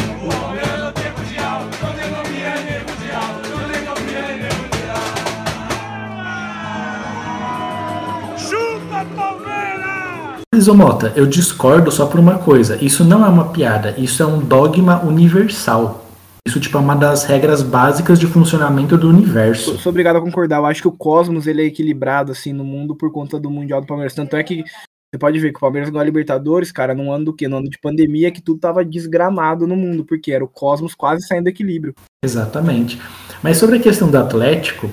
Isomota, 10.58 11.14
eu 11.16 11.26
discordo 11.26 11.92
só 11.92 12.06
por 12.06 12.20
uma 12.20 12.38
coisa. 12.38 12.78
Isso 12.84 13.04
não 13.04 13.26
é 13.26 13.30
uma 13.30 13.50
piada, 13.50 13.94
isso 13.98 14.22
é 14.22 14.26
um 14.26 14.40
dogma 14.40 15.02
universal. 15.04 16.06
Isso 16.48 16.60
tipo 16.60 16.78
é 16.78 16.82
uma 16.82 16.96
das 16.96 17.24
regras 17.24 17.64
básicas 17.64 18.20
de 18.20 18.28
funcionamento 18.28 18.98
do 18.98 19.10
universo. 19.10 19.78
Sou 19.80 19.90
obrigado 19.90 20.18
a 20.18 20.22
concordar. 20.22 20.58
Eu 20.58 20.66
acho 20.68 20.82
que 20.82 20.88
o 20.88 20.92
cosmos 20.92 21.48
ele 21.48 21.64
é 21.64 21.66
equilibrado 21.66 22.32
assim 22.32 22.54
no 22.54 22.64
mundo 22.64 22.96
por 22.96 23.12
conta 23.12 23.40
do 23.40 23.50
mundial 23.50 23.82
do 23.82 23.88
Palmeiras. 23.88 24.14
Tanto 24.14 24.36
é 24.36 24.44
que 24.44 24.64
você 25.12 25.18
pode 25.18 25.40
ver 25.40 25.52
que 25.52 25.58
o 25.58 25.62
Palmeiras 25.62 25.90
ganhou 25.90 26.02
a 26.02 26.06
Libertadores, 26.06 26.72
cara, 26.72 26.94
num 26.94 27.12
ano 27.12 27.26
do 27.26 27.34
quê? 27.34 27.48
No 27.48 27.58
ano 27.58 27.70
de 27.70 27.80
pandemia 27.80 28.32
que 28.32 28.42
tudo 28.42 28.60
tava 28.60 28.86
desgramado 28.86 29.66
no 29.66 29.76
mundo, 29.76 30.06
porque 30.06 30.32
era 30.32 30.44
o 30.44 30.48
cosmos 30.48 30.94
quase 30.94 31.26
saindo 31.26 31.46
do 31.46 31.50
equilíbrio. 31.50 31.96
Exatamente. 32.24 33.02
Mas 33.42 33.58
sobre 33.58 33.78
a 33.78 33.82
questão 33.82 34.12
do 34.12 34.18
Atlético, 34.18 34.92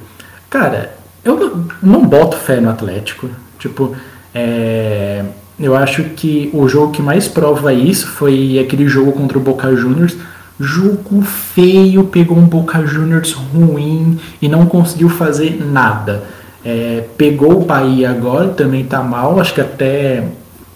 cara, 0.49 0.97
eu 1.25 1.67
não 1.83 2.07
boto 2.07 2.37
fé 2.37 2.61
no 2.61 2.71
Atlético. 2.71 3.29
Tipo, 3.59 3.95
É, 4.35 5.23
eu 5.63 5.77
acho 5.77 6.03
que 6.17 6.51
o 6.53 6.69
jogo 6.69 6.93
que 6.93 7.01
mais 7.01 7.29
prova 7.29 7.73
isso 7.73 8.09
foi 8.09 8.59
aquele 8.59 8.89
jogo 8.89 9.13
contra 9.13 9.39
o 9.39 9.41
Boca 9.41 9.75
Juniors. 9.77 10.17
Jogo 10.59 11.23
feio, 11.23 12.05
pegou 12.05 12.37
um 12.37 12.47
Boca 12.47 12.85
Juniors 12.85 13.33
ruim 13.33 14.19
e 14.41 14.49
não 14.49 14.67
conseguiu 14.67 15.09
fazer 15.09 15.65
nada. 15.65 16.25
É, 16.65 17.05
pegou 17.17 17.63
o 17.63 17.65
Bahia 17.65 18.11
agora, 18.11 18.49
também 18.49 18.85
tá 18.85 19.03
mal. 19.03 19.39
Acho 19.39 19.55
que 19.55 19.61
até 19.61 20.25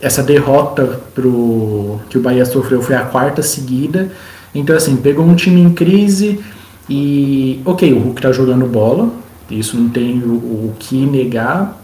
essa 0.01 0.23
derrota 0.23 1.01
pro, 1.15 2.01
que 2.09 2.17
o 2.17 2.21
Bahia 2.21 2.45
sofreu 2.45 2.81
foi 2.81 2.95
a 2.95 3.03
quarta 3.03 3.43
seguida. 3.43 4.13
Então, 4.55 4.77
assim, 4.77 4.97
pegou 4.97 5.25
um 5.25 5.35
time 5.35 5.61
em 5.61 5.71
crise 5.71 6.41
e, 6.89 7.61
ok, 7.65 7.93
o 7.93 7.99
Hulk 7.99 8.23
tá 8.23 8.31
jogando 8.31 8.67
bola, 8.67 9.11
isso 9.51 9.77
não 9.77 9.89
tem 9.89 10.23
o, 10.23 10.33
o 10.35 10.75
que 10.79 11.05
negar. 11.05 11.77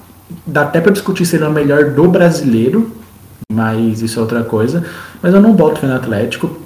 Dá 0.46 0.62
até 0.62 0.80
para 0.80 0.92
discutir 0.92 1.26
se 1.26 1.36
ele 1.36 1.44
é 1.44 1.48
o 1.48 1.52
melhor 1.52 1.90
do 1.90 2.08
brasileiro, 2.08 2.90
mas 3.52 4.02
isso 4.02 4.18
é 4.18 4.22
outra 4.22 4.44
coisa. 4.44 4.84
Mas 5.22 5.34
eu 5.34 5.40
não 5.40 5.52
boto 5.52 5.80
fé 5.80 5.86
no 5.86 5.94
Atlético. 5.94 6.60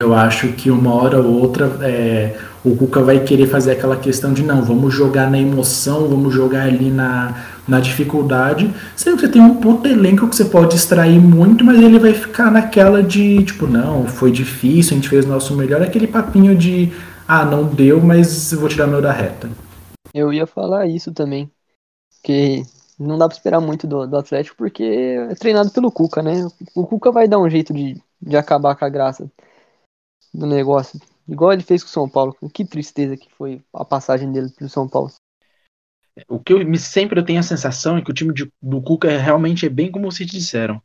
Eu 0.00 0.14
acho 0.14 0.48
que 0.48 0.70
uma 0.70 0.92
hora 0.94 1.20
ou 1.20 1.40
outra 1.40 1.66
é, 1.82 2.36
o 2.64 2.76
Cuca 2.76 3.00
vai 3.00 3.20
querer 3.20 3.46
fazer 3.46 3.72
aquela 3.72 3.96
questão 3.96 4.32
de 4.32 4.42
não, 4.42 4.62
vamos 4.62 4.92
jogar 4.92 5.30
na 5.30 5.38
emoção, 5.38 6.08
vamos 6.08 6.34
jogar 6.34 6.64
ali 6.64 6.90
na, 6.90 7.34
na 7.68 7.78
dificuldade. 7.78 8.72
Sendo 8.96 9.16
que 9.16 9.22
você 9.22 9.28
tem 9.28 9.42
um 9.42 9.56
puto 9.56 9.88
elenco 9.88 10.28
que 10.28 10.34
você 10.34 10.44
pode 10.44 10.74
extrair 10.74 11.20
muito, 11.20 11.64
mas 11.64 11.80
ele 11.80 11.98
vai 11.98 12.14
ficar 12.14 12.50
naquela 12.50 13.02
de 13.02 13.44
tipo, 13.44 13.66
não, 13.66 14.06
foi 14.06 14.32
difícil, 14.32 14.92
a 14.92 14.94
gente 14.96 15.08
fez 15.08 15.24
o 15.24 15.28
nosso 15.28 15.54
melhor, 15.54 15.82
aquele 15.82 16.06
papinho 16.06 16.56
de 16.56 16.92
ah, 17.26 17.44
não 17.44 17.64
deu, 17.64 18.00
mas 18.00 18.52
eu 18.52 18.60
vou 18.60 18.68
tirar 18.68 18.86
meu 18.86 19.00
da 19.00 19.12
reta. 19.12 19.48
Eu 20.12 20.32
ia 20.32 20.46
falar 20.46 20.86
isso 20.86 21.12
também. 21.12 21.50
Que 22.22 22.62
não 22.98 23.18
dá 23.18 23.26
pra 23.28 23.36
esperar 23.36 23.60
muito 23.60 23.86
do, 23.86 24.06
do 24.06 24.16
Atlético, 24.16 24.56
porque 24.56 24.82
é 24.82 25.34
treinado 25.34 25.70
pelo 25.70 25.90
Cuca, 25.90 26.22
né? 26.22 26.46
O 26.74 26.86
Cuca 26.86 27.10
vai 27.10 27.26
dar 27.26 27.38
um 27.38 27.48
jeito 27.48 27.72
de, 27.72 28.00
de 28.20 28.36
acabar 28.36 28.76
com 28.76 28.84
a 28.84 28.88
graça 28.88 29.30
do 30.32 30.46
negócio. 30.46 31.00
Igual 31.28 31.52
ele 31.52 31.62
fez 31.62 31.82
com 31.82 31.88
o 31.88 31.92
São 31.92 32.08
Paulo. 32.08 32.36
Que 32.52 32.64
tristeza 32.64 33.16
que 33.16 33.32
foi 33.34 33.62
a 33.72 33.84
passagem 33.84 34.30
dele 34.30 34.50
pro 34.50 34.68
São 34.68 34.88
Paulo. 34.88 35.10
O 36.28 36.38
que 36.38 36.52
eu 36.52 36.66
me, 36.66 36.78
sempre 36.78 37.18
eu 37.18 37.24
tenho 37.24 37.40
a 37.40 37.44
sensação 37.44 37.96
é 37.96 38.02
que 38.02 38.10
o 38.10 38.14
time 38.14 38.34
de, 38.34 38.52
do 38.60 38.82
Cuca 38.82 39.10
é, 39.10 39.16
realmente 39.16 39.64
é 39.64 39.68
bem 39.68 39.90
como 39.90 40.10
vocês 40.10 40.28
disseram. 40.28 40.82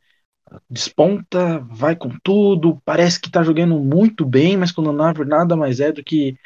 Desponta, 0.70 1.58
vai 1.58 1.94
com 1.94 2.08
tudo, 2.22 2.80
parece 2.82 3.20
que 3.20 3.30
tá 3.30 3.42
jogando 3.42 3.78
muito 3.78 4.24
bem, 4.24 4.56
mas 4.56 4.72
quando 4.72 4.90
não 4.92 5.12
nada 5.12 5.54
mais 5.54 5.78
é 5.80 5.92
do 5.92 6.02
que 6.02 6.38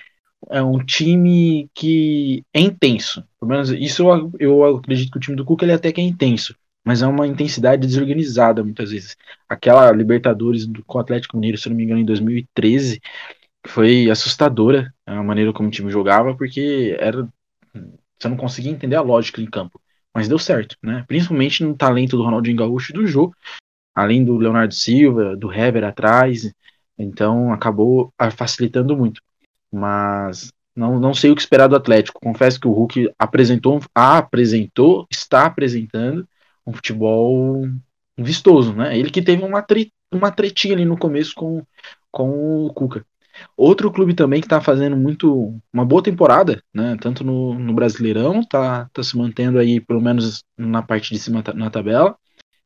é 0.51 0.63
um 0.63 0.79
time 0.85 1.71
que 1.75 2.45
é 2.53 2.61
intenso. 2.61 3.25
Pelo 3.39 3.51
menos 3.51 3.71
isso 3.71 4.09
eu, 4.09 4.33
eu 4.39 4.77
acredito 4.77 5.11
que 5.11 5.19
o 5.19 5.21
time 5.21 5.37
do 5.37 5.45
Cuca 5.45 5.65
ele 5.65 5.73
até 5.73 5.93
que 5.93 6.01
é 6.01 6.05
intenso, 6.05 6.55
mas 6.85 7.03
é 7.03 7.07
uma 7.07 7.27
intensidade 7.27 7.87
desorganizada 7.87 8.63
muitas 8.63 8.91
vezes. 8.91 9.17
Aquela 9.49 9.91
Libertadores 9.93 10.67
do, 10.67 10.85
com 10.85 10.99
o 10.99 11.01
Atlético 11.01 11.37
Mineiro, 11.37 11.59
se 11.59 11.69
não 11.69 11.77
me 11.77 11.85
engano, 11.85 12.01
em 12.01 12.05
2013, 12.05 13.01
foi 13.67 14.11
assustadora 14.11 14.93
a 15.07 15.23
maneira 15.23 15.53
como 15.53 15.69
o 15.69 15.73
time 15.73 15.91
jogava, 15.91 16.35
porque 16.37 16.97
era 16.99 17.29
você 18.23 18.29
não 18.29 18.37
conseguia 18.37 18.71
entender 18.71 18.97
a 18.97 19.03
lógica 19.03 19.41
em 19.41 19.47
campo. 19.47 19.81
Mas 20.15 20.29
deu 20.29 20.39
certo, 20.39 20.77
né? 20.83 21.05
Principalmente 21.09 21.65
no 21.65 21.75
talento 21.75 22.17
do 22.17 22.23
Ronaldinho 22.23 22.57
Gaúcho 22.57 22.93
e 22.93 22.95
do 22.95 23.07
Jô, 23.07 23.35
além 23.95 24.25
do 24.25 24.37
Leonardo 24.37 24.75
Silva, 24.75 25.37
do 25.37 25.53
Hever 25.53 25.85
atrás. 25.85 26.53
Então 26.97 27.53
acabou 27.53 28.13
facilitando 28.37 28.97
muito. 28.97 29.21
Mas 29.73 30.53
não, 30.77 30.99
não 30.99 31.15
sei 31.15 31.31
o 31.31 31.35
que 31.35 31.41
esperar 31.41 31.69
do 31.69 31.77
Atlético. 31.77 32.21
Confesso 32.21 32.61
que 32.61 32.69
o 32.69 32.73
Hulk 32.73 33.13
apresentou, 33.19 33.81
apresentou, 33.95 35.07
está 35.11 35.47
apresentando 35.47 36.27
um 36.67 36.73
futebol 36.73 37.67
vistoso, 38.17 38.75
né? 38.75 38.97
Ele 38.99 39.11
que 39.11 39.23
teve 39.23 39.43
uma, 39.43 39.63
tre 39.63 39.93
uma 40.13 40.31
tretinha 40.31 40.75
ali 40.75 40.85
no 40.85 40.99
começo 40.99 41.35
com, 41.35 41.65
com 42.11 42.67
o 42.67 42.73
Cuca. 42.73 43.05
Outro 43.57 43.91
clube 43.91 44.15
também 44.15 44.41
que 44.41 44.47
está 44.47 44.61
fazendo 44.61 44.97
muito 44.97 45.59
uma 45.73 45.85
boa 45.85 46.03
temporada, 46.03 46.63
né? 46.73 46.97
Tanto 47.01 47.25
no, 47.25 47.55
no 47.55 47.73
Brasileirão, 47.75 48.43
tá, 48.45 48.89
tá 48.93 49.03
se 49.03 49.17
mantendo 49.17 49.59
aí 49.59 49.81
pelo 49.81 50.01
menos 50.01 50.45
na 50.57 50.83
parte 50.83 51.13
de 51.13 51.19
cima 51.19 51.43
na 51.55 51.71
tabela 51.71 52.17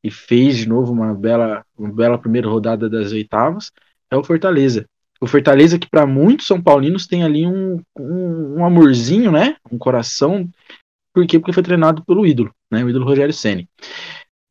e 0.02 0.10
fez 0.10 0.56
de 0.56 0.68
novo 0.68 0.92
uma 0.92 1.14
bela, 1.14 1.64
uma 1.76 1.92
bela 1.92 2.18
primeira 2.18 2.48
rodada 2.48 2.88
das 2.88 3.12
oitavas, 3.12 3.72
é 4.10 4.16
o 4.16 4.24
Fortaleza. 4.24 4.86
O 5.26 5.28
Fortaleza 5.28 5.76
que 5.76 5.90
para 5.90 6.06
muitos 6.06 6.46
São 6.46 6.62
Paulinos 6.62 7.08
tem 7.08 7.24
ali 7.24 7.44
um, 7.44 7.82
um, 7.98 8.58
um, 8.58 8.64
amorzinho, 8.64 9.32
né? 9.32 9.56
Um 9.70 9.76
coração. 9.76 10.48
Por 11.12 11.26
quê? 11.26 11.36
Porque 11.36 11.52
foi 11.52 11.64
treinado 11.64 12.04
pelo 12.04 12.24
ídolo, 12.24 12.54
né? 12.70 12.84
O 12.84 12.88
ídolo 12.88 13.04
Rogério 13.04 13.34
Ceni. 13.34 13.68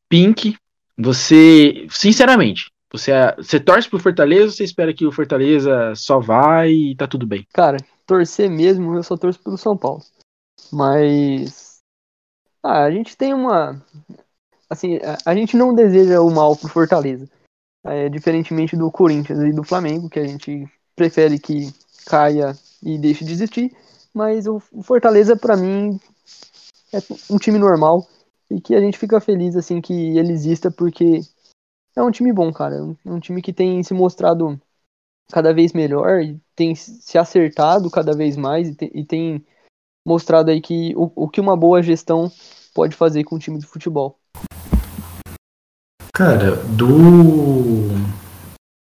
Pink, 0.09 0.57
você, 0.97 1.87
sinceramente, 1.89 2.69
você, 2.91 3.11
você 3.37 3.57
torce 3.57 3.89
pro 3.89 3.99
Fortaleza 3.99 4.47
ou 4.47 4.51
você 4.51 4.65
espera 4.65 4.93
que 4.93 5.05
o 5.05 5.13
Fortaleza 5.13 5.93
só 5.95 6.19
vai 6.19 6.71
e 6.71 6.95
tá 6.95 7.07
tudo 7.07 7.25
bem? 7.25 7.47
Cara, 7.53 7.77
torcer 8.05 8.49
mesmo, 8.49 8.95
eu 8.95 9.03
só 9.03 9.15
torço 9.15 9.41
pelo 9.41 9.57
São 9.57 9.77
Paulo. 9.77 10.03
Mas. 10.73 11.77
Ah, 12.61 12.83
a 12.83 12.91
gente 12.91 13.15
tem 13.15 13.33
uma. 13.33 13.81
Assim, 14.69 14.97
a, 14.97 15.31
a 15.31 15.33
gente 15.33 15.55
não 15.55 15.73
deseja 15.73 16.19
o 16.19 16.29
mal 16.29 16.53
pro 16.57 16.67
Fortaleza. 16.67 17.29
É, 17.85 18.09
diferentemente 18.09 18.75
do 18.75 18.91
Corinthians 18.91 19.39
e 19.39 19.51
do 19.51 19.63
Flamengo, 19.63 20.09
que 20.09 20.19
a 20.19 20.27
gente 20.27 20.67
prefere 20.95 21.37
que 21.37 21.71
caia 22.05 22.57
e 22.81 22.97
deixe 22.97 23.23
de 23.23 23.31
existir. 23.31 23.75
Mas 24.13 24.47
o, 24.47 24.61
o 24.71 24.81
Fortaleza, 24.81 25.35
para 25.35 25.55
mim, 25.55 25.99
é 26.91 26.97
um 27.29 27.37
time 27.37 27.59
normal 27.59 28.07
e 28.49 28.59
que 28.59 28.73
a 28.73 28.79
gente 28.79 28.97
fica 28.97 29.19
feliz 29.19 29.55
assim 29.55 29.81
que 29.81 30.17
ele 30.17 30.31
exista 30.31 30.71
porque 30.71 31.21
é 31.95 32.01
um 32.01 32.11
time 32.11 32.33
bom, 32.33 32.51
cara. 32.51 32.75
É 33.05 33.09
um 33.11 33.19
time 33.19 33.41
que 33.41 33.53
tem 33.53 33.83
se 33.83 33.93
mostrado 33.93 34.59
cada 35.31 35.53
vez 35.53 35.73
melhor 35.73 36.21
tem 36.55 36.75
se 36.75 37.17
acertado 37.17 37.89
cada 37.89 38.15
vez 38.15 38.37
mais 38.37 38.69
e 38.69 39.03
tem, 39.03 39.45
mostrado 40.05 40.51
aí 40.51 40.61
que 40.61 40.95
o, 40.95 41.11
o, 41.15 41.27
que 41.27 41.41
uma 41.41 41.57
boa 41.57 41.81
gestão 41.81 42.31
pode 42.73 42.95
fazer 42.95 43.23
com 43.23 43.35
um 43.35 43.39
time 43.39 43.57
de 43.57 43.65
futebol. 43.65 44.19
Cara, 46.15 46.61
do. 46.69 47.91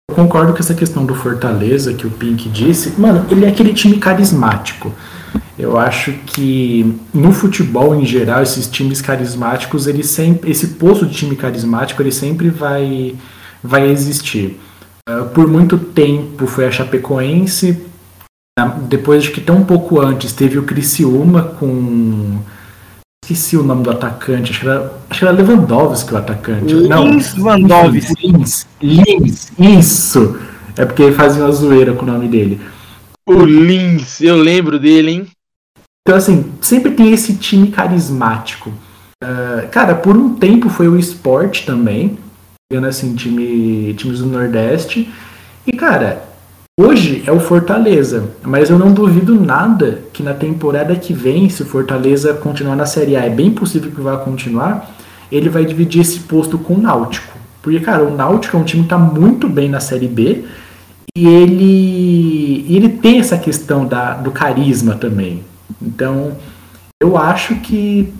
Eu 0.09 0.15
concordo 0.15 0.53
com 0.53 0.59
essa 0.59 0.73
questão 0.73 1.05
do 1.05 1.13
Fortaleza 1.13 1.93
que 1.93 2.07
o 2.07 2.09
Pink 2.09 2.47
disse. 2.47 2.93
Mano, 2.97 3.25
ele 3.29 3.43
é 3.43 3.49
aquele 3.49 3.73
time 3.73 3.97
carismático. 3.97 4.93
Eu 5.59 5.77
acho 5.77 6.13
que 6.25 6.97
no 7.13 7.33
futebol 7.33 7.93
em 7.93 8.05
geral, 8.05 8.41
esses 8.41 8.67
times 8.67 9.01
carismáticos, 9.01 9.85
ele 9.85 10.01
sempre, 10.01 10.49
esse 10.49 10.67
posto 10.75 11.05
de 11.05 11.13
time 11.13 11.35
carismático, 11.35 12.01
ele 12.01 12.11
sempre 12.11 12.49
vai, 12.49 13.13
vai 13.61 13.89
existir. 13.89 14.57
Uh, 15.09 15.25
por 15.25 15.45
muito 15.45 15.77
tempo 15.77 16.47
foi 16.47 16.65
a 16.65 16.71
Chapecoense, 16.71 17.85
depois 18.87 19.23
de 19.23 19.31
que 19.31 19.41
tão 19.41 19.61
pouco 19.65 19.99
antes 19.99 20.31
teve 20.31 20.57
o 20.57 20.63
Criciúma 20.63 21.43
com 21.43 22.39
esqueci 23.25 23.57
o 23.57 23.63
nome 23.63 23.83
do 23.83 23.89
atacante, 23.89 24.51
acho 24.51 24.61
que 24.61 24.67
era, 24.67 24.93
acho 25.09 25.19
que 25.19 25.25
era 25.25 25.35
Lewandowski 25.35 26.13
o 26.13 26.17
atacante. 26.17 26.73
Lins 26.73 27.33
Lewandowski. 27.33 28.27
Lins, 28.27 28.67
Lins, 28.81 29.51
isso. 29.57 30.39
É 30.77 30.85
porque 30.85 31.01
ele 31.01 31.15
fazia 31.15 31.43
uma 31.43 31.51
zoeira 31.51 31.93
com 31.93 32.03
o 32.03 32.11
nome 32.11 32.27
dele. 32.27 32.61
O 33.27 33.43
Lins, 33.43 34.21
eu 34.21 34.35
lembro 34.35 34.77
dele, 34.77 35.11
hein? 35.11 35.27
Então, 36.07 36.15
assim, 36.15 36.53
sempre 36.61 36.91
tem 36.91 37.11
esse 37.11 37.35
time 37.35 37.69
carismático. 37.69 38.71
Uh, 39.23 39.67
cara, 39.71 39.95
por 39.95 40.15
um 40.15 40.35
tempo 40.35 40.69
foi 40.69 40.87
o 40.87 40.99
esporte 40.99 41.65
também, 41.65 42.19
pegando 42.69 42.85
assim, 42.87 43.15
time, 43.15 43.91
times 43.95 44.19
do 44.19 44.27
Nordeste. 44.27 45.11
E, 45.65 45.71
cara, 45.71 46.23
hoje 46.77 47.23
é 47.25 47.31
o 47.31 47.39
Fortaleza, 47.39 48.31
mas 48.43 48.69
eu 48.69 48.77
não 48.77 48.93
duvido 48.93 49.39
nada 49.39 50.01
que 50.11 50.21
na 50.21 50.33
temporada 50.33 50.93
que 50.95 51.13
vem, 51.13 51.49
se 51.49 51.61
o 51.61 51.65
Fortaleza 51.65 52.33
continuar 52.33 52.75
na 52.75 52.85
Série 52.85 53.15
A, 53.15 53.23
é 53.23 53.29
bem 53.29 53.51
possível 53.51 53.91
que 53.91 54.01
vá 54.01 54.17
continuar, 54.17 54.93
ele 55.31 55.47
vai 55.47 55.63
dividir 55.63 56.01
esse 56.01 56.19
posto 56.21 56.57
com 56.57 56.73
o 56.73 56.81
Náutico. 56.81 57.33
Porque, 57.61 57.79
cara, 57.79 58.03
o 58.03 58.15
Náutico 58.15 58.57
é 58.57 58.59
um 58.59 58.63
time 58.63 58.83
que 58.83 58.89
tá 58.89 58.97
muito 58.97 59.47
bem 59.47 59.69
na 59.69 59.79
Série 59.79 60.07
B 60.07 60.43
e 61.15 61.25
ele, 61.25 62.65
ele 62.69 62.89
tem 62.89 63.19
essa 63.19 63.37
questão 63.37 63.85
da, 63.85 64.13
do 64.15 64.31
carisma 64.31 64.95
também. 64.95 65.43
Então, 65.81 66.33
eu 67.01 67.17
acho 67.17 67.55
que 67.55 68.13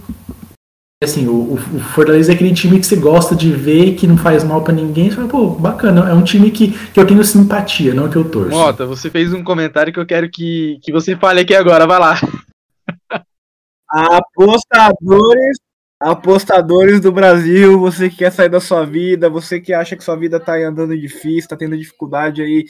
assim, 1.03 1.27
o, 1.27 1.53
o, 1.53 1.57
Fortaleza 1.57 2.31
é 2.31 2.35
aquele 2.35 2.53
time 2.53 2.79
que 2.79 2.85
você 2.85 2.95
gosta 2.95 3.35
de 3.35 3.51
ver, 3.51 3.95
que 3.95 4.07
não 4.07 4.17
faz 4.17 4.43
mal 4.43 4.63
para 4.63 4.73
ninguém. 4.73 5.09
Você 5.09 5.15
fala, 5.15 5.27
pô, 5.27 5.49
bacana, 5.49 6.09
é 6.09 6.13
um 6.13 6.23
time 6.23 6.51
que, 6.51 6.71
que 6.91 6.99
eu 6.99 7.05
tenho 7.05 7.23
simpatia, 7.23 7.93
não 7.93 8.09
que 8.09 8.15
eu 8.15 8.29
torço. 8.29 8.51
Mota, 8.51 8.85
você 8.85 9.09
fez 9.09 9.33
um 9.33 9.43
comentário 9.43 9.91
que 9.91 9.99
eu 9.99 10.05
quero 10.05 10.29
que, 10.29 10.79
que 10.81 10.91
você 10.91 11.15
fale 11.15 11.41
aqui 11.41 11.53
agora, 11.53 11.85
vai 11.85 11.99
lá. 11.99 12.15
Apostadores, 13.87 15.57
apostadores 16.01 16.99
do 16.99 17.11
Brasil, 17.11 17.79
você 17.79 18.09
que 18.09 18.17
quer 18.17 18.31
sair 18.31 18.49
da 18.49 18.59
sua 18.59 18.83
vida, 18.83 19.29
você 19.29 19.61
que 19.61 19.73
acha 19.73 19.95
que 19.95 20.03
sua 20.03 20.15
vida 20.15 20.39
tá 20.39 20.55
andando 20.55 20.97
difícil, 20.97 21.49
tá 21.49 21.55
tendo 21.55 21.77
dificuldade 21.77 22.41
aí 22.41 22.65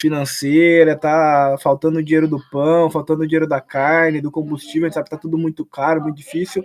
financeira, 0.00 0.96
tá 0.96 1.56
faltando 1.62 2.02
dinheiro 2.02 2.28
do 2.28 2.38
pão, 2.50 2.90
faltando 2.90 3.26
dinheiro 3.26 3.46
da 3.46 3.60
carne, 3.60 4.20
do 4.20 4.30
combustível, 4.30 4.82
a 4.82 4.88
gente 4.88 4.94
sabe 4.94 5.04
que 5.04 5.16
tá 5.16 5.16
tudo 5.16 5.38
muito 5.38 5.64
caro, 5.64 6.02
muito 6.02 6.16
difícil. 6.16 6.62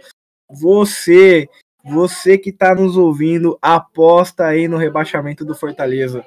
Você 0.54 1.48
você 1.84 2.38
que 2.38 2.52
está 2.52 2.76
nos 2.76 2.96
ouvindo, 2.96 3.58
aposta 3.62 4.46
aí 4.46 4.68
no 4.68 4.78
rebaixamento 4.78 5.44
do 5.44 5.56
Fortaleza. 5.56 6.24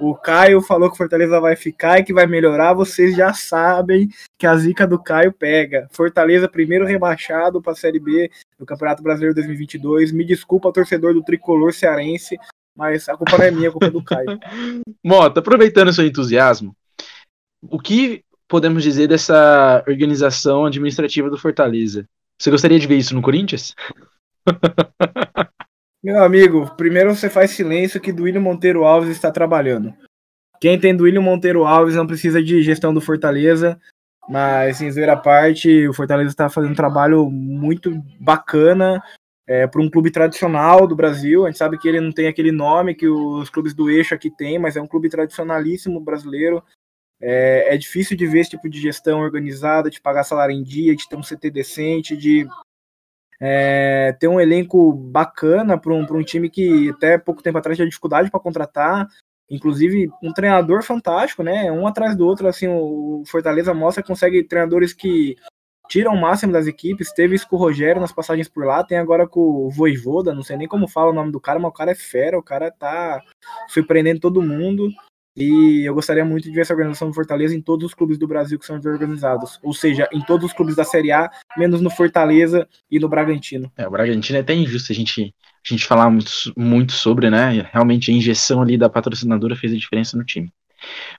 O 0.00 0.14
Caio 0.14 0.62
falou 0.62 0.90
que 0.90 0.96
Fortaleza 0.96 1.40
vai 1.40 1.54
ficar 1.54 1.98
e 1.98 2.04
que 2.04 2.14
vai 2.14 2.26
melhorar. 2.26 2.72
Vocês 2.72 3.14
já 3.14 3.32
sabem 3.34 4.08
que 4.38 4.46
a 4.46 4.56
zica 4.56 4.86
do 4.86 4.98
Caio 4.98 5.32
pega. 5.32 5.88
Fortaleza, 5.92 6.48
primeiro 6.48 6.86
rebaixado 6.86 7.60
para 7.60 7.72
a 7.72 7.76
Série 7.76 8.00
B 8.00 8.30
do 8.58 8.64
Campeonato 8.64 9.02
Brasileiro 9.02 9.34
2022. 9.34 10.12
Me 10.12 10.24
desculpa, 10.24 10.72
torcedor 10.72 11.14
do 11.14 11.22
tricolor 11.22 11.72
cearense, 11.72 12.38
mas 12.76 13.08
a 13.08 13.16
culpa 13.16 13.38
não 13.38 13.44
é 13.44 13.50
minha, 13.50 13.68
a 13.68 13.72
culpa 13.72 13.86
é 13.86 13.90
do 13.90 14.02
Caio. 14.02 14.40
Mota, 15.04 15.40
aproveitando 15.40 15.92
seu 15.92 16.06
entusiasmo, 16.06 16.74
o 17.60 17.78
que 17.78 18.24
podemos 18.48 18.82
dizer 18.82 19.08
dessa 19.08 19.84
organização 19.86 20.64
administrativa 20.64 21.28
do 21.28 21.38
Fortaleza? 21.38 22.08
Você 22.42 22.50
gostaria 22.50 22.76
de 22.76 22.88
ver 22.88 22.96
isso 22.96 23.14
no 23.14 23.22
Corinthians? 23.22 23.72
Meu 26.02 26.24
amigo, 26.24 26.74
primeiro 26.76 27.14
você 27.14 27.30
faz 27.30 27.52
silêncio 27.52 28.00
que 28.00 28.12
Duílio 28.12 28.40
Monteiro 28.40 28.82
Alves 28.82 29.10
está 29.10 29.30
trabalhando. 29.30 29.94
Quem 30.60 30.76
tem 30.76 30.96
Duílio 30.96 31.22
Monteiro 31.22 31.64
Alves 31.64 31.94
não 31.94 32.04
precisa 32.04 32.42
de 32.42 32.60
gestão 32.60 32.92
do 32.92 33.00
Fortaleza, 33.00 33.80
mas 34.28 34.78
sem 34.78 34.90
zoeira 34.90 35.12
à 35.12 35.16
parte, 35.16 35.86
o 35.86 35.94
Fortaleza 35.94 36.30
está 36.30 36.48
fazendo 36.48 36.72
um 36.72 36.74
trabalho 36.74 37.30
muito 37.30 37.92
bacana 38.18 39.00
é, 39.46 39.68
para 39.68 39.80
um 39.80 39.88
clube 39.88 40.10
tradicional 40.10 40.88
do 40.88 40.96
Brasil. 40.96 41.44
A 41.44 41.48
gente 41.48 41.58
sabe 41.58 41.78
que 41.78 41.86
ele 41.86 42.00
não 42.00 42.10
tem 42.10 42.26
aquele 42.26 42.50
nome 42.50 42.96
que 42.96 43.06
os 43.06 43.48
clubes 43.50 43.72
do 43.72 43.88
eixo 43.88 44.16
aqui 44.16 44.28
têm, 44.36 44.58
mas 44.58 44.74
é 44.74 44.82
um 44.82 44.88
clube 44.88 45.08
tradicionalíssimo 45.08 46.00
brasileiro. 46.00 46.60
É, 47.24 47.74
é 47.74 47.78
difícil 47.78 48.16
de 48.16 48.26
ver 48.26 48.40
esse 48.40 48.50
tipo 48.50 48.68
de 48.68 48.80
gestão 48.80 49.20
organizada, 49.20 49.88
de 49.88 50.00
pagar 50.00 50.24
salário 50.24 50.54
em 50.54 50.62
dia, 50.62 50.96
de 50.96 51.08
ter 51.08 51.14
um 51.14 51.22
CT 51.22 51.50
decente, 51.52 52.16
de 52.16 52.48
é, 53.40 54.12
ter 54.18 54.26
um 54.26 54.40
elenco 54.40 54.92
bacana 54.92 55.78
para 55.78 55.92
um, 55.92 56.02
um 56.02 56.22
time 56.24 56.50
que 56.50 56.90
até 56.90 57.16
pouco 57.16 57.42
tempo 57.42 57.58
atrás 57.58 57.76
tinha 57.76 57.88
dificuldade 57.88 58.28
para 58.28 58.40
contratar. 58.40 59.08
Inclusive, 59.48 60.10
um 60.22 60.32
treinador 60.32 60.82
fantástico, 60.82 61.42
né? 61.42 61.70
Um 61.70 61.86
atrás 61.86 62.16
do 62.16 62.26
outro, 62.26 62.48
assim, 62.48 62.66
o 62.68 63.22
Fortaleza 63.26 63.72
mostra 63.72 64.02
que 64.02 64.08
consegue 64.08 64.42
treinadores 64.42 64.92
que 64.92 65.36
tiram 65.88 66.14
o 66.14 66.20
máximo 66.20 66.52
das 66.52 66.66
equipes. 66.66 67.12
Teve 67.12 67.34
isso 67.36 67.48
com 67.48 67.56
o 67.56 67.58
Rogério 67.58 68.00
nas 68.00 68.12
passagens 68.12 68.48
por 68.48 68.64
lá, 68.64 68.82
tem 68.82 68.98
agora 68.98 69.28
com 69.28 69.40
o 69.40 69.70
Voivoda, 69.70 70.34
não 70.34 70.42
sei 70.42 70.56
nem 70.56 70.66
como 70.66 70.88
fala 70.88 71.10
o 71.10 71.14
nome 71.14 71.30
do 71.30 71.40
cara, 71.40 71.58
mas 71.58 71.68
o 71.68 71.74
cara 71.74 71.90
é 71.92 71.94
fera, 71.94 72.38
o 72.38 72.42
cara 72.42 72.70
tá 72.70 73.20
surpreendendo 73.68 74.20
todo 74.20 74.42
mundo. 74.42 74.90
E 75.36 75.82
eu 75.86 75.94
gostaria 75.94 76.24
muito 76.24 76.44
de 76.44 76.54
ver 76.54 76.60
essa 76.60 76.74
organização 76.74 77.08
do 77.08 77.14
Fortaleza 77.14 77.54
em 77.54 77.60
todos 77.60 77.86
os 77.86 77.94
clubes 77.94 78.18
do 78.18 78.26
Brasil 78.26 78.58
que 78.58 78.66
são 78.66 78.76
organizados. 78.76 79.58
Ou 79.62 79.72
seja, 79.72 80.08
em 80.12 80.20
todos 80.20 80.46
os 80.46 80.52
clubes 80.52 80.76
da 80.76 80.84
Série 80.84 81.10
A, 81.10 81.30
menos 81.56 81.80
no 81.80 81.90
Fortaleza 81.90 82.68
e 82.90 82.98
no 82.98 83.08
Bragantino. 83.08 83.72
É, 83.76 83.86
o 83.86 83.90
Bragantino 83.90 84.38
é 84.38 84.40
até 84.42 84.54
injusto 84.54 84.92
a 84.92 84.94
gente, 84.94 85.34
a 85.64 85.68
gente 85.68 85.86
falar 85.86 86.10
muito, 86.10 86.30
muito 86.56 86.92
sobre, 86.92 87.30
né? 87.30 87.66
Realmente 87.72 88.10
a 88.10 88.14
injeção 88.14 88.60
ali 88.60 88.76
da 88.76 88.90
patrocinadora 88.90 89.56
fez 89.56 89.72
a 89.72 89.76
diferença 89.76 90.16
no 90.16 90.24
time. 90.24 90.52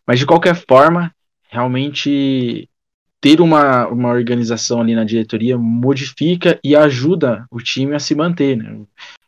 Mas 0.06 0.19
de 0.19 0.26
qualquer 0.26 0.56
forma, 0.56 1.13
realmente 1.49 2.69
ter 3.19 3.39
uma, 3.39 3.88
uma 3.88 4.10
organização 4.10 4.82
ali 4.82 4.93
na 4.93 5.06
diretoria 5.06 5.58
modifica 5.58 6.60
e 6.63 6.76
ajuda 6.76 7.45
o 7.49 7.60
time 7.60 7.95
a 7.95 7.99
se 7.99 8.13
manter. 8.13 8.58
Né? 8.58 8.82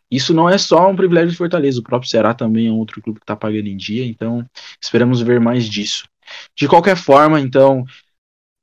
Isso 0.10 0.34
não 0.34 0.50
é 0.50 0.58
só 0.58 0.90
um 0.90 0.96
privilégio 0.96 1.32
de 1.32 1.38
Fortaleza, 1.38 1.80
o 1.80 1.84
próprio 1.84 2.10
Ceará 2.10 2.34
também 2.34 2.68
é 2.68 2.72
um 2.72 2.78
outro 2.78 3.02
clube 3.02 3.20
que 3.20 3.24
está 3.24 3.36
pagando 3.36 3.68
em 3.68 3.78
dia, 3.78 4.06
então 4.06 4.46
esperamos 4.82 5.22
ver 5.22 5.40
mais 5.40 5.68
disso. 5.68 6.08
De 6.56 6.68
qualquer 6.68 6.96
forma, 6.96 7.40
então, 7.40 7.86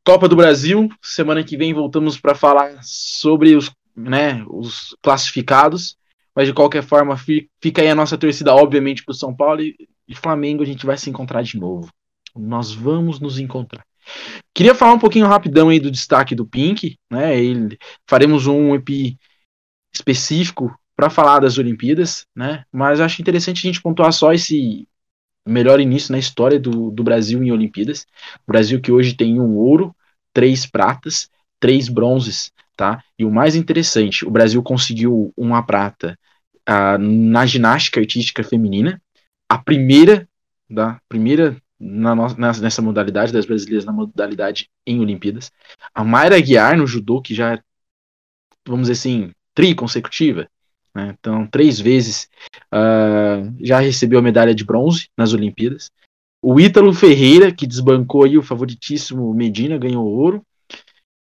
Copa 0.04 0.28
do 0.28 0.36
Brasil, 0.36 0.88
semana 1.00 1.44
que 1.44 1.56
vem 1.56 1.72
voltamos 1.72 2.18
para 2.18 2.34
falar 2.34 2.78
sobre 2.82 3.54
os, 3.54 3.70
né, 3.96 4.44
os 4.48 4.96
classificados, 5.02 5.96
mas 6.34 6.46
de 6.46 6.54
qualquer 6.54 6.82
forma 6.82 7.16
fica 7.16 7.82
aí 7.82 7.88
a 7.88 7.94
nossa 7.94 8.16
torcida, 8.18 8.54
obviamente, 8.54 9.04
para 9.04 9.12
o 9.12 9.16
São 9.16 9.34
Paulo 9.34 9.60
e, 9.60 9.76
e 10.08 10.14
Flamengo 10.14 10.62
a 10.62 10.66
gente 10.66 10.86
vai 10.86 10.96
se 10.96 11.10
encontrar 11.10 11.42
de 11.42 11.58
novo. 11.58 11.88
Nós 12.34 12.72
vamos 12.72 13.20
nos 13.20 13.38
encontrar. 13.38 13.84
Queria 14.54 14.74
falar 14.74 14.94
um 14.94 14.98
pouquinho 14.98 15.26
rapidão 15.26 15.68
aí 15.68 15.78
do 15.78 15.90
destaque 15.90 16.34
do 16.34 16.46
Pink, 16.46 16.96
né? 17.10 17.38
Ele, 17.38 17.78
faremos 18.08 18.46
um 18.46 18.74
EP 18.74 19.16
específico 19.94 20.74
para 20.96 21.10
falar 21.10 21.40
das 21.40 21.58
Olimpíadas, 21.58 22.26
né? 22.34 22.64
Mas 22.72 23.00
acho 23.00 23.20
interessante 23.20 23.58
a 23.58 23.68
gente 23.70 23.82
pontuar 23.82 24.12
só 24.12 24.32
esse 24.32 24.86
melhor 25.46 25.80
início 25.80 26.12
na 26.12 26.18
história 26.18 26.58
do, 26.58 26.90
do 26.90 27.02
Brasil 27.02 27.42
em 27.42 27.50
Olimpíadas. 27.50 28.06
O 28.46 28.52
Brasil 28.52 28.80
que 28.80 28.92
hoje 28.92 29.14
tem 29.14 29.40
um 29.40 29.56
ouro, 29.56 29.94
três 30.32 30.66
pratas, 30.66 31.28
três 31.58 31.88
bronzes, 31.88 32.52
tá? 32.76 33.02
E 33.18 33.24
o 33.24 33.30
mais 33.30 33.56
interessante, 33.56 34.26
o 34.26 34.30
Brasil 34.30 34.62
conseguiu 34.62 35.32
uma 35.36 35.64
prata 35.64 36.18
na 36.98 37.44
ginástica 37.44 38.00
artística 38.00 38.44
feminina, 38.44 39.00
a 39.48 39.58
primeira 39.58 40.28
da 40.70 40.98
primeira 41.08 41.56
na, 41.78 42.14
nessa 42.36 42.80
modalidade 42.80 43.32
das 43.32 43.44
brasileiras 43.44 43.84
na 43.84 43.92
modalidade 43.92 44.70
em 44.86 45.00
Olimpíadas. 45.00 45.50
A 45.92 46.04
Mayra 46.04 46.40
Guiar 46.40 46.76
no 46.76 46.86
judô, 46.86 47.20
que 47.20 47.34
já 47.34 47.54
é, 47.54 47.58
vamos 48.66 48.88
dizer 48.88 48.92
assim, 48.92 49.32
tri 49.54 49.74
consecutiva, 49.74 50.48
né? 50.94 51.14
Então, 51.18 51.46
três 51.46 51.80
vezes 51.80 52.28
uh, 52.72 53.52
já 53.60 53.80
recebeu 53.80 54.18
a 54.18 54.22
medalha 54.22 54.54
de 54.54 54.64
bronze 54.64 55.08
nas 55.16 55.32
Olimpíadas. 55.32 55.90
O 56.42 56.60
Ítalo 56.60 56.92
Ferreira, 56.92 57.52
que 57.52 57.66
desbancou 57.66 58.24
aí 58.24 58.36
o 58.36 58.42
favoritíssimo 58.42 59.32
Medina, 59.32 59.78
ganhou 59.78 60.04
ouro. 60.04 60.44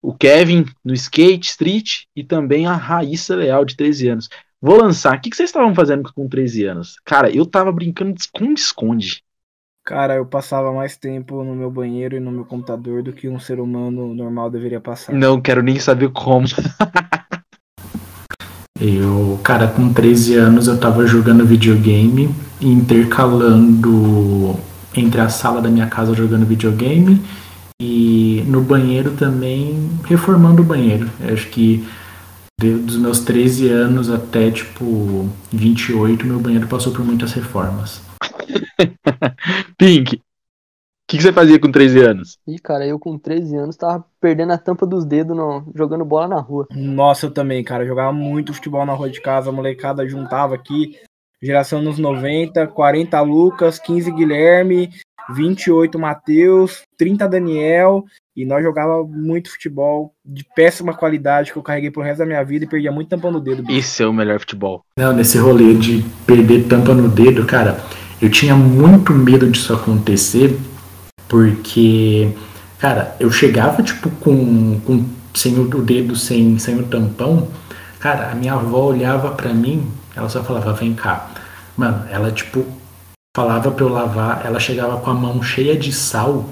O 0.01 0.15
Kevin 0.15 0.65
no 0.85 0.95
skate 0.95 1.49
street 1.49 2.05
e 2.15 2.25
também 2.25 2.67
a 2.67 2.75
Raíssa 2.75 3.37
Leal, 3.37 3.65
de 3.65 3.77
13 3.77 4.09
anos. 4.09 4.29
Vou 4.61 4.77
lançar. 4.77 5.17
O 5.17 5.21
que, 5.21 5.35
vocês 5.35 5.49
estavam 5.49 5.75
fazendo 5.75 6.13
com 6.13 6.29
13 6.29 6.65
anos? 6.65 6.97
Cara, 7.05 7.31
eu 7.31 7.45
tava 7.45 7.73
brincando 7.73 8.15
com 8.33 8.53
esconde. 8.53 9.23
Cara, 9.85 10.15
eu 10.15 10.25
passava 10.25 10.73
mais 10.73 10.97
tempo 10.97 11.43
no 11.43 11.57
meu 11.57 11.69
banheiro 11.69 12.17
e 12.17 12.21
no 12.21 12.31
meu 12.31 12.45
computador 12.45 13.03
do 13.03 13.13
que 13.13 13.29
um 13.29 13.41
ser 13.41 13.59
humano 13.59 14.15
normal 14.15 14.49
deveria 14.49 14.81
passar. 14.81 15.13
Não 15.13 15.41
quero 15.41 15.63
nem 15.63 15.81
saber 15.81 16.11
como. 16.13 16.47
Eu, 18.85 19.39
cara, 19.45 19.69
com 19.69 19.93
13 19.93 20.35
anos 20.35 20.67
eu 20.67 20.77
tava 20.77 21.07
jogando 21.07 21.47
videogame, 21.47 22.35
intercalando 22.61 24.57
entre 24.93 25.21
a 25.21 25.29
sala 25.29 25.63
da 25.63 25.69
minha 25.69 25.87
casa 25.87 26.13
jogando 26.15 26.45
videogame 26.45 27.23
e 27.81 28.43
no 28.49 28.61
banheiro 28.61 29.13
também 29.13 29.89
reformando 30.05 30.63
o 30.63 30.65
banheiro. 30.65 31.09
Eu 31.21 31.33
acho 31.33 31.47
que 31.51 31.87
dos 32.61 32.97
meus 32.97 33.21
13 33.21 33.69
anos 33.69 34.11
até 34.11 34.51
tipo 34.51 35.29
28, 35.53 36.27
meu 36.27 36.41
banheiro 36.41 36.67
passou 36.67 36.93
por 36.93 37.05
muitas 37.05 37.33
reformas. 37.35 38.03
Pink, 39.79 40.21
que, 41.13 41.19
que 41.19 41.23
você 41.23 41.33
fazia 41.33 41.59
com 41.59 41.71
13 41.71 41.99
anos? 42.01 42.39
Ih, 42.47 42.59
cara, 42.59 42.87
eu 42.87 42.99
com 42.99 43.19
13 43.19 43.55
anos 43.55 43.77
tava 43.77 44.03
perdendo 44.19 44.55
a 44.55 44.59
tampa 44.59 44.87
dos 44.87 45.05
dedos 45.05 45.37
no, 45.37 45.71
jogando 45.75 46.07
bola 46.07 46.27
na 46.27 46.41
rua. 46.41 46.67
Nossa, 46.75 47.27
eu 47.27 47.31
também, 47.31 47.63
cara. 47.63 47.85
Eu 47.85 47.89
jogava 47.89 48.13
muito 48.13 48.55
futebol 48.55 48.87
na 48.87 48.95
rua 48.95 49.11
de 49.11 49.21
casa, 49.21 49.51
a 49.51 49.53
molecada 49.53 50.09
juntava 50.09 50.55
aqui. 50.55 50.97
Geração 51.43 51.83
nos 51.83 51.99
90, 51.99 52.67
40 52.69 53.21
Lucas, 53.21 53.79
15 53.79 54.11
Guilherme, 54.11 54.89
28 55.35 55.99
Matheus, 55.99 56.81
30 56.97 57.29
Daniel. 57.29 58.05
E 58.35 58.47
nós 58.47 58.63
jogava 58.63 59.05
muito 59.05 59.51
futebol 59.51 60.15
de 60.25 60.47
péssima 60.57 60.95
qualidade 60.95 61.53
que 61.53 61.59
eu 61.59 61.63
carreguei 61.63 61.91
pro 61.91 62.03
resto 62.03 62.21
da 62.21 62.27
minha 62.27 62.43
vida 62.43 62.65
e 62.65 62.69
perdia 62.69 62.91
muito 62.91 63.11
tampa 63.11 63.31
no 63.31 63.39
dedo. 63.39 63.63
Bicho. 63.63 63.79
Esse 63.79 64.03
é 64.03 64.07
o 64.07 64.15
melhor 64.15 64.41
futebol. 64.41 64.83
Não, 64.97 65.13
nesse 65.13 65.37
rolê 65.37 65.75
de 65.75 66.03
perder 66.27 66.67
tampa 66.69 66.95
no 66.95 67.11
dedo, 67.11 67.45
cara, 67.45 67.85
eu 68.23 68.31
tinha 68.31 68.55
muito 68.57 69.13
medo 69.13 69.51
disso 69.51 69.75
acontecer 69.75 70.59
porque, 71.33 72.31
cara, 72.79 73.17
eu 73.19 73.33
chegava, 73.33 73.83
tipo, 73.83 74.11
com, 74.21 74.79
com 74.81 75.03
sem 75.33 75.59
o 75.59 75.65
dedo, 75.81 76.15
sem, 76.15 76.59
sem 76.59 76.79
o 76.79 76.83
tampão. 76.83 77.49
Cara, 77.99 78.31
a 78.31 78.35
minha 78.35 78.53
avó 78.53 78.89
olhava 78.89 79.31
para 79.31 79.55
mim, 79.55 79.91
ela 80.15 80.29
só 80.29 80.45
falava, 80.45 80.75
vem 80.75 80.93
cá. 80.93 81.31
Mano, 81.75 82.05
ela, 82.11 82.31
tipo, 82.31 82.67
falava 83.35 83.71
pra 83.71 83.83
eu 83.83 83.89
lavar, 83.89 84.43
ela 84.45 84.61
chegava 84.61 84.99
com 84.99 85.11
a 85.11 85.15
mão 85.15 85.43
cheia 85.43 85.75
de 85.75 85.91
sal 85.91 86.51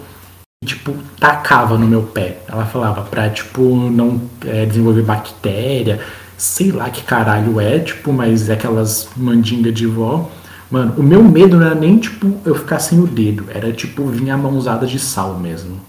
e, 0.65 0.67
tipo, 0.67 0.95
tacava 1.19 1.77
no 1.77 1.87
meu 1.87 2.05
pé. 2.05 2.39
Ela 2.49 2.65
falava 2.65 3.03
pra, 3.03 3.29
tipo, 3.29 3.63
não 3.91 4.19
é, 4.47 4.65
desenvolver 4.65 5.03
bactéria, 5.03 6.01
sei 6.39 6.73
lá 6.73 6.89
que 6.89 7.03
caralho 7.03 7.61
é, 7.61 7.81
tipo, 7.81 8.15
mas 8.15 8.49
é 8.49 8.55
aquelas 8.55 9.11
mandingas 9.15 9.75
de 9.75 9.87
vó. 9.87 10.31
Mano, 10.71 10.95
o 10.97 11.03
meu 11.03 11.25
medo 11.25 11.59
não 11.59 11.67
era 11.67 11.75
nem, 11.75 11.99
tipo, 11.99 12.27
eu 12.47 12.55
ficar 12.55 12.79
sem 12.79 13.01
o 13.01 13.07
dedo. 13.07 13.51
Era, 13.51 13.73
tipo, 13.73 14.07
vir 14.07 14.31
a 14.31 14.37
mãozada 14.37 14.87
de 14.87 15.01
sal 15.01 15.37
mesmo. 15.37 15.81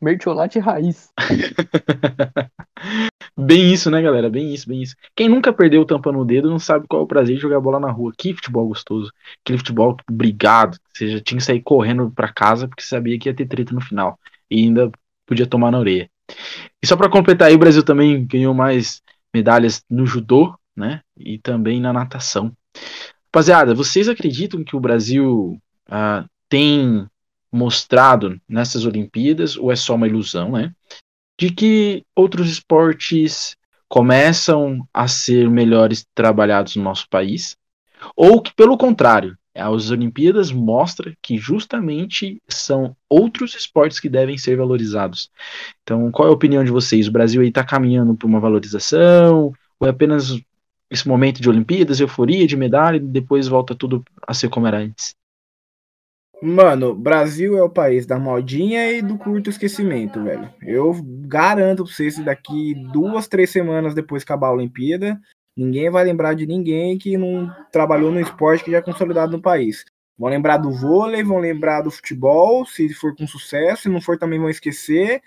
Mertiolate 0.00 0.58
raiz. 0.58 1.10
bem 3.38 3.72
isso, 3.72 3.88
né, 3.92 4.02
galera? 4.02 4.28
Bem 4.28 4.52
isso, 4.52 4.68
bem 4.68 4.82
isso. 4.82 4.96
Quem 5.14 5.28
nunca 5.28 5.52
perdeu 5.52 5.82
o 5.82 5.84
tampa 5.84 6.10
no 6.10 6.24
dedo 6.24 6.50
não 6.50 6.58
sabe 6.58 6.86
qual 6.88 7.02
é 7.02 7.04
o 7.04 7.06
prazer 7.06 7.36
de 7.36 7.42
jogar 7.42 7.60
bola 7.60 7.78
na 7.78 7.92
rua. 7.92 8.12
Que 8.16 8.34
futebol 8.34 8.66
gostoso. 8.66 9.12
Aquele 9.44 9.58
futebol 9.58 9.96
brigado. 10.10 10.76
Você 10.92 11.08
já 11.08 11.20
tinha 11.20 11.38
que 11.38 11.44
sair 11.44 11.60
correndo 11.60 12.10
pra 12.10 12.32
casa 12.32 12.66
porque 12.66 12.82
sabia 12.82 13.16
que 13.20 13.28
ia 13.28 13.34
ter 13.34 13.46
treta 13.46 13.72
no 13.72 13.80
final. 13.80 14.18
E 14.50 14.64
ainda 14.64 14.90
podia 15.26 15.46
tomar 15.46 15.70
na 15.70 15.78
orelha. 15.78 16.10
E 16.82 16.86
só 16.86 16.96
para 16.96 17.08
completar 17.08 17.48
aí, 17.48 17.54
o 17.54 17.58
Brasil 17.58 17.84
também 17.84 18.26
ganhou 18.26 18.52
mais 18.52 19.00
medalhas 19.32 19.84
no 19.88 20.06
judô, 20.06 20.58
né? 20.76 21.02
E 21.16 21.38
também 21.38 21.80
na 21.80 21.92
natação. 21.92 22.52
Rapaziada, 23.28 23.74
vocês 23.74 24.08
acreditam 24.08 24.64
que 24.64 24.74
o 24.74 24.80
Brasil 24.80 25.60
ah, 25.86 26.24
tem 26.48 27.06
mostrado 27.52 28.40
nessas 28.48 28.86
Olimpíadas, 28.86 29.56
ou 29.56 29.70
é 29.70 29.76
só 29.76 29.94
uma 29.94 30.08
ilusão, 30.08 30.52
né? 30.52 30.72
De 31.38 31.50
que 31.50 32.04
outros 32.16 32.50
esportes 32.50 33.54
começam 33.86 34.86
a 34.92 35.06
ser 35.06 35.48
melhores 35.50 36.06
trabalhados 36.14 36.74
no 36.76 36.82
nosso 36.82 37.06
país, 37.08 37.54
ou 38.16 38.40
que, 38.40 38.54
pelo 38.54 38.78
contrário, 38.78 39.36
as 39.54 39.90
Olimpíadas 39.90 40.50
mostram 40.50 41.12
que 41.20 41.36
justamente 41.36 42.40
são 42.48 42.96
outros 43.10 43.54
esportes 43.54 44.00
que 44.00 44.08
devem 44.08 44.38
ser 44.38 44.56
valorizados. 44.56 45.30
Então, 45.82 46.10
qual 46.10 46.28
é 46.28 46.30
a 46.30 46.34
opinião 46.34 46.64
de 46.64 46.70
vocês? 46.70 47.08
O 47.08 47.12
Brasil 47.12 47.42
aí 47.42 47.48
está 47.48 47.64
caminhando 47.64 48.14
para 48.14 48.26
uma 48.26 48.40
valorização? 48.40 49.52
Ou 49.80 49.86
é 49.86 49.90
apenas 49.90 50.40
esse 50.90 51.06
momento 51.06 51.40
de 51.40 51.48
Olimpíadas, 51.48 52.00
euforia, 52.00 52.46
de 52.46 52.56
medalha, 52.56 52.96
e 52.96 53.00
depois 53.00 53.46
volta 53.48 53.74
tudo 53.74 54.02
a 54.26 54.32
ser 54.32 54.48
como 54.48 54.66
era 54.66 54.78
antes? 54.78 55.14
Mano, 56.40 56.94
Brasil 56.94 57.58
é 57.58 57.62
o 57.62 57.70
país 57.70 58.06
da 58.06 58.16
modinha 58.18 58.92
e 58.92 59.02
do 59.02 59.18
curto 59.18 59.50
esquecimento, 59.50 60.22
velho. 60.22 60.48
Eu 60.62 60.94
garanto 61.26 61.82
pra 61.82 61.92
vocês 61.92 62.14
que 62.14 62.22
daqui 62.22 62.74
duas, 62.92 63.26
três 63.26 63.50
semanas 63.50 63.92
depois 63.92 64.22
que 64.22 64.32
acabar 64.32 64.48
a 64.48 64.52
Olimpíada, 64.52 65.20
ninguém 65.56 65.90
vai 65.90 66.04
lembrar 66.04 66.34
de 66.34 66.46
ninguém 66.46 66.96
que 66.96 67.16
não 67.16 67.52
trabalhou 67.72 68.12
no 68.12 68.20
esporte 68.20 68.62
que 68.62 68.70
já 68.70 68.78
é 68.78 68.82
consolidado 68.82 69.32
no 69.32 69.42
país. 69.42 69.84
Vão 70.16 70.30
lembrar 70.30 70.58
do 70.58 70.70
vôlei, 70.70 71.24
vão 71.24 71.38
lembrar 71.38 71.82
do 71.82 71.90
futebol, 71.90 72.64
se 72.64 72.92
for 72.94 73.14
com 73.16 73.26
sucesso, 73.26 73.82
se 73.82 73.88
não 73.88 74.00
for 74.00 74.16
também 74.16 74.38
vão 74.38 74.50
esquecer. 74.50 75.20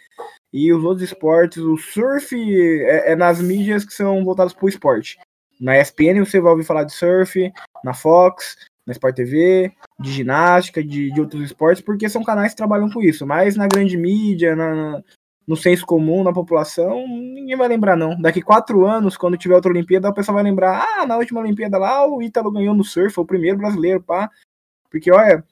E 0.51 0.71
os 0.71 0.83
outros 0.83 1.09
esportes, 1.09 1.57
o 1.57 1.77
surf 1.77 2.35
é, 2.35 3.11
é 3.11 3.15
nas 3.17 3.41
mídias 3.41 3.83
que 3.83 3.93
são 3.93 4.23
voltadas 4.23 4.53
pro 4.53 4.69
esporte. 4.69 5.17
Na 5.61 5.79
ESPN 5.79 6.19
você 6.19 6.41
vai 6.41 6.51
ouvir 6.51 6.63
falar 6.63 6.83
de 6.83 6.93
surf, 6.93 7.53
na 7.83 7.93
Fox, 7.93 8.57
na 8.85 8.93
Sport 8.93 9.15
TV, 9.15 9.71
de 9.99 10.11
ginástica, 10.11 10.83
de, 10.83 11.11
de 11.11 11.21
outros 11.21 11.43
esportes, 11.43 11.83
porque 11.83 12.09
são 12.09 12.23
canais 12.23 12.51
que 12.51 12.57
trabalham 12.57 12.89
com 12.89 12.99
isso. 13.01 13.27
Mas 13.27 13.55
na 13.55 13.67
grande 13.67 13.95
mídia, 13.95 14.55
na, 14.55 15.03
no 15.47 15.55
senso 15.55 15.85
comum, 15.85 16.23
na 16.23 16.33
população, 16.33 17.07
ninguém 17.07 17.55
vai 17.55 17.67
lembrar, 17.67 17.95
não. 17.95 18.19
Daqui 18.19 18.41
quatro 18.41 18.87
anos, 18.87 19.15
quando 19.15 19.37
tiver 19.37 19.53
outra 19.53 19.71
Olimpíada, 19.71 20.09
o 20.09 20.13
pessoal 20.13 20.35
vai 20.35 20.43
lembrar: 20.43 20.83
ah, 20.83 21.05
na 21.05 21.15
última 21.17 21.39
Olimpíada 21.39 21.77
lá, 21.77 22.07
o 22.07 22.23
Ítalo 22.23 22.51
ganhou 22.51 22.73
no 22.73 22.83
surf, 22.83 23.13
foi 23.13 23.23
o 23.23 23.27
primeiro 23.27 23.59
brasileiro, 23.59 24.01
pá. 24.01 24.29
Porque, 24.89 25.11
olha, 25.11 25.43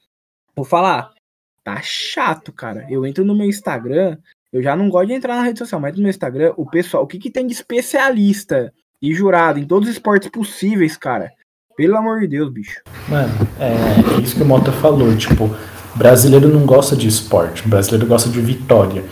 vou 0.56 0.64
falar, 0.64 1.14
tá 1.62 1.80
chato, 1.82 2.52
cara. 2.52 2.84
Eu 2.90 3.06
entro 3.06 3.24
no 3.24 3.34
meu 3.34 3.46
Instagram, 3.46 4.18
eu 4.52 4.60
já 4.60 4.74
não 4.74 4.90
gosto 4.90 5.06
de 5.06 5.14
entrar 5.14 5.36
na 5.36 5.42
rede 5.42 5.60
social, 5.60 5.80
mas 5.80 5.94
no 5.94 6.02
meu 6.02 6.10
Instagram, 6.10 6.52
o 6.56 6.68
pessoal, 6.68 7.04
o 7.04 7.06
que, 7.06 7.18
que 7.18 7.30
tem 7.30 7.46
de 7.46 7.52
especialista 7.52 8.72
e 9.02 9.14
jurado 9.14 9.58
em 9.58 9.64
todos 9.64 9.88
os 9.88 9.94
esportes 9.94 10.28
possíveis, 10.28 10.96
cara? 10.96 11.32
Pelo 11.76 11.96
amor 11.96 12.20
de 12.20 12.28
Deus, 12.28 12.52
bicho. 12.52 12.80
Mano, 13.08 13.32
é, 13.58 13.72
é 14.16 14.20
isso 14.20 14.36
que 14.36 14.42
o 14.42 14.46
Mota 14.46 14.70
falou. 14.70 15.16
Tipo, 15.16 15.54
brasileiro 15.94 16.48
não 16.48 16.66
gosta 16.66 16.94
de 16.94 17.08
esporte, 17.08 17.66
brasileiro 17.66 18.06
gosta 18.06 18.28
de 18.28 18.40
vitória. 18.40 19.04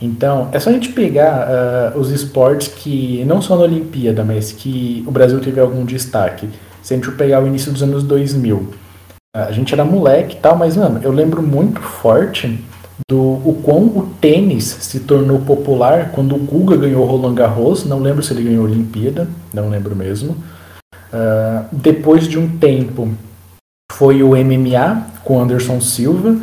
Então, 0.00 0.50
é 0.52 0.58
só 0.58 0.70
a 0.70 0.72
gente 0.72 0.90
pegar 0.90 1.48
uh, 1.94 1.98
os 1.98 2.10
esportes 2.10 2.68
que, 2.68 3.24
não 3.24 3.40
só 3.40 3.56
na 3.56 3.62
Olimpíada, 3.62 4.24
mas 4.24 4.52
que 4.52 5.02
o 5.06 5.10
Brasil 5.10 5.40
teve 5.40 5.60
algum 5.60 5.84
destaque. 5.84 6.48
Se 6.82 6.92
a 6.92 6.96
gente 6.96 7.10
pegar 7.12 7.42
o 7.42 7.46
início 7.46 7.72
dos 7.72 7.82
anos 7.82 8.02
2000, 8.02 8.56
uh, 8.56 8.74
a 9.32 9.52
gente 9.52 9.72
era 9.72 9.84
moleque 9.84 10.36
e 10.36 10.40
tal, 10.40 10.56
mas, 10.56 10.76
mano, 10.76 11.00
eu 11.02 11.12
lembro 11.12 11.42
muito 11.42 11.80
forte 11.80 12.62
do 13.08 13.18
o 13.20 13.60
quão 13.62 13.84
o 13.84 14.08
tênis 14.20 14.64
se 14.64 15.00
tornou 15.00 15.40
popular 15.40 16.10
quando 16.12 16.34
o 16.34 16.38
Guga 16.38 16.76
ganhou 16.76 17.04
Roland 17.04 17.34
Garros. 17.34 17.84
Não 17.84 18.00
lembro 18.00 18.22
se 18.22 18.32
ele 18.32 18.44
ganhou 18.44 18.64
a 18.64 18.68
Olimpíada, 18.68 19.28
não 19.52 19.68
lembro 19.68 19.94
mesmo. 19.94 20.36
Uh, 21.12 21.64
depois 21.72 22.26
de 22.26 22.38
um 22.38 22.58
tempo, 22.58 23.08
foi 23.92 24.22
o 24.22 24.30
MMA 24.30 25.06
com 25.24 25.40
Anderson 25.40 25.80
Silva. 25.80 26.36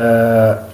Uh, 0.00 0.68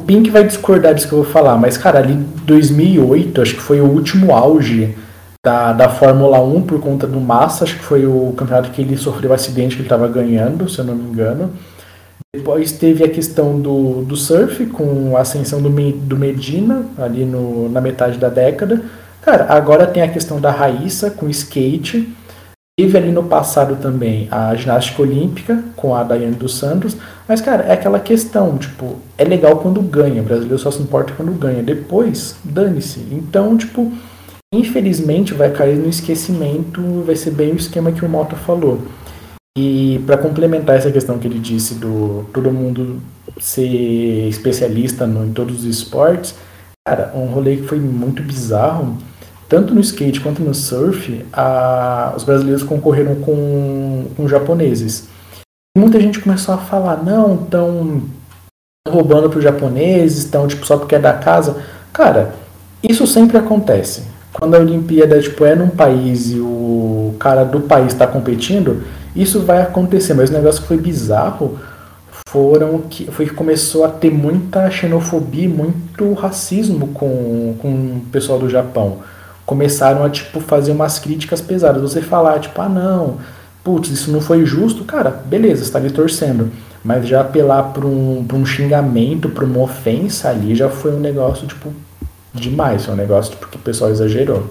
o 0.00 0.04
Pink 0.04 0.30
vai 0.30 0.44
discordar 0.44 0.94
disso 0.94 1.08
que 1.08 1.14
eu 1.14 1.22
vou 1.22 1.32
falar, 1.32 1.56
mas, 1.56 1.76
cara, 1.76 1.98
ali 1.98 2.14
2008, 2.14 3.42
acho 3.42 3.54
que 3.54 3.62
foi 3.62 3.80
o 3.80 3.86
último 3.86 4.34
auge 4.34 4.96
da, 5.44 5.72
da 5.72 5.88
Fórmula 5.88 6.40
1 6.40 6.62
por 6.62 6.80
conta 6.80 7.06
do 7.06 7.20
Massa. 7.20 7.64
Acho 7.64 7.76
que 7.76 7.84
foi 7.84 8.06
o 8.06 8.32
campeonato 8.36 8.70
que 8.70 8.82
ele 8.82 8.96
sofreu 8.96 9.30
o 9.30 9.34
acidente 9.34 9.76
que 9.76 9.82
ele 9.82 9.86
estava 9.86 10.08
ganhando, 10.08 10.68
se 10.68 10.78
eu 10.78 10.84
não 10.84 10.94
me 10.94 11.08
engano. 11.08 11.52
Depois 12.36 12.70
teve 12.70 13.02
a 13.02 13.08
questão 13.08 13.58
do, 13.58 14.02
do 14.02 14.14
surf, 14.14 14.66
com 14.66 15.16
a 15.16 15.20
ascensão 15.20 15.62
do, 15.62 15.70
do 15.70 16.16
Medina, 16.18 16.84
ali 16.98 17.24
no, 17.24 17.66
na 17.70 17.80
metade 17.80 18.18
da 18.18 18.28
década. 18.28 18.82
Cara, 19.22 19.46
agora 19.48 19.86
tem 19.86 20.02
a 20.02 20.08
questão 20.08 20.38
da 20.38 20.50
Raíssa 20.50 21.10
com 21.10 21.30
skate. 21.30 22.06
Teve 22.78 22.98
ali 22.98 23.10
no 23.10 23.24
passado 23.24 23.76
também 23.76 24.28
a 24.30 24.54
ginástica 24.54 25.00
olímpica 25.00 25.64
com 25.74 25.94
a 25.94 26.02
Daiane 26.02 26.34
dos 26.34 26.58
Santos, 26.58 26.94
mas 27.26 27.40
cara, 27.40 27.64
é 27.64 27.72
aquela 27.72 27.98
questão, 27.98 28.58
tipo, 28.58 28.96
é 29.16 29.24
legal 29.24 29.56
quando 29.56 29.80
ganha, 29.80 30.20
o 30.20 30.24
brasileiro 30.24 30.58
só 30.58 30.70
se 30.70 30.82
importa 30.82 31.14
quando 31.16 31.32
ganha, 31.32 31.62
depois 31.62 32.36
dane-se. 32.44 33.00
Então, 33.10 33.56
tipo, 33.56 33.90
infelizmente 34.52 35.32
vai 35.32 35.50
cair 35.50 35.76
no 35.76 35.88
esquecimento, 35.88 36.82
vai 37.06 37.16
ser 37.16 37.30
bem 37.30 37.52
o 37.52 37.56
esquema 37.56 37.92
que 37.92 38.04
o 38.04 38.08
Mota 38.10 38.36
falou. 38.36 38.82
E 39.56 40.02
para 40.06 40.18
complementar 40.18 40.76
essa 40.76 40.92
questão 40.92 41.18
que 41.18 41.26
ele 41.26 41.38
disse 41.38 41.74
do 41.74 42.26
todo 42.32 42.52
mundo 42.52 43.00
ser 43.40 44.28
especialista 44.28 45.06
no, 45.06 45.24
em 45.24 45.32
todos 45.32 45.60
os 45.60 45.64
esportes, 45.64 46.34
cara, 46.86 47.10
um 47.14 47.26
rolê 47.26 47.56
que 47.56 47.62
foi 47.62 47.80
muito 47.80 48.22
bizarro 48.22 48.98
tanto 49.48 49.74
no 49.74 49.80
skate 49.80 50.20
quanto 50.20 50.42
no 50.42 50.54
surf, 50.54 51.24
a, 51.32 52.12
os 52.16 52.24
brasileiros 52.24 52.62
concorreram 52.62 53.14
com, 53.16 54.06
com 54.16 54.28
japoneses. 54.28 55.08
E 55.76 55.80
muita 55.80 56.00
gente 56.00 56.20
começou 56.20 56.54
a 56.54 56.58
falar, 56.58 57.02
não, 57.02 57.34
estão 57.34 58.02
roubando 58.88 59.28
para 59.30 59.38
os 59.38 59.44
japoneses, 59.44 60.18
estão 60.18 60.48
tipo, 60.48 60.66
só 60.66 60.76
porque 60.76 60.96
é 60.96 60.98
da 60.98 61.12
casa. 61.12 61.56
Cara, 61.92 62.34
isso 62.82 63.06
sempre 63.06 63.36
acontece. 63.36 64.02
Quando 64.32 64.54
a 64.54 64.58
Olimpíada 64.58 65.20
tipo, 65.20 65.44
é 65.44 65.54
num 65.54 65.70
país 65.70 66.32
e 66.32 66.40
o 66.40 67.14
cara 67.18 67.44
do 67.44 67.60
país 67.60 67.92
está 67.92 68.06
competindo, 68.06 68.82
isso 69.16 69.40
vai 69.40 69.62
acontecer. 69.62 70.14
Mas 70.14 70.30
o 70.30 70.32
negócio 70.32 70.62
que 70.62 70.68
foi 70.68 70.78
bizarro 70.78 71.58
foram 72.28 72.82
que 72.82 73.10
foi 73.10 73.26
que 73.26 73.34
começou 73.34 73.84
a 73.84 73.88
ter 73.88 74.10
muita 74.10 74.70
xenofobia, 74.70 75.48
muito 75.48 76.12
racismo 76.14 76.88
com, 76.88 77.54
com 77.58 77.68
o 77.68 78.02
pessoal 78.12 78.38
do 78.38 78.48
Japão 78.48 78.98
começaram 79.46 80.04
a 80.04 80.10
tipo 80.10 80.40
fazer 80.40 80.72
umas 80.72 80.98
críticas 80.98 81.40
pesadas. 81.40 81.80
Você 81.80 82.02
falar, 82.02 82.40
tipo, 82.40 82.60
ah 82.60 82.68
não, 82.68 83.18
putz, 83.62 83.88
isso 83.88 84.10
não 84.10 84.20
foi 84.20 84.44
justo, 84.44 84.84
cara, 84.84 85.10
beleza, 85.10 85.62
está 85.62 85.78
ali 85.78 85.90
torcendo. 85.90 86.50
Mas 86.84 87.06
já 87.06 87.20
apelar 87.20 87.72
para 87.72 87.86
um, 87.86 88.26
um 88.32 88.44
xingamento, 88.44 89.28
para 89.28 89.44
uma 89.44 89.60
ofensa 89.60 90.28
ali, 90.28 90.54
já 90.54 90.68
foi 90.68 90.92
um 90.92 91.00
negócio, 91.00 91.46
tipo, 91.46 91.72
demais. 92.34 92.84
Foi 92.84 92.94
um 92.94 92.96
negócio 92.96 93.32
tipo, 93.32 93.48
que 93.48 93.56
o 93.56 93.60
pessoal 93.60 93.90
exagerou. 93.90 94.48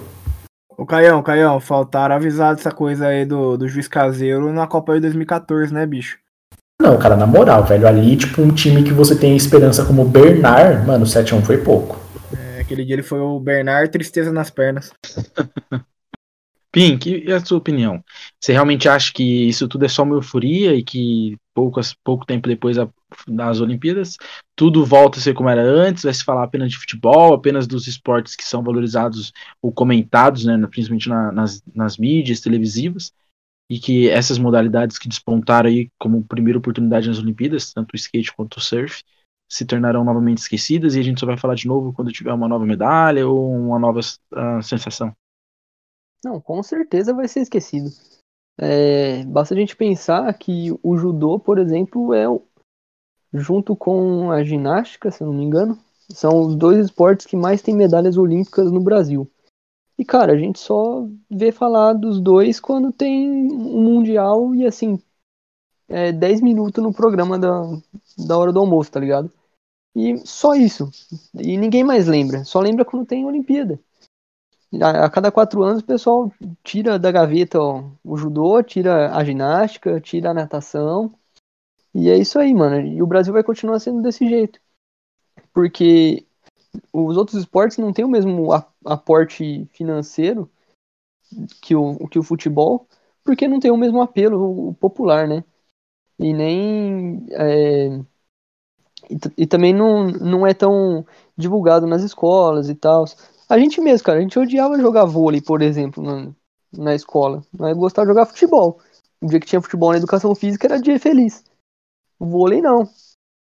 Ô 0.76 0.84
Caião, 0.84 1.22
Caião, 1.22 1.58
faltaram 1.58 2.14
avisar 2.14 2.54
dessa 2.54 2.70
coisa 2.70 3.06
aí 3.06 3.24
do, 3.24 3.56
do 3.56 3.66
juiz 3.66 3.88
caseiro 3.88 4.52
na 4.52 4.66
Copa 4.66 4.94
de 4.94 5.00
2014, 5.00 5.72
né, 5.72 5.86
bicho? 5.86 6.18
Não, 6.80 6.98
cara, 6.98 7.16
na 7.16 7.26
moral, 7.26 7.64
velho, 7.64 7.88
ali, 7.88 8.14
tipo, 8.16 8.42
um 8.42 8.54
time 8.54 8.82
que 8.82 8.92
você 8.92 9.18
tem 9.18 9.34
esperança 9.34 9.86
como 9.86 10.02
o 10.02 10.08
Bernard, 10.08 10.86
mano, 10.86 11.06
7x1 11.06 11.42
foi 11.42 11.58
pouco. 11.58 11.98
Aquele 12.60 12.84
dia 12.84 12.96
ele 12.96 13.02
foi 13.02 13.20
o 13.20 13.40
Bernard 13.40 13.90
Tristeza 13.90 14.30
nas 14.30 14.50
pernas. 14.50 14.92
Pink, 16.70 17.24
e 17.26 17.32
a 17.32 17.40
sua 17.40 17.56
opinião? 17.56 18.04
Você 18.38 18.52
realmente 18.52 18.86
acha 18.86 19.10
que 19.10 19.48
isso 19.48 19.66
tudo 19.66 19.86
é 19.86 19.88
só 19.88 20.02
uma 20.02 20.16
euforia 20.16 20.74
e 20.74 20.82
que 20.82 21.38
poucas, 21.56 21.94
pouco 22.04 22.26
tempo 22.26 22.46
depois 22.46 22.76
das 23.26 23.60
Olimpíadas 23.60 24.18
tudo 24.54 24.84
volta 24.84 25.18
a 25.18 25.22
ser 25.22 25.32
como 25.32 25.48
era 25.48 25.62
antes? 25.62 26.02
Vai 26.04 26.12
se 26.12 26.22
falar 26.22 26.44
apenas 26.44 26.70
de 26.70 26.76
futebol, 26.76 27.32
apenas 27.32 27.66
dos 27.66 27.86
esportes 27.86 28.36
que 28.36 28.44
são 28.44 28.62
valorizados 28.62 29.32
ou 29.62 29.72
comentados, 29.72 30.44
né, 30.44 30.54
principalmente 30.66 31.08
na, 31.08 31.32
nas, 31.32 31.62
nas 31.74 31.96
mídias 31.96 32.40
televisivas? 32.40 33.10
E 33.70 33.80
que 33.80 34.08
essas 34.08 34.38
modalidades 34.38 34.98
que 34.98 35.08
despontaram 35.08 35.68
aí 35.68 35.90
como 35.98 36.22
primeira 36.22 36.58
oportunidade 36.58 37.08
nas 37.08 37.18
Olimpíadas, 37.18 37.72
tanto 37.72 37.94
o 37.94 37.96
skate 37.96 38.32
quanto 38.34 38.58
o 38.58 38.60
surf, 38.60 39.02
se 39.50 39.64
tornarão 39.64 40.04
novamente 40.04 40.38
esquecidas 40.38 40.94
e 40.94 41.00
a 41.00 41.02
gente 41.02 41.18
só 41.18 41.26
vai 41.26 41.36
falar 41.36 41.54
de 41.54 41.66
novo 41.66 41.92
quando 41.92 42.12
tiver 42.12 42.32
uma 42.32 42.48
nova 42.48 42.66
medalha 42.66 43.26
ou 43.26 43.50
uma 43.50 43.78
nova 43.78 44.00
uh, 44.00 44.62
sensação? 44.62 45.12
Não, 46.24 46.40
com 46.40 46.62
certeza 46.62 47.14
vai 47.14 47.26
ser 47.26 47.40
esquecido. 47.40 47.90
É, 48.58 49.24
basta 49.24 49.54
a 49.54 49.56
gente 49.56 49.76
pensar 49.76 50.32
que 50.34 50.74
o 50.82 50.96
judô, 50.96 51.38
por 51.38 51.58
exemplo, 51.58 52.14
é 52.14 52.24
junto 53.32 53.76
com 53.76 54.30
a 54.30 54.42
ginástica, 54.42 55.10
se 55.10 55.22
não 55.22 55.32
me 55.32 55.44
engano, 55.44 55.78
são 56.10 56.40
os 56.40 56.54
dois 56.56 56.78
esportes 56.78 57.26
que 57.26 57.36
mais 57.36 57.60
têm 57.60 57.74
medalhas 57.74 58.16
olímpicas 58.16 58.70
no 58.70 58.80
Brasil. 58.80 59.30
E 59.98 60.04
cara, 60.04 60.32
a 60.32 60.38
gente 60.38 60.58
só 60.58 61.06
vê 61.30 61.50
falar 61.50 61.94
dos 61.94 62.20
dois 62.20 62.60
quando 62.60 62.92
tem 62.92 63.28
um 63.30 63.82
mundial 63.82 64.54
e 64.54 64.66
assim, 64.66 65.00
é, 65.88 66.12
10 66.12 66.40
minutos 66.40 66.82
no 66.82 66.92
programa 66.92 67.38
da, 67.38 67.62
da 68.26 68.36
hora 68.36 68.52
do 68.52 68.60
almoço, 68.60 68.90
tá 68.90 69.00
ligado? 69.00 69.30
E 69.94 70.18
só 70.26 70.54
isso. 70.54 70.90
E 71.34 71.56
ninguém 71.56 71.82
mais 71.82 72.06
lembra. 72.06 72.44
Só 72.44 72.60
lembra 72.60 72.84
quando 72.84 73.06
tem 73.06 73.24
Olimpíada. 73.24 73.80
A, 74.82 75.08
cada 75.08 75.30
quatro 75.30 75.62
anos 75.62 75.82
o 75.82 75.86
pessoal 75.86 76.32
tira 76.62 76.98
da 76.98 77.12
gaveta 77.12 77.60
ó, 77.60 77.84
o 78.04 78.16
judô, 78.16 78.62
tira 78.62 79.14
a 79.16 79.24
ginástica, 79.24 80.00
tira 80.00 80.30
a 80.30 80.34
natação. 80.34 81.14
E 81.94 82.10
é 82.10 82.16
isso 82.16 82.38
aí, 82.38 82.52
mano. 82.54 82.80
E 82.86 83.02
o 83.02 83.06
Brasil 83.06 83.32
vai 83.32 83.42
continuar 83.42 83.78
sendo 83.80 84.02
desse 84.02 84.28
jeito. 84.28 84.60
Porque 85.52 86.26
os 86.92 87.16
outros 87.16 87.38
esportes 87.40 87.78
não 87.78 87.92
têm 87.92 88.04
o 88.04 88.08
mesmo 88.08 88.50
aporte 88.84 89.66
financeiro 89.72 90.50
que 91.60 91.74
o, 91.74 92.08
que 92.08 92.18
o 92.18 92.22
futebol, 92.22 92.86
porque 93.24 93.48
não 93.48 93.60
tem 93.60 93.70
o 93.70 93.76
mesmo 93.76 94.00
apelo 94.00 94.74
popular, 94.74 95.26
né? 95.28 95.44
E 96.18 96.32
nem. 96.32 97.26
É, 97.32 97.88
e, 99.10 99.42
e, 99.42 99.46
também 99.46 99.72
não, 99.72 100.08
não 100.08 100.46
é 100.46 100.54
tão 100.54 101.04
divulgado 101.36 101.86
nas 101.86 102.02
escolas 102.02 102.68
e 102.68 102.74
tal. 102.74 103.04
A 103.48 103.58
gente 103.58 103.80
mesmo, 103.80 104.04
cara, 104.04 104.18
a 104.18 104.22
gente 104.22 104.38
odiava 104.38 104.78
jogar 104.78 105.04
vôlei, 105.04 105.40
por 105.40 105.62
exemplo, 105.62 106.02
na, 106.02 106.32
na 106.72 106.94
escola. 106.94 107.42
Nós 107.52 107.76
gostava 107.76 108.06
de 108.06 108.12
jogar 108.12 108.26
futebol. 108.26 108.80
O 109.20 109.26
dia 109.26 109.40
que 109.40 109.46
tinha 109.46 109.62
futebol 109.62 109.92
na 109.92 109.98
educação 109.98 110.34
física 110.34 110.66
era 110.66 110.80
dia 110.80 110.98
feliz. 110.98 111.44
O 112.18 112.26
vôlei 112.26 112.60
não. 112.60 112.88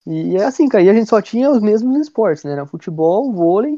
E 0.05 0.35
é 0.37 0.43
assim, 0.43 0.67
cara, 0.67 0.83
e 0.83 0.89
a 0.89 0.93
gente 0.93 1.09
só 1.09 1.21
tinha 1.21 1.51
os 1.51 1.61
mesmos 1.61 1.99
esportes, 1.99 2.43
né? 2.43 2.53
Era 2.53 2.65
futebol, 2.65 3.31
vôlei, 3.31 3.77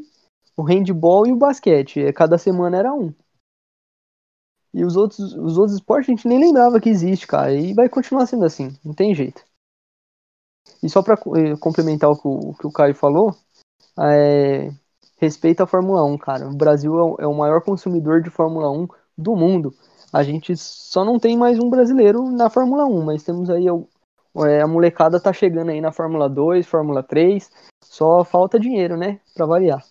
o 0.56 0.62
handball 0.62 1.26
e 1.26 1.32
o 1.32 1.36
basquete. 1.36 2.12
Cada 2.12 2.38
semana 2.38 2.78
era 2.78 2.94
um. 2.94 3.12
E 4.72 4.84
os 4.84 4.96
outros, 4.96 5.34
os 5.34 5.58
outros 5.58 5.74
esportes 5.74 6.08
a 6.08 6.12
gente 6.12 6.26
nem 6.26 6.40
lembrava 6.40 6.80
que 6.80 6.88
existe, 6.88 7.26
cara. 7.26 7.52
E 7.52 7.74
vai 7.74 7.88
continuar 7.88 8.26
sendo 8.26 8.44
assim, 8.44 8.76
não 8.84 8.94
tem 8.94 9.14
jeito. 9.14 9.44
E 10.82 10.88
só 10.88 11.02
para 11.02 11.14
eh, 11.14 11.56
complementar 11.60 12.10
o 12.10 12.16
que, 12.16 12.26
o 12.26 12.54
que 12.54 12.66
o 12.66 12.72
Caio 12.72 12.94
falou, 12.94 13.36
é, 13.98 14.70
respeita 15.16 15.64
a 15.64 15.66
Fórmula 15.66 16.04
1, 16.04 16.18
cara. 16.18 16.48
O 16.48 16.56
Brasil 16.56 16.98
é 16.98 17.02
o, 17.02 17.16
é 17.20 17.26
o 17.26 17.34
maior 17.34 17.60
consumidor 17.62 18.22
de 18.22 18.30
Fórmula 18.30 18.70
1 18.70 18.88
do 19.16 19.36
mundo. 19.36 19.74
A 20.12 20.22
gente 20.22 20.56
só 20.56 21.04
não 21.04 21.18
tem 21.18 21.36
mais 21.36 21.58
um 21.58 21.68
brasileiro 21.68 22.30
na 22.30 22.48
Fórmula 22.48 22.86
1, 22.86 23.04
mas 23.04 23.24
temos 23.24 23.50
aí 23.50 23.66
é, 23.66 24.60
a 24.60 24.66
molecada 24.66 25.20
tá 25.20 25.32
chegando 25.32 25.70
aí 25.70 25.80
na 25.80 25.92
Fórmula 25.92 26.28
2, 26.28 26.66
Fórmula 26.66 27.02
3, 27.02 27.50
só 27.82 28.24
falta 28.24 28.58
dinheiro, 28.58 28.96
né, 28.96 29.20
para 29.34 29.46
variar. 29.46 29.82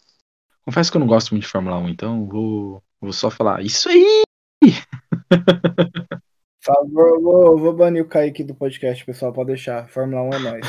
Confesso 0.65 0.91
que 0.91 0.97
eu 0.97 1.01
não 1.01 1.07
gosto 1.07 1.31
muito 1.31 1.43
de 1.43 1.49
Fórmula 1.49 1.77
1, 1.77 1.89
então 1.89 2.25
vou, 2.25 2.81
vou 3.01 3.13
só 3.13 3.29
falar 3.29 3.61
isso 3.61 3.89
aí. 3.89 4.23
Favor, 6.63 7.21
vou, 7.21 7.57
vou 7.57 7.73
banir 7.73 8.01
o 8.01 8.07
Kaique 8.07 8.41
do 8.41 8.55
podcast, 8.55 9.05
pessoal, 9.05 9.33
pode 9.33 9.47
deixar. 9.47 9.89
Fórmula 9.89 10.21
1 10.21 10.29
é 10.33 10.39
nóis. 10.39 10.65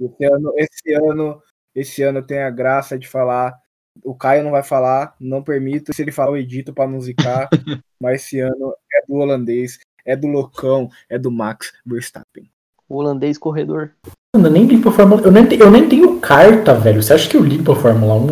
esse 0.00 0.24
ano, 0.24 0.52
esse 0.56 0.92
ano 0.94 1.40
esse 1.80 2.02
ano 2.02 2.22
tem 2.22 2.40
a 2.40 2.50
graça 2.50 2.98
de 2.98 3.08
falar. 3.08 3.56
O 4.04 4.14
Caio 4.14 4.44
não 4.44 4.50
vai 4.50 4.62
falar, 4.62 5.14
não 5.20 5.42
permito. 5.42 5.92
Se 5.92 6.02
ele 6.02 6.12
falar, 6.12 6.30
eu 6.30 6.36
edito 6.36 6.72
para 6.72 6.90
não 6.90 7.00
zicar. 7.00 7.48
mas 8.00 8.22
esse 8.22 8.40
ano 8.40 8.74
é 8.92 9.06
do 9.06 9.14
holandês, 9.14 9.78
é 10.04 10.16
do 10.16 10.26
loucão, 10.26 10.88
é 11.08 11.18
do 11.18 11.30
Max 11.30 11.72
Verstappen. 11.86 12.50
O 12.88 12.96
holandês 12.96 13.36
corredor. 13.38 13.92
Eu 14.34 14.50
nem 14.50 14.66
li 14.66 14.80
pra 14.80 14.92
Fórmula 14.92 15.22
eu 15.22 15.32
nem, 15.32 15.44
eu 15.58 15.70
nem 15.70 15.88
tenho 15.88 16.20
carta, 16.20 16.74
velho. 16.74 17.02
Você 17.02 17.12
acha 17.12 17.28
que 17.28 17.36
eu 17.36 17.44
li 17.44 17.62
pra 17.62 17.74
Fórmula 17.74 18.14
1? 18.14 18.26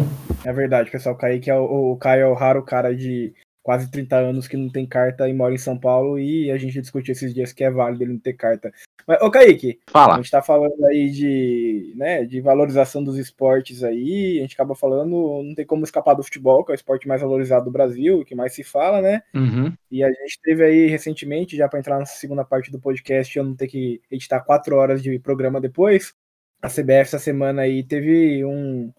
É 0.45 0.53
verdade, 0.53 0.91
pessoal. 0.91 1.15
O 1.15 1.19
Kaique 1.19 1.51
é 1.51 1.55
o, 1.55 1.93
o 1.93 1.97
Caio 1.97 2.23
é 2.23 2.29
o 2.29 2.35
raro 2.35 2.63
cara 2.63 2.95
de 2.95 3.35
quase 3.67 3.91
30 3.91 4.17
anos 4.17 4.47
que 4.47 4.57
não 4.57 4.71
tem 4.71 4.87
carta 4.87 5.29
e 5.29 5.35
mora 5.35 5.53
em 5.53 5.59
São 5.59 5.77
Paulo 5.77 6.21
e 6.21 6.53
a 6.53 6.57
gente 6.57 6.81
discutiu 6.81 7.11
esses 7.11 7.35
dias 7.35 7.53
que 7.53 7.65
é 7.65 7.71
válido 7.71 8.05
ele 8.05 8.13
não 8.13 8.21
ter 8.21 8.35
carta. 8.35 8.73
Mas, 9.05 9.21
ô 9.21 9.29
Kaique, 9.29 9.81
Fala. 9.91 10.15
a 10.15 10.17
gente 10.19 10.31
tá 10.31 10.41
falando 10.41 10.85
aí 10.85 11.11
de, 11.11 11.93
né, 11.97 12.25
de 12.25 12.41
valorização 12.41 13.03
dos 13.03 13.19
esportes 13.19 13.83
aí, 13.83 14.39
a 14.39 14.43
gente 14.43 14.55
acaba 14.55 14.77
falando, 14.77 15.43
não 15.43 15.53
tem 15.53 15.67
como 15.67 15.83
escapar 15.83 16.15
do 16.15 16.23
futebol, 16.23 16.65
que 16.65 16.71
é 16.71 16.75
o 16.75 16.77
esporte 16.77 17.09
mais 17.09 17.21
valorizado 17.21 17.65
do 17.65 17.73
Brasil, 17.73 18.25
que 18.25 18.37
mais 18.37 18.55
se 18.55 18.63
fala, 18.63 19.03
né? 19.03 19.25
Uhum. 19.35 19.73
E 19.91 20.05
a 20.05 20.09
gente 20.13 20.41
teve 20.41 20.65
aí 20.65 20.87
recentemente, 20.87 21.57
já 21.57 21.69
para 21.69 21.81
entrar 21.81 21.99
na 21.99 22.07
segunda 22.07 22.45
parte 22.45 22.71
do 22.71 22.79
podcast, 22.79 23.37
eu 23.37 23.43
não 23.43 23.57
ter 23.57 23.67
que 23.67 24.01
editar 24.09 24.43
quatro 24.43 24.77
horas 24.77 25.03
de 25.03 25.19
programa 25.19 25.61
depois, 25.61 26.15
a 26.63 26.69
CBF 26.69 27.01
essa 27.01 27.19
semana 27.19 27.63
aí 27.63 27.83
teve 27.83 28.45
um, 28.45 28.93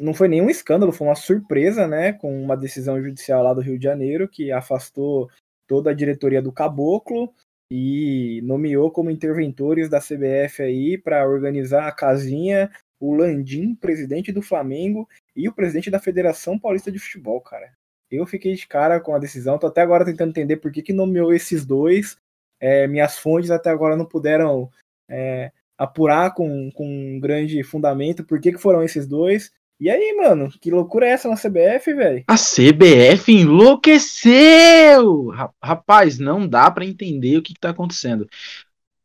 não 0.00 0.14
foi 0.14 0.28
nenhum 0.28 0.50
escândalo, 0.50 0.92
foi 0.92 1.06
uma 1.06 1.14
surpresa, 1.14 1.86
né, 1.86 2.12
com 2.12 2.42
uma 2.42 2.56
decisão 2.56 3.00
judicial 3.02 3.42
lá 3.42 3.54
do 3.54 3.60
Rio 3.60 3.78
de 3.78 3.84
Janeiro 3.84 4.28
que 4.28 4.50
afastou 4.50 5.28
toda 5.68 5.90
a 5.90 5.94
diretoria 5.94 6.42
do 6.42 6.52
Caboclo 6.52 7.32
e 7.70 8.40
nomeou 8.42 8.90
como 8.90 9.10
interventores 9.10 9.88
da 9.88 10.00
CBF 10.00 10.62
aí 10.62 10.98
para 10.98 11.28
organizar 11.28 11.86
a 11.86 11.92
casinha 11.92 12.70
o 13.00 13.14
Landim, 13.14 13.74
presidente 13.74 14.30
do 14.30 14.42
Flamengo, 14.42 15.08
e 15.34 15.48
o 15.48 15.52
presidente 15.52 15.90
da 15.90 15.98
Federação 15.98 16.58
Paulista 16.58 16.92
de 16.92 16.98
Futebol, 16.98 17.40
cara. 17.40 17.72
Eu 18.10 18.26
fiquei 18.26 18.54
de 18.54 18.66
cara 18.66 19.00
com 19.00 19.14
a 19.14 19.18
decisão, 19.18 19.58
tô 19.58 19.68
até 19.68 19.80
agora 19.80 20.04
tentando 20.04 20.30
entender 20.30 20.58
por 20.58 20.70
que, 20.70 20.82
que 20.82 20.92
nomeou 20.92 21.32
esses 21.32 21.64
dois. 21.64 22.18
É, 22.60 22.86
minhas 22.86 23.18
fontes 23.18 23.50
até 23.50 23.70
agora 23.70 23.96
não 23.96 24.04
puderam 24.04 24.70
é, 25.08 25.50
apurar 25.78 26.34
com, 26.34 26.70
com 26.72 26.86
um 26.86 27.18
grande 27.18 27.62
fundamento 27.62 28.22
por 28.22 28.38
que, 28.38 28.52
que 28.52 28.58
foram 28.58 28.82
esses 28.82 29.06
dois. 29.06 29.50
E 29.80 29.88
aí, 29.88 30.14
mano, 30.14 30.52
que 30.60 30.70
loucura 30.70 31.06
é 31.06 31.12
essa 31.12 31.26
na 31.26 31.36
CBF, 31.36 31.94
velho? 31.94 32.22
A 32.28 32.34
CBF 32.36 33.32
enlouqueceu! 33.32 35.28
Rapaz, 35.62 36.18
não 36.18 36.46
dá 36.46 36.70
para 36.70 36.84
entender 36.84 37.38
o 37.38 37.42
que, 37.42 37.54
que 37.54 37.60
tá 37.60 37.70
acontecendo. 37.70 38.28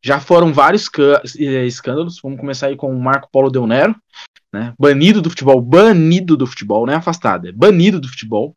Já 0.04 0.20
foram 0.20 0.52
vários 0.52 0.90
eh, 1.40 1.66
escândalos. 1.66 2.20
Vamos 2.22 2.38
começar 2.38 2.68
aí 2.68 2.76
com 2.76 2.94
o 2.94 3.00
Marco 3.00 3.30
Polo 3.32 3.50
Del 3.50 3.66
Nero, 3.66 3.96
né? 4.52 4.74
Banido 4.78 5.22
do 5.22 5.30
futebol, 5.30 5.62
banido 5.62 6.36
do 6.36 6.46
futebol, 6.46 6.86
não 6.86 6.92
é 6.94 6.98
afastado, 6.98 7.48
é 7.48 7.54
banido 7.54 7.98
do 8.02 8.10
futebol. 8.10 8.54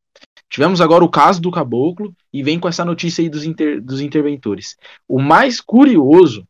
Tivemos 0.51 0.81
agora 0.81 1.05
o 1.05 1.11
caso 1.11 1.41
do 1.41 1.53
Caboclo 1.53 2.13
e 2.33 2.43
vem 2.43 2.59
com 2.59 2.67
essa 2.67 2.85
notícia 2.85 3.23
aí 3.23 3.29
dos, 3.29 3.45
inter, 3.45 3.81
dos 3.81 4.01
interventores. 4.01 4.77
O 5.07 5.21
mais 5.21 5.61
curioso 5.61 6.45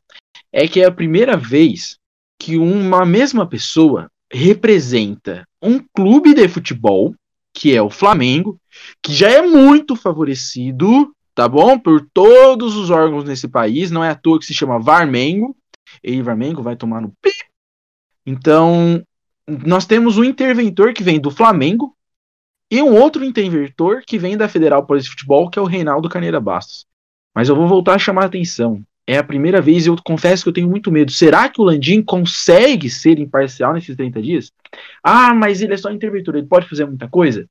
é 0.51 0.67
que 0.67 0.81
é 0.81 0.87
a 0.87 0.93
primeira 0.93 1.37
vez 1.37 1.99
que 2.39 2.57
uma 2.57 3.05
mesma 3.05 3.47
pessoa 3.47 4.11
representa 4.33 5.47
um 5.63 5.79
clube 5.95 6.35
de 6.35 6.49
futebol, 6.49 7.15
que 7.53 7.75
é 7.75 7.83
o 7.83 7.91
Flamengo, 7.91 8.61
que 9.03 9.13
já 9.13 9.31
é 9.31 9.43
muito 9.43 9.97
favorecido, 9.97 11.13
tá 11.35 11.49
bom? 11.49 11.79
Por 11.79 12.07
todos 12.13 12.77
os 12.77 12.91
órgãos 12.91 13.25
nesse 13.25 13.49
país, 13.49 13.91
não 13.91 14.05
é 14.05 14.11
à 14.11 14.15
toa 14.15 14.39
que 14.39 14.47
se 14.47 14.55
chama 14.55 14.79
Varmengo. 14.79 15.57
E 16.03 16.21
Varmengo 16.23 16.63
vai 16.63 16.77
tomar 16.77 17.01
no 17.01 17.13
pi. 17.21 17.31
Então, 18.25 19.03
nós 19.47 19.87
temos 19.87 20.19
um 20.19 20.25
interventor 20.25 20.93
que 20.93 21.03
vem 21.03 21.19
do 21.19 21.31
Flamengo 21.31 21.97
e 22.71 22.83
um 22.83 22.95
outro 22.95 23.25
interventor 23.25 24.03
que 24.07 24.19
vem 24.19 24.37
da 24.37 24.49
Federal 24.49 24.87
Polícia 24.87 25.07
de 25.07 25.13
Futebol, 25.13 25.49
que 25.49 25.59
é 25.59 25.63
o 25.63 25.67
Reinaldo 25.67 26.09
Carneira 26.09 26.39
Bastos. 26.39 26.87
Mas 27.35 27.49
eu 27.49 27.57
vou 27.57 27.67
voltar 27.67 27.95
a 27.95 27.99
chamar 27.99 28.25
a 28.25 28.27
atenção 28.27 28.85
é 29.09 29.17
a 29.17 29.25
primeira 29.25 29.63
vez 29.63 29.87
e 29.87 29.89
eu 29.89 29.97
confesso 30.05 30.43
que 30.43 30.51
eu 30.51 30.53
tenho 30.53 30.69
muito 30.69 30.93
medo. 30.93 31.11
Será 31.11 31.49
que 31.49 31.63
o 31.63 31.65
Landim 31.65 32.03
consegue 32.03 32.91
ser 32.91 33.19
imparcial 33.19 33.73
nesses 33.73 33.97
30 33.97 34.21
dias? 34.21 34.53
Ah, 35.03 35.33
mas 35.33 35.63
ele 35.63 35.73
é 35.73 35.79
só 35.79 35.91
interventor, 35.91 36.37
ele 36.37 36.47
pode 36.47 36.69
fazer 36.69 36.85
muita 36.85 37.09
coisa? 37.09 37.49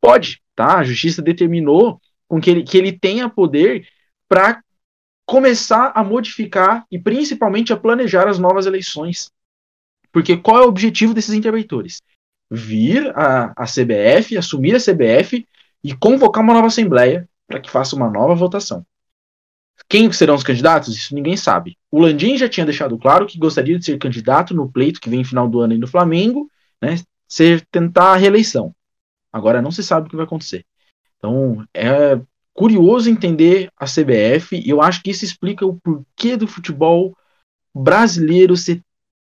Pode, 0.00 0.42
tá? 0.56 0.78
A 0.78 0.82
justiça 0.82 1.22
determinou 1.22 2.00
com 2.26 2.40
que 2.40 2.50
ele, 2.50 2.64
que 2.64 2.76
ele 2.76 2.90
tenha 2.90 3.28
poder 3.28 3.86
para 4.28 4.60
começar 5.24 5.92
a 5.94 6.02
modificar 6.02 6.84
e 6.90 6.98
principalmente 6.98 7.72
a 7.72 7.76
planejar 7.76 8.26
as 8.26 8.40
novas 8.40 8.66
eleições. 8.66 9.30
Porque 10.10 10.36
qual 10.36 10.60
é 10.60 10.66
o 10.66 10.68
objetivo 10.68 11.14
desses 11.14 11.34
interventores? 11.34 12.02
Vir 12.50 13.16
a, 13.16 13.52
a 13.56 13.64
CBF, 13.64 14.36
assumir 14.36 14.74
a 14.74 14.80
CBF 14.80 15.46
e 15.84 15.94
convocar 15.94 16.42
uma 16.42 16.54
nova 16.54 16.66
assembleia 16.66 17.28
para 17.46 17.60
que 17.60 17.70
faça 17.70 17.94
uma 17.94 18.10
nova 18.10 18.34
votação. 18.34 18.84
Quem 19.88 20.10
serão 20.12 20.34
os 20.34 20.42
candidatos? 20.42 20.96
Isso 20.96 21.14
ninguém 21.14 21.36
sabe. 21.36 21.76
O 21.90 22.00
Landim 22.00 22.36
já 22.36 22.48
tinha 22.48 22.66
deixado 22.66 22.98
claro 22.98 23.26
que 23.26 23.38
gostaria 23.38 23.78
de 23.78 23.84
ser 23.84 23.98
candidato 23.98 24.54
no 24.54 24.70
pleito 24.70 25.00
que 25.00 25.10
vem 25.10 25.24
final 25.24 25.48
do 25.48 25.60
ano 25.60 25.72
aí 25.72 25.78
no 25.78 25.86
Flamengo, 25.86 26.50
né? 26.82 26.96
Ser 27.28 27.64
tentar 27.70 28.12
a 28.12 28.16
reeleição. 28.16 28.74
Agora 29.32 29.62
não 29.62 29.70
se 29.70 29.82
sabe 29.82 30.06
o 30.06 30.10
que 30.10 30.16
vai 30.16 30.24
acontecer. 30.24 30.64
Então 31.18 31.64
é 31.74 32.20
curioso 32.52 33.10
entender 33.10 33.70
a 33.76 33.84
CBF 33.84 34.56
e 34.56 34.68
eu 34.68 34.80
acho 34.80 35.02
que 35.02 35.10
isso 35.10 35.24
explica 35.24 35.66
o 35.66 35.78
porquê 35.78 36.36
do 36.36 36.46
futebol 36.46 37.14
brasileiro 37.74 38.56
ser 38.56 38.82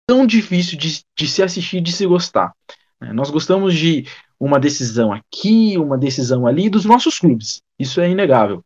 tão 0.06 0.26
difícil 0.26 0.78
de, 0.78 1.02
de 1.16 1.26
se 1.26 1.42
assistir, 1.42 1.80
de 1.80 1.92
se 1.92 2.06
gostar. 2.06 2.52
É, 3.00 3.12
nós 3.12 3.30
gostamos 3.30 3.74
de 3.74 4.06
uma 4.38 4.60
decisão 4.60 5.12
aqui, 5.12 5.76
uma 5.78 5.96
decisão 5.98 6.46
ali 6.46 6.68
dos 6.68 6.84
nossos 6.84 7.18
clubes. 7.18 7.62
Isso 7.78 8.00
é 8.00 8.10
inegável. 8.10 8.62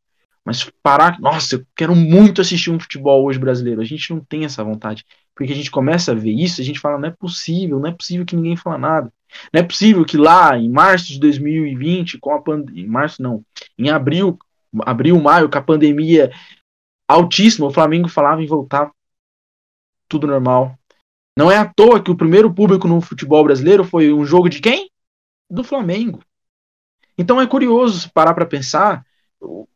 Mas 0.50 0.68
parar, 0.82 1.20
nossa, 1.20 1.54
eu 1.54 1.66
quero 1.76 1.94
muito 1.94 2.40
assistir 2.40 2.72
um 2.72 2.80
futebol 2.80 3.24
hoje 3.24 3.38
brasileiro. 3.38 3.80
A 3.80 3.84
gente 3.84 4.12
não 4.12 4.18
tem 4.18 4.44
essa 4.44 4.64
vontade. 4.64 5.06
Porque 5.32 5.52
a 5.52 5.54
gente 5.54 5.70
começa 5.70 6.10
a 6.10 6.14
ver 6.14 6.32
isso, 6.32 6.60
a 6.60 6.64
gente 6.64 6.80
fala, 6.80 6.98
não 6.98 7.06
é 7.06 7.12
possível, 7.12 7.78
não 7.78 7.88
é 7.88 7.92
possível 7.92 8.26
que 8.26 8.34
ninguém 8.34 8.56
fala 8.56 8.76
nada. 8.76 9.12
Não 9.52 9.60
é 9.60 9.62
possível 9.62 10.04
que 10.04 10.16
lá 10.16 10.58
em 10.58 10.68
março 10.68 11.06
de 11.06 11.20
2020, 11.20 12.18
com 12.18 12.34
a 12.34 12.42
pandemia, 12.42 12.82
em 12.82 12.88
março 12.88 13.22
não, 13.22 13.44
em 13.78 13.90
abril, 13.90 14.36
abril, 14.80 15.20
maio, 15.20 15.48
com 15.48 15.56
a 15.56 15.62
pandemia 15.62 16.32
altíssima, 17.06 17.68
o 17.68 17.72
Flamengo 17.72 18.08
falava 18.08 18.42
em 18.42 18.46
voltar 18.46 18.90
tudo 20.08 20.26
normal. 20.26 20.76
Não 21.38 21.48
é 21.48 21.58
à 21.58 21.64
toa 21.64 22.02
que 22.02 22.10
o 22.10 22.16
primeiro 22.16 22.52
público 22.52 22.88
no 22.88 23.00
futebol 23.00 23.44
brasileiro 23.44 23.84
foi 23.84 24.12
um 24.12 24.24
jogo 24.24 24.48
de 24.48 24.60
quem? 24.60 24.90
Do 25.48 25.62
Flamengo. 25.62 26.24
Então 27.16 27.40
é 27.40 27.46
curioso 27.46 28.10
parar 28.12 28.34
para 28.34 28.46
pensar 28.46 29.06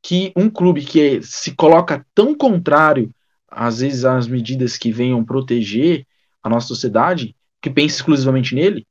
que 0.03 0.33
um 0.37 0.51
clube 0.51 0.85
que 0.85 1.23
se 1.23 1.55
coloca 1.55 2.05
tão 2.15 2.35
contrário, 2.35 3.15
às 3.49 3.81
vezes, 3.81 4.05
às 4.05 4.27
medidas 4.27 4.77
que 4.77 4.93
venham 4.93 5.25
proteger 5.25 6.07
a 6.43 6.49
nossa 6.49 6.67
sociedade, 6.67 7.35
que 7.61 7.71
pensa 7.71 7.97
exclusivamente 7.97 8.55
nele, 8.55 8.87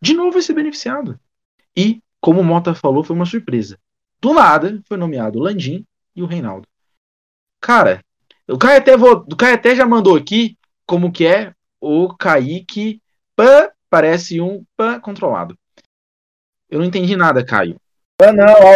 de 0.00 0.14
novo 0.14 0.32
vai 0.32 0.42
ser 0.42 0.54
beneficiado. 0.54 1.18
E, 1.76 2.00
como 2.20 2.40
o 2.40 2.44
Mota 2.44 2.74
falou, 2.74 3.02
foi 3.02 3.16
uma 3.16 3.26
surpresa. 3.26 3.78
Do 4.20 4.34
nada, 4.34 4.80
foi 4.86 4.96
nomeado 4.96 5.38
o 5.38 5.42
Landim 5.42 5.84
e 6.14 6.22
o 6.22 6.26
Reinaldo. 6.26 6.68
Cara, 7.60 8.04
o 8.48 8.58
Caio 8.58 8.78
até, 8.78 8.96
vou, 8.96 9.24
o 9.30 9.36
Caio 9.36 9.54
até 9.54 9.74
já 9.74 9.86
mandou 9.86 10.16
aqui 10.16 10.56
como 10.86 11.10
que 11.10 11.26
é 11.26 11.54
o 11.80 12.14
Kaique 12.14 13.00
pã, 13.34 13.68
parece 13.90 14.40
um 14.40 14.64
pã 14.76 15.00
controlado. 15.00 15.58
Eu 16.70 16.78
não 16.78 16.86
entendi 16.86 17.16
nada, 17.16 17.44
Caio. 17.44 17.80
Ah, 18.20 18.32
não, 18.32 18.74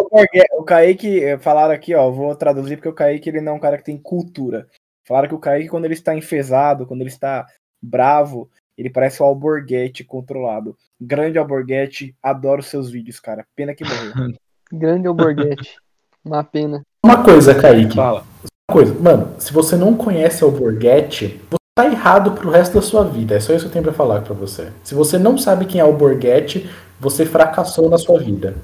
o 0.59 0.65
Kaique, 0.65 1.23
eh, 1.23 1.39
falaram 1.39 1.73
aqui, 1.73 1.95
ó, 1.95 2.11
vou 2.11 2.35
traduzir 2.35 2.77
porque 2.77 2.89
o 2.89 2.95
Kaique 2.95 3.29
ele 3.29 3.41
não 3.41 3.53
é 3.53 3.55
um 3.57 3.61
cara 3.61 3.79
que 3.79 3.85
tem 3.85 3.97
cultura. 3.97 4.67
Falaram 5.07 5.29
que 5.29 5.35
o 5.35 5.39
Kaique, 5.39 5.69
quando 5.69 5.85
ele 5.85 5.95
está 5.95 6.17
enfesado, 6.17 6.85
quando 6.85 7.01
ele 7.01 7.11
está 7.11 7.47
bravo, 7.81 8.51
ele 8.77 8.91
parece 8.91 9.23
o 9.23 9.25
Alborguete 9.25 10.03
controlado. 10.03 10.77
Grande 11.01 11.39
Alborguete, 11.39 12.15
adoro 12.23 12.63
seus 12.63 12.91
vídeos, 12.91 13.21
cara. 13.21 13.47
Pena 13.55 13.75
que 13.75 13.85
morreu. 13.85 14.35
Grande 14.73 15.07
Alborguete. 15.07 15.77
Uma 16.25 16.43
pena. 16.43 16.83
Uma 17.05 17.23
coisa, 17.23 17.55
Kaique. 17.55 17.95
Fala. 17.95 18.25
Uma 18.69 18.75
coisa, 18.75 18.95
mano, 19.01 19.41
se 19.41 19.53
você 19.53 19.77
não 19.77 19.97
conhece 19.97 20.43
Alborguete, 20.43 21.41
você 21.49 21.57
tá 21.79 21.87
errado 21.87 22.33
pro 22.33 22.51
resto 22.51 22.75
da 22.75 22.83
sua 22.83 23.05
vida. 23.05 23.37
É 23.37 23.41
só 23.41 23.55
isso 23.55 23.65
que 23.65 23.69
eu 23.69 23.73
tenho 23.73 23.85
pra 23.85 23.93
falar 23.93 24.23
pra 24.23 24.35
você. 24.35 24.73
Se 24.83 24.93
você 24.93 25.19
não 25.19 25.39
sabe 25.39 25.67
quem 25.67 25.81
é 25.81 25.85
Alborguete, 25.85 26.69
você 26.99 27.25
fracassou 27.25 27.89
na 27.89 27.97
sua 27.97 28.19
vida. 28.19 28.57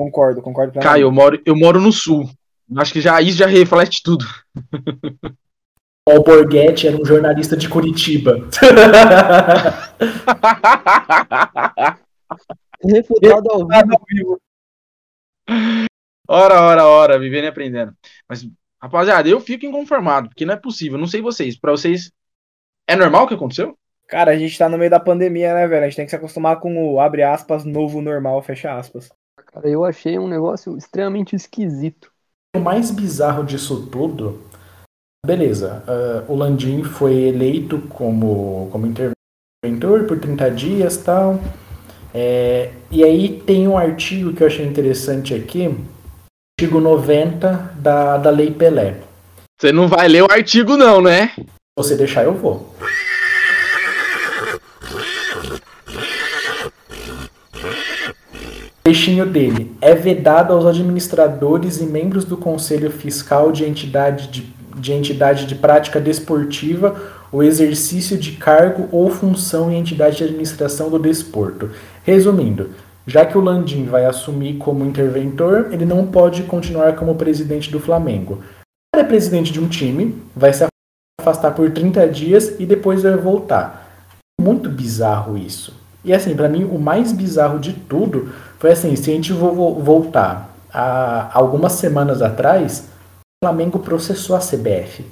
Concordo, 0.00 0.40
concordo. 0.40 0.72
plenamente. 0.72 0.94
Caio, 0.94 1.02
eu 1.02 1.12
moro, 1.12 1.42
eu 1.44 1.54
moro 1.54 1.78
no 1.78 1.92
sul. 1.92 2.26
Acho 2.74 2.90
que 2.90 3.02
já 3.02 3.20
isso 3.20 3.36
já 3.36 3.46
reflete 3.46 4.02
tudo. 4.02 4.24
O 6.08 6.12
Alborguete 6.12 6.88
era 6.88 6.96
um 6.96 7.04
jornalista 7.04 7.54
de 7.54 7.68
Curitiba. 7.68 8.48
Refutado 12.82 13.50
ao 13.52 13.68
vivo. 14.08 14.40
Ora, 16.26 16.62
ora, 16.62 16.86
ora, 16.86 17.18
vivendo 17.18 17.44
e 17.44 17.48
aprendendo. 17.48 17.92
Mas, 18.26 18.48
rapaziada, 18.80 19.28
eu 19.28 19.38
fico 19.38 19.66
inconformado, 19.66 20.30
porque 20.30 20.46
não 20.46 20.54
é 20.54 20.56
possível. 20.56 20.96
Não 20.96 21.06
sei 21.06 21.20
vocês. 21.20 21.58
Pra 21.58 21.72
vocês, 21.72 22.10
é 22.88 22.96
normal 22.96 23.24
o 23.24 23.28
que 23.28 23.34
aconteceu? 23.34 23.76
Cara, 24.08 24.30
a 24.30 24.36
gente 24.36 24.56
tá 24.56 24.66
no 24.66 24.78
meio 24.78 24.90
da 24.90 24.98
pandemia, 24.98 25.52
né, 25.52 25.68
velho? 25.68 25.84
A 25.84 25.88
gente 25.88 25.96
tem 25.96 26.06
que 26.06 26.10
se 26.10 26.16
acostumar 26.16 26.58
com 26.58 26.94
o 26.94 26.98
abre 26.98 27.22
aspas, 27.22 27.66
novo 27.66 28.00
normal, 28.00 28.42
fecha 28.42 28.74
aspas. 28.74 29.10
Cara, 29.52 29.68
eu 29.68 29.84
achei 29.84 30.18
um 30.18 30.28
negócio 30.28 30.76
extremamente 30.76 31.34
esquisito. 31.34 32.10
O 32.54 32.60
mais 32.60 32.90
bizarro 32.90 33.44
disso 33.44 33.86
tudo, 33.86 34.40
beleza, 35.26 35.82
ah, 35.86 36.24
o 36.28 36.34
Landim 36.34 36.84
foi 36.84 37.14
eleito 37.14 37.80
como, 37.88 38.68
como 38.70 38.86
interventor 38.86 40.06
por 40.06 40.20
30 40.20 40.50
dias 40.50 40.96
e 40.96 41.04
tal. 41.04 41.40
É, 42.14 42.72
e 42.90 43.04
aí 43.04 43.40
tem 43.40 43.68
um 43.68 43.76
artigo 43.76 44.32
que 44.32 44.42
eu 44.42 44.46
achei 44.46 44.66
interessante 44.66 45.34
aqui, 45.34 45.74
artigo 46.58 46.80
90 46.80 47.74
da, 47.76 48.18
da 48.18 48.30
Lei 48.30 48.52
Pelé. 48.52 49.00
Você 49.60 49.72
não 49.72 49.88
vai 49.88 50.08
ler 50.08 50.22
o 50.22 50.30
artigo, 50.30 50.76
não, 50.76 51.00
né? 51.00 51.32
Se 51.36 51.44
você 51.76 51.96
deixar, 51.96 52.24
eu 52.24 52.34
vou. 52.34 52.74
Peixinho 58.90 59.24
dele. 59.24 59.70
É 59.80 59.94
vedado 59.94 60.52
aos 60.52 60.66
administradores 60.66 61.80
e 61.80 61.84
membros 61.84 62.24
do 62.24 62.36
Conselho 62.36 62.90
Fiscal 62.90 63.52
de 63.52 63.64
entidade 63.64 64.26
de, 64.26 64.52
de 64.74 64.92
entidade 64.92 65.46
de 65.46 65.54
prática 65.54 66.00
desportiva 66.00 67.00
o 67.30 67.40
exercício 67.40 68.18
de 68.18 68.32
cargo 68.32 68.88
ou 68.90 69.08
função 69.08 69.70
em 69.70 69.78
entidade 69.78 70.16
de 70.16 70.24
administração 70.24 70.90
do 70.90 70.98
desporto. 70.98 71.70
Resumindo, 72.02 72.70
já 73.06 73.24
que 73.24 73.38
o 73.38 73.40
Landim 73.40 73.84
vai 73.84 74.06
assumir 74.06 74.54
como 74.54 74.84
interventor, 74.84 75.68
ele 75.70 75.84
não 75.84 76.04
pode 76.08 76.42
continuar 76.42 76.96
como 76.96 77.14
presidente 77.14 77.70
do 77.70 77.78
Flamengo. 77.78 78.42
Ele 78.92 79.04
é 79.04 79.06
presidente 79.06 79.52
de 79.52 79.60
um 79.60 79.68
time, 79.68 80.20
vai 80.34 80.52
se 80.52 80.66
afastar 81.20 81.52
por 81.52 81.70
30 81.70 82.08
dias 82.08 82.56
e 82.58 82.66
depois 82.66 83.04
vai 83.04 83.16
voltar. 83.16 83.88
Muito 84.40 84.68
bizarro 84.68 85.38
isso. 85.38 85.78
E 86.04 86.12
assim, 86.12 86.34
pra 86.34 86.48
mim, 86.48 86.64
o 86.64 86.78
mais 86.78 87.12
bizarro 87.12 87.60
de 87.60 87.72
tudo 87.74 88.30
foi 88.60 88.70
assim, 88.72 88.94
se 88.94 89.10
a 89.10 89.14
gente 89.14 89.32
vo- 89.32 89.52
vo- 89.52 89.74
voltar 89.80 90.54
a 90.72 91.30
algumas 91.36 91.72
semanas 91.72 92.22
atrás, 92.22 92.88
o 93.42 93.46
Flamengo 93.46 93.78
processou 93.80 94.36
a 94.36 94.38
CBF. 94.38 95.04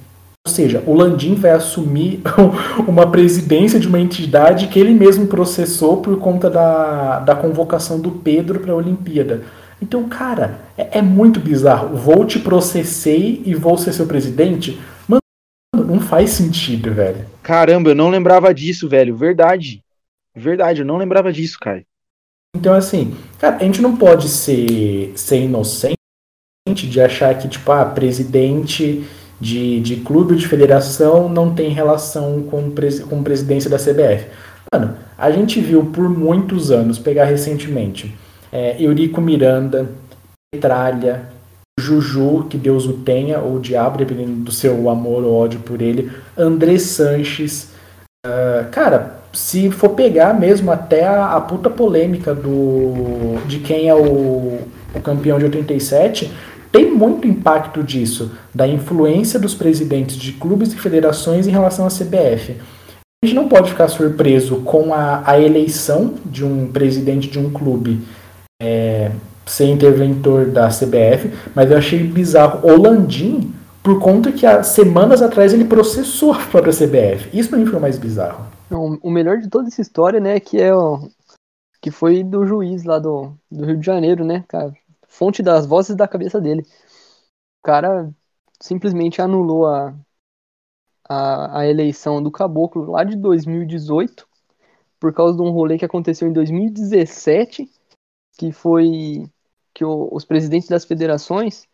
Ou 0.47 0.53
seja, 0.53 0.81
o 0.85 0.93
Landim 0.93 1.35
vai 1.35 1.51
assumir 1.51 2.21
uma 2.87 3.11
presidência 3.11 3.79
de 3.79 3.87
uma 3.87 3.99
entidade 3.99 4.67
que 4.67 4.79
ele 4.79 4.93
mesmo 4.93 5.27
processou 5.27 5.97
por 5.97 6.17
conta 6.19 6.49
da, 6.49 7.19
da 7.19 7.35
convocação 7.35 7.99
do 7.99 8.11
Pedro 8.11 8.59
para 8.59 8.71
a 8.71 8.75
Olimpíada. 8.75 9.43
Então, 9.81 10.07
cara, 10.07 10.59
é, 10.77 10.99
é 10.99 11.01
muito 11.01 11.39
bizarro. 11.39 11.97
Vou 11.97 12.25
te 12.25 12.39
processei 12.39 13.41
e 13.45 13.55
vou 13.55 13.77
ser 13.77 13.93
seu 13.93 14.05
presidente? 14.05 14.79
Mano, 15.07 15.21
não 15.73 15.99
faz 15.99 16.29
sentido, 16.31 16.93
velho. 16.93 17.25
Caramba, 17.41 17.89
eu 17.89 17.95
não 17.95 18.09
lembrava 18.09 18.53
disso, 18.53 18.87
velho. 18.87 19.15
Verdade. 19.15 19.81
Verdade, 20.35 20.81
eu 20.81 20.85
não 20.85 20.97
lembrava 20.97 21.33
disso, 21.33 21.57
Caio. 21.59 21.83
Então, 22.55 22.73
assim, 22.73 23.15
cara, 23.37 23.57
a 23.57 23.63
gente 23.63 23.81
não 23.81 23.95
pode 23.95 24.27
ser, 24.27 25.13
ser 25.15 25.41
inocente 25.41 25.95
de 26.65 26.99
achar 26.99 27.37
que, 27.37 27.47
tipo, 27.47 27.71
ah, 27.71 27.85
presidente 27.85 29.05
de, 29.39 29.79
de 29.79 29.97
clube 29.97 30.35
de 30.35 30.47
federação 30.47 31.29
não 31.29 31.53
tem 31.53 31.69
relação 31.69 32.43
com, 32.43 32.71
presi 32.71 33.03
com 33.03 33.23
presidência 33.23 33.69
da 33.69 33.77
CBF. 33.77 34.27
Mano, 34.73 34.97
a 35.17 35.31
gente 35.31 35.61
viu 35.61 35.85
por 35.85 36.09
muitos 36.09 36.71
anos, 36.71 36.99
pegar 36.99 37.25
recentemente, 37.25 38.15
é, 38.51 38.81
Eurico 38.81 39.21
Miranda, 39.21 39.89
Petralha, 40.51 41.29
Juju, 41.79 42.47
que 42.49 42.57
Deus 42.57 42.85
o 42.85 42.93
tenha, 42.93 43.39
ou 43.39 43.55
o 43.55 43.59
diabo, 43.59 43.97
dependendo 43.97 44.43
do 44.43 44.51
seu 44.51 44.89
amor 44.89 45.23
ou 45.23 45.35
ódio 45.35 45.59
por 45.61 45.81
ele, 45.81 46.11
André 46.37 46.77
Sanches. 46.77 47.71
ah, 48.25 48.67
cara, 48.71 49.18
se 49.33 49.69
for 49.69 49.89
pegar 49.89 50.33
mesmo 50.33 50.71
até 50.71 51.05
a, 51.05 51.35
a 51.35 51.41
puta 51.41 51.69
polêmica 51.69 52.33
do 52.33 53.37
de 53.47 53.59
quem 53.59 53.87
é 53.87 53.95
o, 53.95 54.59
o 54.93 55.01
campeão 55.03 55.37
de 55.37 55.45
87, 55.45 56.31
tem 56.71 56.91
muito 56.91 57.27
impacto 57.27 57.83
disso, 57.83 58.31
da 58.53 58.67
influência 58.67 59.39
dos 59.39 59.55
presidentes 59.55 60.15
de 60.15 60.33
clubes 60.33 60.71
e 60.73 60.77
federações 60.77 61.47
em 61.47 61.51
relação 61.51 61.85
à 61.85 61.89
CBF. 61.89 62.57
A 63.21 63.25
gente 63.25 63.35
não 63.35 63.49
pode 63.49 63.71
ficar 63.71 63.87
surpreso 63.87 64.57
com 64.57 64.93
a, 64.93 65.23
a 65.25 65.39
eleição 65.39 66.13
de 66.25 66.45
um 66.45 66.67
presidente 66.67 67.27
de 67.27 67.39
um 67.39 67.49
clube 67.49 67.99
é, 68.61 69.11
ser 69.45 69.65
interventor 69.65 70.45
da 70.45 70.67
CBF, 70.67 71.31
mas 71.55 71.71
eu 71.71 71.77
achei 71.77 72.03
bizarro 72.03 72.59
o 72.63 72.81
Landim 72.81 73.51
por 73.81 73.99
conta 73.99 74.31
que 74.31 74.45
há 74.45 74.61
semanas 74.61 75.21
atrás 75.21 75.53
ele 75.53 75.65
processou 75.65 76.33
a 76.33 76.37
própria 76.37 76.73
CBF. 76.73 77.29
Isso 77.33 77.49
pra 77.49 77.57
mim 77.57 77.65
foi 77.65 77.79
o 77.79 77.81
mais 77.81 77.97
bizarro. 77.97 78.45
Não, 78.69 78.99
o 79.01 79.09
melhor 79.09 79.37
de 79.39 79.49
toda 79.49 79.67
essa 79.67 79.81
história, 79.81 80.19
né, 80.19 80.39
que 80.39 80.57
é 80.61 80.73
o 80.73 81.09
que 81.81 81.91
foi 81.91 82.23
do 82.23 82.45
juiz 82.45 82.83
lá 82.83 82.99
do, 82.99 83.33
do 83.49 83.65
Rio 83.65 83.77
de 83.79 83.85
Janeiro, 83.85 84.25
né, 84.25 84.43
cara? 84.47 84.73
Fonte 85.07 85.41
das 85.41 85.65
vozes 85.65 85.95
da 85.95 86.07
cabeça 86.07 86.39
dele. 86.39 86.61
O 86.61 87.63
cara 87.63 88.13
simplesmente 88.61 89.21
anulou 89.21 89.67
a, 89.67 89.95
a, 91.07 91.59
a 91.61 91.67
eleição 91.67 92.21
do 92.21 92.31
Caboclo 92.31 92.91
lá 92.91 93.03
de 93.03 93.15
2018 93.15 94.27
por 94.99 95.13
causa 95.13 95.35
de 95.37 95.41
um 95.41 95.51
rolê 95.51 95.77
que 95.77 95.85
aconteceu 95.85 96.27
em 96.27 96.33
2017, 96.33 97.69
que 98.37 98.51
foi 98.51 99.25
que 99.73 99.85
o- 99.85 100.09
os 100.11 100.25
presidentes 100.25 100.67
das 100.67 100.83
federações 100.85 101.67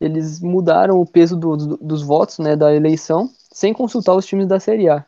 eles 0.00 0.40
mudaram 0.40 1.00
o 1.00 1.06
peso 1.06 1.36
do- 1.36 1.56
do- 1.56 1.76
dos 1.76 2.02
votos, 2.02 2.38
né, 2.40 2.56
da 2.56 2.74
eleição, 2.74 3.30
sem 3.52 3.72
consultar 3.72 4.16
os 4.16 4.26
times 4.26 4.48
da 4.48 4.58
Série 4.58 4.88
A. 4.88 5.06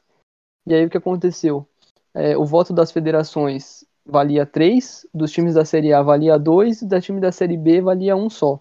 E 0.67 0.75
aí 0.75 0.85
o 0.85 0.91
que 0.91 0.97
aconteceu? 0.97 1.69
É, 2.13 2.37
o 2.37 2.45
voto 2.45 2.73
das 2.73 2.93
federações 2.93 3.85
valia 4.07 4.47
3, 4.47 5.07
dos 5.13 5.33
times 5.33 5.55
da 5.55 5.65
Série 5.65 5.93
A 5.93 6.03
valia 6.03 6.39
2, 6.39 6.83
e 6.83 6.87
da 6.87 7.01
time 7.01 7.21
da 7.21 7.33
Série 7.33 7.57
B 7.57 7.81
valia 7.81 8.17
um 8.17 8.31
só. 8.31 8.61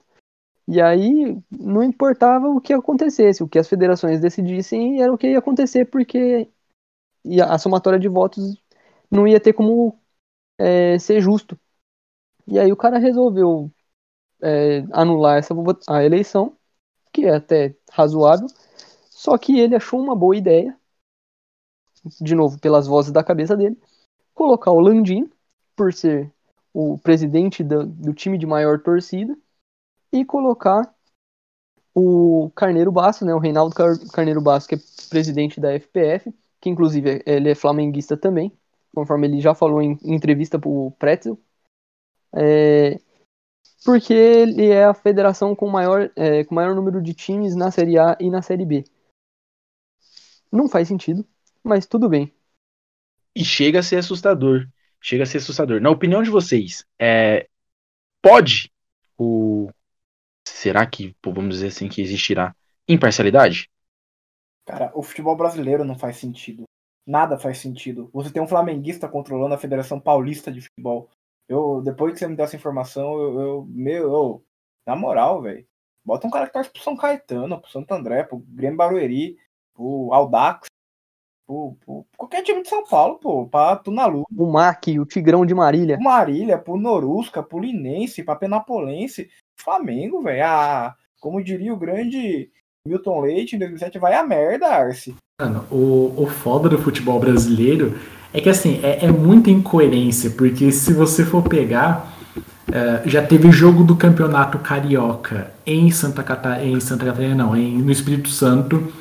E 0.67 0.81
aí 0.81 1.37
não 1.51 1.83
importava 1.83 2.47
o 2.47 2.61
que 2.61 2.73
acontecesse, 2.73 3.43
o 3.43 3.47
que 3.47 3.59
as 3.59 3.67
federações 3.67 4.21
decidissem 4.21 5.01
era 5.01 5.13
o 5.13 5.17
que 5.17 5.27
ia 5.27 5.39
acontecer, 5.39 5.85
porque 5.85 6.49
a 7.41 7.57
somatória 7.57 7.99
de 7.99 8.07
votos 8.07 8.57
não 9.11 9.27
ia 9.27 9.39
ter 9.39 9.53
como 9.53 9.99
é, 10.57 10.97
ser 10.99 11.21
justo. 11.21 11.59
E 12.47 12.59
aí 12.59 12.71
o 12.71 12.77
cara 12.77 12.97
resolveu 12.97 13.71
é, 14.41 14.83
anular 14.91 15.37
essa 15.37 15.53
a 15.87 16.03
eleição, 16.03 16.57
que 17.11 17.25
é 17.25 17.35
até 17.35 17.75
razoável, 17.91 18.47
só 19.09 19.37
que 19.37 19.59
ele 19.59 19.75
achou 19.75 19.99
uma 19.99 20.15
boa 20.15 20.35
ideia, 20.35 20.77
de 22.21 22.35
novo, 22.35 22.59
pelas 22.59 22.87
vozes 22.87 23.11
da 23.11 23.23
cabeça 23.23 23.55
dele, 23.55 23.77
colocar 24.33 24.71
o 24.71 24.79
Landim, 24.79 25.29
por 25.75 25.93
ser 25.93 26.31
o 26.73 26.97
presidente 26.97 27.63
do, 27.63 27.85
do 27.85 28.13
time 28.13 28.37
de 28.37 28.45
maior 28.45 28.79
torcida 28.79 29.37
e 30.11 30.25
colocar 30.25 30.93
o 31.93 32.51
Carneiro 32.55 32.91
Basso, 32.91 33.23
né, 33.25 33.33
o 33.33 33.39
Reinaldo 33.39 33.75
Carneiro 34.11 34.41
Basso, 34.41 34.67
que 34.67 34.75
é 34.75 34.79
presidente 35.09 35.59
da 35.59 35.73
FPF, 35.73 36.33
que 36.59 36.69
inclusive 36.69 37.21
ele 37.25 37.49
é 37.49 37.55
flamenguista 37.55 38.17
também, 38.17 38.51
conforme 38.93 39.27
ele 39.27 39.39
já 39.39 39.53
falou 39.53 39.81
em, 39.81 39.97
em 40.03 40.15
entrevista 40.15 40.57
para 40.57 40.69
o 40.69 40.91
Pretzel, 40.91 41.37
é, 42.35 42.99
porque 43.85 44.13
ele 44.13 44.69
é 44.69 44.85
a 44.85 44.93
federação 44.93 45.55
com 45.55 45.69
maior, 45.69 46.11
é, 46.15 46.43
com 46.43 46.55
maior 46.55 46.73
número 46.73 47.01
de 47.01 47.13
times 47.13 47.55
na 47.55 47.69
Série 47.69 47.99
A 47.99 48.17
e 48.19 48.29
na 48.29 48.41
Série 48.41 48.65
B. 48.65 48.83
Não 50.51 50.67
faz 50.67 50.87
sentido, 50.87 51.25
mas 51.63 51.85
tudo 51.85 52.09
bem. 52.09 52.33
E 53.35 53.43
chega 53.43 53.79
a 53.79 53.83
ser 53.83 53.97
assustador. 53.97 54.67
Chega 55.01 55.23
a 55.23 55.25
ser 55.25 55.37
assustador. 55.37 55.81
Na 55.81 55.89
opinião 55.89 56.21
de 56.21 56.29
vocês, 56.29 56.85
é, 56.99 57.47
pode 58.21 58.71
o. 59.17 59.69
Será 60.47 60.85
que, 60.85 61.15
vamos 61.25 61.55
dizer 61.55 61.67
assim, 61.67 61.89
que 61.89 62.01
existirá 62.01 62.55
imparcialidade? 62.87 63.69
Cara, 64.65 64.91
o 64.95 65.03
futebol 65.03 65.35
brasileiro 65.35 65.83
não 65.83 65.97
faz 65.97 66.17
sentido. 66.17 66.63
Nada 67.05 67.37
faz 67.37 67.57
sentido. 67.57 68.09
Você 68.13 68.31
tem 68.31 68.41
um 68.41 68.47
flamenguista 68.47 69.09
controlando 69.09 69.53
a 69.53 69.57
Federação 69.57 69.99
Paulista 69.99 70.51
de 70.51 70.61
Futebol. 70.61 71.09
Eu, 71.47 71.81
depois 71.81 72.13
que 72.13 72.19
você 72.19 72.27
me 72.27 72.35
deu 72.35 72.45
essa 72.45 72.55
informação, 72.55 73.13
eu, 73.19 73.39
eu 73.39 73.65
meu, 73.69 74.03
eu, 74.13 74.45
na 74.85 74.95
moral, 74.95 75.41
velho, 75.41 75.67
bota 76.03 76.25
um 76.27 76.29
cara 76.29 76.47
que 76.47 76.53
torce 76.53 76.69
pro 76.69 76.81
São 76.81 76.95
Caetano, 76.95 77.59
pro 77.59 77.69
Santo 77.69 77.91
André, 77.93 78.23
pro 78.23 78.39
Grêmio 78.39 78.77
Barueri, 78.77 79.37
pro 79.73 80.13
Aldax, 80.13 80.67
pro, 81.45 81.77
pro 81.85 82.05
qualquer 82.17 82.43
time 82.43 82.61
de 82.61 82.69
São 82.69 82.83
Paulo, 82.85 83.19
pô, 83.19 83.45
pra 83.47 83.75
Tunalu. 83.75 84.23
O 84.35 84.51
Mac, 84.51 84.85
o 84.99 85.05
Tigrão 85.05 85.45
de 85.45 85.53
Marília. 85.53 85.97
O 85.97 86.03
Marília, 86.03 86.57
pro 86.57 86.77
Norusca, 86.77 87.43
pro 87.43 87.59
Linense, 87.59 88.23
pra 88.23 88.35
Penapolense, 88.35 89.29
Flamengo, 89.55 90.21
velho. 90.21 90.43
Ah, 90.45 90.95
como 91.19 91.43
diria 91.43 91.73
o 91.73 91.77
grande 91.77 92.49
Milton 92.85 93.21
Leite 93.21 93.55
em 93.55 93.59
2007, 93.59 93.97
vai 93.99 94.13
a 94.13 94.23
merda, 94.23 94.67
Arce. 94.67 95.15
Mano, 95.39 95.65
o, 95.71 96.13
o 96.17 96.27
foda 96.27 96.67
do 96.67 96.77
futebol 96.77 97.19
brasileiro 97.19 97.97
é 98.33 98.41
que 98.41 98.49
assim, 98.49 98.79
é, 98.83 99.05
é 99.05 99.11
muita 99.11 99.49
incoerência, 99.49 100.31
porque 100.31 100.71
se 100.71 100.93
você 100.93 101.23
for 101.25 101.43
pegar. 101.43 102.11
Uh, 102.63 103.07
já 103.07 103.21
teve 103.21 103.51
jogo 103.51 103.83
do 103.83 103.95
campeonato 103.95 104.57
carioca 104.57 105.51
em 105.65 105.91
Santa 105.91 106.23
Catarina, 106.23 106.77
em 106.77 106.79
Santa 106.79 107.05
Catarina 107.05 107.35
não, 107.35 107.55
em, 107.55 107.77
no 107.77 107.91
Espírito 107.91 108.29
Santo. 108.29 108.91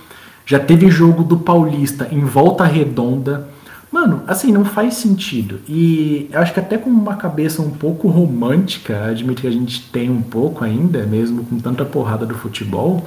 Já 0.45 0.59
teve 0.59 0.91
jogo 0.91 1.23
do 1.23 1.39
Paulista 1.39 2.09
em 2.11 2.21
Volta 2.21 2.65
Redonda. 2.65 3.49
Mano, 3.91 4.23
assim, 4.27 4.51
não 4.51 4.65
faz 4.65 4.95
sentido. 4.95 5.61
E 5.69 6.29
acho 6.33 6.53
que 6.55 6.61
até 6.61 6.79
com 6.79 6.89
uma 6.89 7.17
cabeça 7.17 7.61
um 7.61 7.71
pouco 7.71 8.09
romântica, 8.09 9.05
admito 9.05 9.43
que 9.43 9.49
a 9.49 9.53
gente 9.53 9.91
tem 9.91 10.11
um 10.11 10.23
pouco 10.23 10.65
ainda, 10.65 11.05
mesmo 11.05 11.45
com 11.45 11.59
tanta 11.59 11.85
porrada 11.85 12.25
do 12.25 12.35
futebol, 12.35 13.07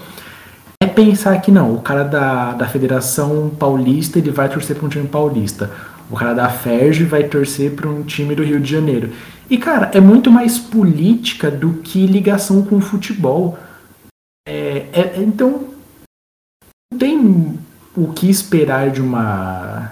é 0.80 0.86
pensar 0.86 1.40
que 1.42 1.52
não, 1.52 1.74
o 1.74 1.82
cara 1.82 2.04
da, 2.04 2.54
da 2.54 2.68
Federação 2.68 3.50
Paulista 3.50 4.20
ele 4.20 4.30
vai 4.30 4.48
torcer 4.48 4.76
para 4.76 4.86
um 4.86 4.90
time 4.90 5.08
paulista. 5.08 5.72
O 6.10 6.16
cara 6.16 6.34
da 6.34 6.50
FERJ 6.50 7.06
vai 7.06 7.24
torcer 7.24 7.72
para 7.72 7.90
um 7.90 8.04
time 8.04 8.36
do 8.36 8.44
Rio 8.44 8.60
de 8.60 8.72
Janeiro. 8.72 9.12
E, 9.50 9.58
cara, 9.58 9.90
é 9.94 10.00
muito 10.00 10.32
mais 10.32 10.58
política 10.58 11.50
do 11.50 11.74
que 11.76 12.06
ligação 12.06 12.64
com 12.64 12.78
o 12.78 12.82
futebol. 12.82 13.58
É, 14.48 14.86
é, 14.94 15.14
então, 15.18 15.75
tem 16.98 17.60
o 17.96 18.12
que 18.14 18.30
esperar 18.30 18.90
de 18.92 19.02
uma, 19.02 19.92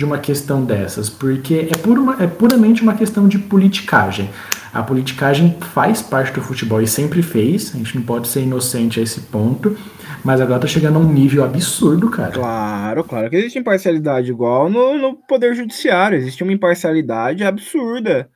de 0.00 0.04
uma 0.04 0.18
questão 0.18 0.64
dessas, 0.64 1.10
porque 1.10 1.68
é, 1.70 1.76
pura, 1.76 2.22
é 2.22 2.26
puramente 2.26 2.82
uma 2.82 2.94
questão 2.94 3.28
de 3.28 3.38
politicagem. 3.38 4.30
A 4.72 4.82
politicagem 4.82 5.56
faz 5.72 6.02
parte 6.02 6.32
do 6.32 6.42
futebol 6.42 6.80
e 6.80 6.86
sempre 6.86 7.22
fez, 7.22 7.74
a 7.74 7.78
gente 7.78 7.96
não 7.96 8.02
pode 8.02 8.26
ser 8.26 8.42
inocente 8.42 8.98
a 8.98 9.02
esse 9.02 9.20
ponto. 9.20 9.76
Mas 10.24 10.40
agora 10.40 10.60
tá 10.60 10.66
chegando 10.66 10.96
a 10.96 11.00
um 11.00 11.12
nível 11.12 11.44
absurdo, 11.44 12.10
cara. 12.10 12.32
Claro, 12.32 13.04
claro 13.04 13.28
que 13.28 13.36
existe 13.36 13.58
imparcialidade 13.58 14.30
igual 14.30 14.70
no, 14.70 14.96
no 14.96 15.14
Poder 15.14 15.54
Judiciário. 15.54 16.16
Existe 16.16 16.42
uma 16.42 16.52
imparcialidade 16.52 17.44
absurda. 17.44 18.30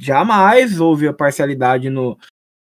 Jamais 0.00 0.78
houve 0.78 1.08
a 1.08 1.12
parcialidade 1.12 1.90
no, 1.90 2.16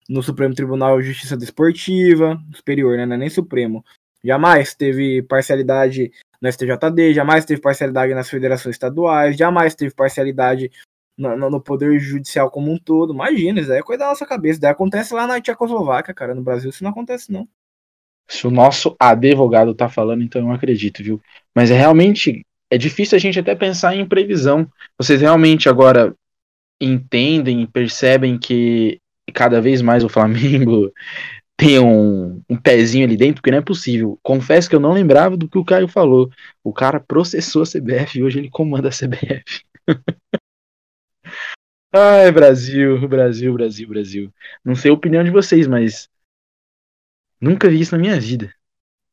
no 0.10 0.24
Supremo 0.24 0.56
Tribunal 0.56 1.02
de 1.02 1.08
Justiça 1.08 1.36
Desportiva, 1.36 2.40
superior, 2.56 2.96
né? 2.96 3.06
Não 3.06 3.16
é 3.16 3.18
nem 3.18 3.30
Supremo. 3.30 3.84
Jamais 4.28 4.76
teve 4.76 5.22
parcialidade 5.24 6.12
no 6.42 6.52
STJD, 6.52 7.14
jamais 7.14 7.46
teve 7.46 7.62
parcialidade 7.62 8.14
nas 8.14 8.30
federações 8.30 8.76
estaduais, 8.76 9.38
jamais 9.38 9.74
teve 9.74 9.94
parcialidade 9.94 10.70
no, 11.18 11.50
no, 11.50 11.62
Poder 11.62 11.98
Judicial 11.98 12.52
como 12.52 12.72
um 12.72 12.78
todo. 12.78 13.14
Imagina, 13.14 13.62
isso 13.62 13.72
aí 13.72 13.80
é 13.80 13.84
coisa 13.84 14.04
da 14.04 14.10
nossa 14.10 14.26
cabeça. 14.26 14.60
Daí 14.60 14.72
acontece 14.72 15.14
lá 15.14 15.26
na 15.26 15.42
Tchecoslováquia, 15.42 16.14
cara. 16.14 16.36
No 16.36 16.44
Brasil 16.44 16.70
isso 16.70 16.84
não 16.84 16.92
acontece, 16.92 17.32
não. 17.32 17.48
Se 18.28 18.46
o 18.46 18.52
nosso 18.52 18.96
advogado 19.00 19.74
tá 19.74 19.88
falando, 19.88 20.22
então 20.22 20.42
eu 20.42 20.52
acredito, 20.52 21.02
viu? 21.02 21.22
Mas 21.56 21.72
é 21.72 21.78
realmente 21.78 22.46
é 22.70 22.78
difícil 22.78 23.16
a 23.16 23.20
gente 23.20 23.40
até 23.40 23.56
pensar 23.56 23.96
em 23.96 24.06
previsão. 24.06 24.70
Vocês 25.00 25.22
realmente 25.22 25.70
agora 25.70 26.14
entendem 26.80 27.66
percebem 27.66 28.38
que 28.38 29.00
cada 29.34 29.60
vez 29.62 29.82
mais 29.82 30.04
o 30.04 30.10
Flamengo 30.10 30.92
tem 31.58 31.80
um, 31.80 32.42
um, 32.48 32.56
pezinho 32.56 33.06
ali 33.06 33.18
dentro, 33.18 33.42
porque 33.42 33.52
não 33.52 33.58
é 33.58 33.62
possível. 33.62 34.20
Confesso 34.22 34.70
que 34.70 34.76
eu 34.76 34.80
não 34.80 34.94
lembrava 34.94 35.36
do 35.36 35.50
que 35.50 35.58
o 35.58 35.66
Caio 35.66 35.88
falou. 35.88 36.30
O 36.64 36.72
cara 36.72 37.00
processou 37.00 37.64
a 37.64 37.66
CBF 37.66 38.20
e 38.20 38.24
hoje 38.24 38.40
ele 38.40 38.50
comanda 38.50 38.90
a 38.90 38.92
CBF. 38.92 39.66
Ai, 41.92 42.32
Brasil, 42.32 43.08
Brasil, 43.08 43.54
Brasil, 43.54 43.88
Brasil. 43.88 44.34
Não 44.64 44.76
sei 44.76 44.92
a 44.92 44.94
opinião 44.94 45.24
de 45.24 45.32
vocês, 45.32 45.66
mas 45.66 46.08
Nunca 47.40 47.70
vi 47.70 47.80
isso 47.80 47.96
na 47.96 48.02
minha 48.02 48.20
vida. 48.20 48.52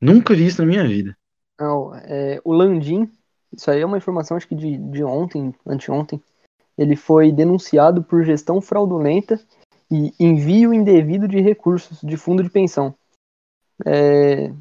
Nunca 0.00 0.34
vi 0.34 0.46
isso 0.46 0.60
na 0.60 0.66
minha 0.66 0.86
vida. 0.86 1.16
Não, 1.60 1.94
é, 1.94 2.40
o 2.42 2.52
Landim, 2.52 3.10
isso 3.52 3.70
aí 3.70 3.80
é 3.80 3.86
uma 3.86 3.98
informação 3.98 4.36
acho 4.36 4.48
que 4.48 4.54
de, 4.54 4.76
de 4.78 5.04
ontem, 5.04 5.54
anteontem, 5.66 6.22
ele 6.76 6.96
foi 6.96 7.30
denunciado 7.30 8.02
por 8.02 8.24
gestão 8.24 8.60
fraudulenta 8.60 9.38
e 9.90 10.12
envio 10.18 10.72
indevido 10.72 11.28
de 11.28 11.40
recursos 11.40 12.00
de 12.00 12.16
fundo 12.16 12.42
de 12.42 12.50
pensão. 12.50 12.94
É, 13.84 14.52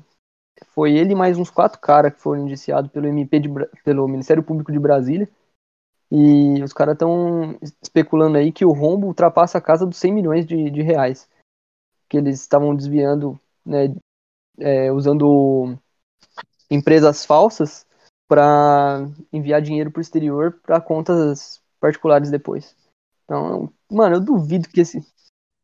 foi 0.68 0.94
ele 0.94 1.16
mais 1.16 1.38
uns 1.38 1.50
quatro 1.50 1.80
caras 1.80 2.14
que 2.14 2.22
foram 2.22 2.44
indiciados 2.44 2.92
pelo 2.92 3.08
MP 3.08 3.40
de, 3.40 3.50
pelo 3.84 4.08
Ministério 4.08 4.44
Público 4.44 4.72
de 4.72 4.80
Brasília. 4.80 5.30
E 6.12 6.62
os 6.62 6.74
caras 6.74 6.94
estão 6.94 7.58
especulando 7.82 8.38
aí 8.38 8.52
que 8.52 8.66
o 8.66 8.72
rombo 8.72 9.08
ultrapassa 9.08 9.58
a 9.58 9.62
casa 9.62 9.86
dos 9.86 9.98
100 9.98 10.14
milhões 10.14 10.46
de, 10.46 10.70
de 10.70 10.82
reais. 10.82 11.28
Que 12.08 12.18
eles 12.18 12.40
estavam 12.40 12.76
desviando 12.76 13.40
né, 13.66 13.96
é, 14.60 14.92
usando 14.92 15.78
empresas 16.70 17.26
falsas 17.26 17.86
para 18.28 19.08
enviar 19.32 19.62
dinheiro 19.62 19.92
para 19.92 20.00
o 20.00 20.02
exterior 20.02 20.60
para 20.64 20.82
contas 20.82 21.62
particulares 21.80 22.32
depois. 22.32 22.76
Então, 23.24 23.72
mano, 23.92 24.16
eu 24.16 24.22
duvido 24.22 24.70
que 24.70 24.82
esse. 24.82 25.06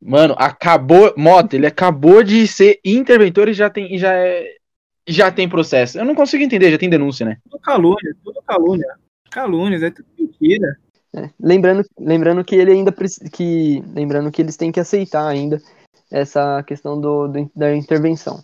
Mano, 0.01 0.35
acabou. 0.37 1.13
Mota, 1.17 1.55
ele 1.55 1.67
acabou 1.67 2.23
de 2.23 2.47
ser 2.47 2.79
interventor 2.83 3.49
e 3.49 3.53
já 3.53 3.69
tem, 3.69 3.93
e 3.93 3.97
já 3.97 4.13
é, 4.13 4.45
já 5.07 5.31
tem 5.31 5.49
processo. 5.49 5.97
Eu 5.97 6.05
não 6.05 6.15
consigo 6.15 6.43
entender, 6.43 6.71
já 6.71 6.77
tem 6.77 6.89
denúncia, 6.89 7.25
né? 7.25 7.37
Tudo 7.43 7.59
calúnia, 7.59 8.15
tudo 8.23 8.41
calúnia. 8.43 8.87
Calúnias, 9.29 9.83
é 9.83 9.91
tudo 9.91 10.07
mentira. 10.17 10.77
É, 11.15 11.29
lembrando, 11.39 11.83
lembrando 11.99 12.43
que 12.43 12.55
ele 12.55 12.71
ainda 12.71 12.93
que 13.31 13.83
lembrando 13.93 14.31
que 14.31 14.41
eles 14.41 14.55
têm 14.55 14.71
que 14.71 14.79
aceitar 14.79 15.27
ainda 15.27 15.59
essa 16.11 16.63
questão 16.63 16.99
do, 16.99 17.27
do, 17.27 17.51
da 17.55 17.75
intervenção. 17.75 18.43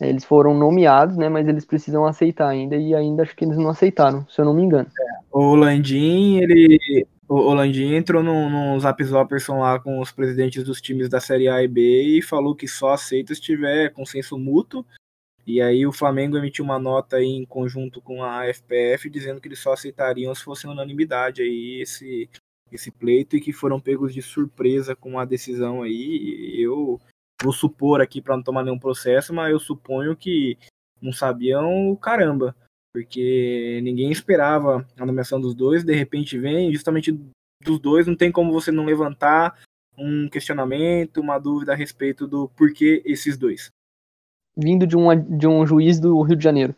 Eles 0.00 0.24
foram 0.24 0.54
nomeados, 0.54 1.16
né, 1.16 1.28
mas 1.28 1.46
eles 1.46 1.64
precisam 1.64 2.04
aceitar 2.04 2.48
ainda, 2.48 2.76
e 2.76 2.94
ainda 2.94 3.22
acho 3.22 3.34
que 3.36 3.44
eles 3.44 3.56
não 3.56 3.68
aceitaram, 3.68 4.26
se 4.28 4.40
eu 4.40 4.44
não 4.44 4.52
me 4.52 4.62
engano. 4.62 4.88
É, 5.00 5.20
o 5.30 5.54
Landim, 5.54 6.38
ele. 6.38 7.06
O 7.36 7.52
Landim 7.52 7.94
entrou 7.94 8.22
num, 8.22 8.48
num 8.48 8.78
Zap 8.78 9.02
Zopperson 9.02 9.58
lá 9.58 9.80
com 9.80 9.98
os 9.98 10.12
presidentes 10.12 10.62
dos 10.62 10.80
times 10.80 11.08
da 11.08 11.18
Série 11.18 11.48
A 11.48 11.64
e 11.64 11.66
B 11.66 12.18
e 12.18 12.22
falou 12.22 12.54
que 12.54 12.68
só 12.68 12.90
aceita 12.92 13.34
se 13.34 13.40
tiver 13.40 13.92
consenso 13.92 14.38
mútuo. 14.38 14.86
E 15.44 15.60
aí 15.60 15.84
o 15.84 15.90
Flamengo 15.90 16.38
emitiu 16.38 16.64
uma 16.64 16.78
nota 16.78 17.16
aí 17.16 17.26
em 17.26 17.44
conjunto 17.44 18.00
com 18.00 18.22
a 18.22 18.46
FPF 18.46 19.10
dizendo 19.10 19.40
que 19.40 19.48
eles 19.48 19.58
só 19.58 19.72
aceitariam 19.72 20.32
se 20.32 20.44
fosse 20.44 20.68
unanimidade 20.68 21.42
aí 21.42 21.80
esse, 21.80 22.30
esse 22.70 22.92
pleito 22.92 23.34
e 23.34 23.40
que 23.40 23.52
foram 23.52 23.80
pegos 23.80 24.14
de 24.14 24.22
surpresa 24.22 24.94
com 24.94 25.18
a 25.18 25.24
decisão 25.24 25.82
aí. 25.82 26.54
Eu 26.56 27.00
vou 27.42 27.52
supor 27.52 28.00
aqui 28.00 28.22
para 28.22 28.36
não 28.36 28.44
tomar 28.44 28.62
nenhum 28.62 28.78
processo, 28.78 29.34
mas 29.34 29.50
eu 29.50 29.58
suponho 29.58 30.14
que 30.14 30.56
não 31.02 31.12
sabiam 31.12 31.90
o 31.90 31.96
caramba, 31.96 32.54
porque 32.94 33.80
ninguém 33.82 34.12
esperava 34.12 34.86
a 34.96 35.04
nomeação 35.04 35.40
dos 35.40 35.52
dois, 35.52 35.82
de 35.82 35.92
repente 35.92 36.38
vem, 36.38 36.72
justamente 36.72 37.18
dos 37.60 37.80
dois, 37.80 38.06
não 38.06 38.14
tem 38.14 38.30
como 38.30 38.52
você 38.52 38.70
não 38.70 38.84
levantar 38.84 39.58
um 39.98 40.28
questionamento, 40.28 41.20
uma 41.20 41.36
dúvida 41.38 41.72
a 41.72 41.76
respeito 41.76 42.24
do 42.28 42.48
porquê 42.50 43.02
esses 43.04 43.36
dois. 43.36 43.68
Vindo 44.56 44.86
de 44.86 44.96
um, 44.96 45.36
de 45.36 45.48
um 45.48 45.66
juiz 45.66 45.98
do 45.98 46.22
Rio 46.22 46.36
de 46.36 46.44
Janeiro. 46.44 46.74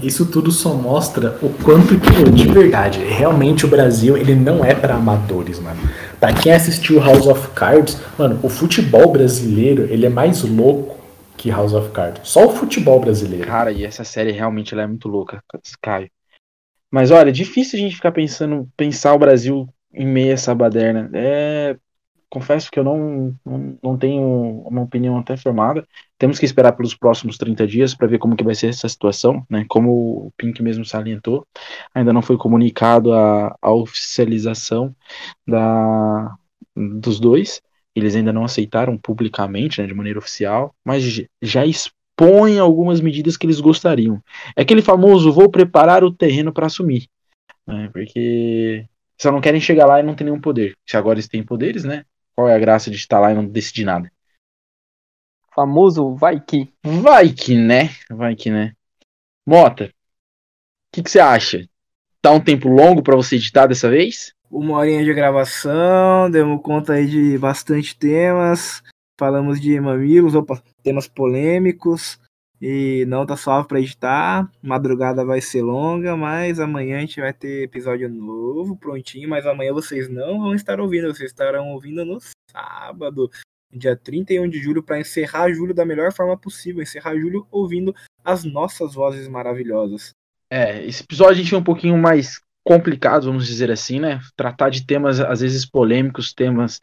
Isso 0.00 0.30
tudo 0.30 0.52
só 0.52 0.74
mostra 0.74 1.36
o 1.42 1.52
quanto 1.64 1.98
que, 1.98 2.30
de 2.30 2.46
verdade, 2.46 3.00
realmente 3.00 3.66
o 3.66 3.68
Brasil, 3.68 4.16
ele 4.16 4.36
não 4.36 4.64
é 4.64 4.72
para 4.72 4.94
amadores, 4.94 5.58
mano. 5.58 5.80
Pra 6.20 6.32
quem 6.32 6.52
assistiu 6.52 7.00
House 7.00 7.26
of 7.26 7.50
Cards, 7.50 8.00
mano, 8.16 8.38
o 8.44 8.48
futebol 8.48 9.10
brasileiro, 9.10 9.82
ele 9.92 10.06
é 10.06 10.08
mais 10.08 10.42
louco 10.44 11.01
que 11.42 11.50
House 11.50 11.72
of 11.72 11.90
Cards. 11.90 12.28
Só 12.28 12.46
o 12.46 12.50
futebol 12.50 13.00
brasileiro. 13.00 13.44
Cara, 13.44 13.72
e 13.72 13.84
essa 13.84 14.04
série 14.04 14.30
realmente 14.30 14.72
ela 14.72 14.84
é 14.84 14.86
muito 14.86 15.08
louca, 15.08 15.42
Caio. 15.82 16.08
Mas 16.88 17.10
olha, 17.10 17.32
difícil 17.32 17.78
a 17.78 17.82
gente 17.82 17.96
ficar 17.96 18.12
pensando, 18.12 18.70
pensar 18.76 19.12
o 19.12 19.18
Brasil 19.18 19.68
em 19.92 20.06
meio 20.06 20.30
a 20.30 20.34
essa 20.34 20.54
baderna. 20.54 21.10
É, 21.12 21.76
confesso 22.30 22.70
que 22.70 22.78
eu 22.78 22.84
não, 22.84 23.34
não, 23.44 23.78
não, 23.82 23.98
tenho 23.98 24.22
uma 24.64 24.82
opinião 24.82 25.18
até 25.18 25.36
formada. 25.36 25.84
Temos 26.16 26.38
que 26.38 26.44
esperar 26.44 26.74
pelos 26.74 26.94
próximos 26.94 27.36
30 27.36 27.66
dias 27.66 27.92
para 27.92 28.06
ver 28.06 28.18
como 28.18 28.36
que 28.36 28.44
vai 28.44 28.54
ser 28.54 28.68
essa 28.68 28.88
situação, 28.88 29.44
né? 29.50 29.64
Como 29.68 30.26
o 30.28 30.32
Pink 30.36 30.62
mesmo 30.62 30.84
salientou, 30.84 31.44
ainda 31.92 32.12
não 32.12 32.22
foi 32.22 32.36
comunicado 32.36 33.12
a, 33.12 33.56
a 33.60 33.72
oficialização 33.72 34.94
da, 35.44 36.36
dos 36.76 37.18
dois. 37.18 37.60
Eles 37.94 38.16
ainda 38.16 38.32
não 38.32 38.44
aceitaram 38.44 38.96
publicamente, 38.96 39.80
né, 39.80 39.86
de 39.86 39.94
maneira 39.94 40.18
oficial, 40.18 40.74
mas 40.84 41.02
já 41.42 41.66
expõem 41.66 42.58
algumas 42.58 43.00
medidas 43.00 43.36
que 43.36 43.46
eles 43.46 43.60
gostariam. 43.60 44.22
É 44.56 44.62
aquele 44.62 44.82
famoso 44.82 45.32
vou 45.32 45.50
preparar 45.50 46.02
o 46.02 46.12
terreno 46.12 46.52
para 46.52 46.66
assumir, 46.66 47.08
né? 47.66 47.90
Porque 47.92 48.86
só 49.20 49.30
não 49.30 49.40
querem 49.40 49.60
chegar 49.60 49.86
lá 49.86 50.00
e 50.00 50.02
não 50.02 50.14
ter 50.14 50.24
nenhum 50.24 50.40
poder. 50.40 50.74
Se 50.86 50.96
agora 50.96 51.16
eles 51.16 51.28
têm 51.28 51.44
poderes, 51.44 51.84
né? 51.84 52.04
Qual 52.34 52.48
é 52.48 52.54
a 52.54 52.58
graça 52.58 52.90
de 52.90 52.96
estar 52.96 53.20
lá 53.20 53.30
e 53.30 53.34
não 53.34 53.46
decidir 53.46 53.84
nada? 53.84 54.10
Famoso 55.54 56.14
vai 56.14 56.40
que. 56.40 56.72
Vai 56.82 57.30
que, 57.30 57.56
né? 57.56 57.90
Vai 58.10 58.34
que, 58.34 58.50
né? 58.50 58.72
Mota, 59.46 59.84
o 59.84 59.90
que, 60.92 61.02
que 61.02 61.10
você 61.10 61.20
acha? 61.20 61.68
Tá 62.22 62.30
um 62.30 62.40
tempo 62.40 62.68
longo 62.68 63.02
para 63.02 63.16
você 63.16 63.36
editar 63.36 63.66
dessa 63.66 63.90
vez? 63.90 64.32
Uma 64.52 64.76
horinha 64.76 65.02
de 65.02 65.14
gravação, 65.14 66.30
demos 66.30 66.60
conta 66.60 66.92
aí 66.92 67.06
de 67.06 67.38
bastante 67.38 67.96
temas. 67.96 68.82
Falamos 69.18 69.58
de 69.58 69.80
mamilos, 69.80 70.34
opa, 70.34 70.62
temas 70.82 71.08
polêmicos. 71.08 72.20
E 72.60 73.06
não 73.06 73.24
tá 73.24 73.34
suave 73.34 73.66
pra 73.66 73.80
editar. 73.80 74.46
Madrugada 74.62 75.24
vai 75.24 75.40
ser 75.40 75.62
longa, 75.62 76.14
mas 76.18 76.60
amanhã 76.60 76.98
a 76.98 77.00
gente 77.00 77.18
vai 77.18 77.32
ter 77.32 77.62
episódio 77.62 78.10
novo, 78.10 78.76
prontinho. 78.76 79.26
Mas 79.26 79.46
amanhã 79.46 79.72
vocês 79.72 80.06
não 80.10 80.38
vão 80.38 80.54
estar 80.54 80.78
ouvindo, 80.80 81.06
vocês 81.06 81.30
estarão 81.30 81.70
ouvindo 81.70 82.04
no 82.04 82.18
sábado, 82.50 83.30
dia 83.72 83.96
31 83.96 84.50
de 84.50 84.58
julho, 84.60 84.82
para 84.82 85.00
encerrar 85.00 85.50
julho 85.50 85.72
da 85.72 85.86
melhor 85.86 86.12
forma 86.12 86.36
possível. 86.36 86.82
Encerrar 86.82 87.16
julho 87.16 87.46
ouvindo 87.50 87.94
as 88.22 88.44
nossas 88.44 88.92
vozes 88.92 89.26
maravilhosas. 89.28 90.10
É, 90.50 90.84
esse 90.84 91.02
episódio 91.02 91.32
a 91.32 91.36
gente 91.42 91.54
é 91.54 91.56
um 91.56 91.64
pouquinho 91.64 91.96
mais 91.96 92.38
complicado, 92.64 93.24
vamos 93.24 93.46
dizer 93.46 93.70
assim, 93.70 94.00
né? 94.00 94.20
Tratar 94.36 94.70
de 94.70 94.86
temas 94.86 95.20
às 95.20 95.40
vezes 95.40 95.66
polêmicos, 95.66 96.32
temas 96.32 96.78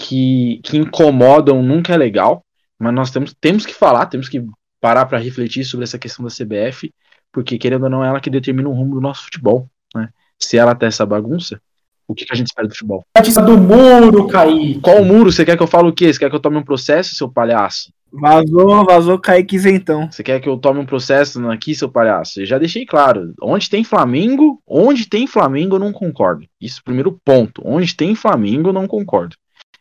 que, 0.00 0.60
que 0.64 0.78
incomodam 0.78 1.62
nunca 1.62 1.92
é 1.92 1.96
legal, 1.96 2.44
mas 2.78 2.94
nós 2.94 3.10
temos, 3.10 3.34
temos 3.40 3.66
que 3.66 3.74
falar, 3.74 4.06
temos 4.06 4.28
que 4.28 4.44
parar 4.80 5.04
para 5.06 5.18
refletir 5.18 5.64
sobre 5.64 5.84
essa 5.84 5.98
questão 5.98 6.24
da 6.24 6.30
CBF, 6.30 6.92
porque 7.30 7.58
querendo 7.58 7.84
ou 7.84 7.90
não, 7.90 8.04
é 8.04 8.08
ela 8.08 8.20
que 8.20 8.30
determina 8.30 8.68
o 8.68 8.72
rumo 8.72 8.94
do 8.94 9.00
nosso 9.00 9.24
futebol. 9.24 9.68
Né? 9.94 10.08
Se 10.38 10.56
ela 10.56 10.74
tá 10.74 10.86
essa 10.86 11.04
bagunça, 11.04 11.60
o 12.08 12.14
que, 12.14 12.24
que 12.24 12.32
a 12.32 12.36
gente 12.36 12.48
espera 12.48 12.66
do 12.66 12.74
futebol? 12.74 13.04
do 13.42 13.56
muro, 13.58 14.26
Kaique. 14.26 14.80
Qual 14.80 15.04
muro? 15.04 15.30
Você 15.30 15.44
quer 15.44 15.56
que 15.56 15.62
eu 15.62 15.66
fale 15.66 15.88
o 15.88 15.92
quê? 15.92 16.12
Você 16.12 16.18
quer 16.18 16.30
que 16.30 16.34
eu 16.34 16.40
tome 16.40 16.56
um 16.56 16.64
processo, 16.64 17.14
seu 17.14 17.30
palhaço? 17.30 17.92
Vazou, 18.12 18.84
vazou 18.84 19.18
Kaique 19.18 19.56
então. 19.68 20.10
Você 20.10 20.22
quer 20.22 20.40
que 20.40 20.48
eu 20.48 20.58
tome 20.58 20.80
um 20.80 20.86
processo 20.86 21.48
aqui, 21.48 21.74
seu 21.74 21.88
palhaço? 21.88 22.40
Eu 22.40 22.46
já 22.46 22.58
deixei 22.58 22.84
claro. 22.84 23.32
Onde 23.40 23.70
tem 23.70 23.84
Flamengo, 23.84 24.60
onde 24.66 25.08
tem 25.08 25.26
Flamengo, 25.26 25.76
eu 25.76 25.80
não 25.80 25.92
concordo. 25.92 26.46
Isso, 26.60 26.82
primeiro 26.84 27.18
ponto. 27.24 27.62
Onde 27.64 27.94
tem 27.94 28.14
Flamengo, 28.14 28.70
eu 28.70 28.72
não 28.72 28.86
concordo. 28.86 29.36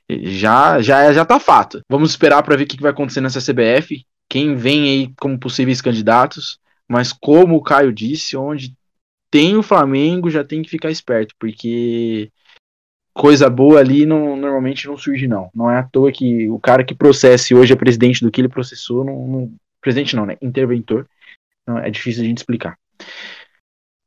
Já, 0.09 0.81
já, 0.81 1.11
já 1.13 1.25
tá 1.25 1.39
fato. 1.39 1.81
Vamos 1.89 2.11
esperar 2.11 2.43
para 2.43 2.55
ver 2.55 2.63
o 2.63 2.67
que 2.67 2.81
vai 2.81 2.91
acontecer 2.91 3.21
nessa 3.21 3.39
CBF 3.39 4.03
quem 4.29 4.55
vem 4.55 4.83
aí 4.83 5.13
como 5.19 5.39
possíveis 5.39 5.81
candidatos, 5.81 6.59
mas 6.87 7.11
como 7.11 7.55
o 7.55 7.63
Caio 7.63 7.91
disse, 7.91 8.37
onde 8.37 8.75
tem 9.31 9.57
o 9.57 9.63
Flamengo 9.63 10.29
já 10.29 10.43
tem 10.43 10.61
que 10.61 10.69
ficar 10.69 10.91
esperto, 10.91 11.33
porque 11.39 12.31
coisa 13.13 13.49
boa 13.49 13.79
ali 13.79 14.05
não, 14.05 14.35
normalmente 14.35 14.87
não 14.87 14.97
surge 14.97 15.27
não. 15.27 15.49
Não 15.53 15.69
é 15.69 15.77
à 15.77 15.83
toa 15.83 16.11
que 16.11 16.49
o 16.49 16.59
cara 16.59 16.83
que 16.83 16.95
processa 16.95 17.55
hoje 17.55 17.73
é 17.73 17.75
presidente 17.75 18.23
do 18.23 18.31
que 18.31 18.41
ele 18.41 18.49
processou, 18.49 19.03
não, 19.03 19.27
não 19.27 19.53
presidente 19.81 20.15
não, 20.15 20.25
né? 20.25 20.37
Interventor. 20.41 21.07
Não, 21.67 21.77
é 21.77 21.89
difícil 21.89 22.23
a 22.23 22.25
gente 22.25 22.39
explicar. 22.39 22.77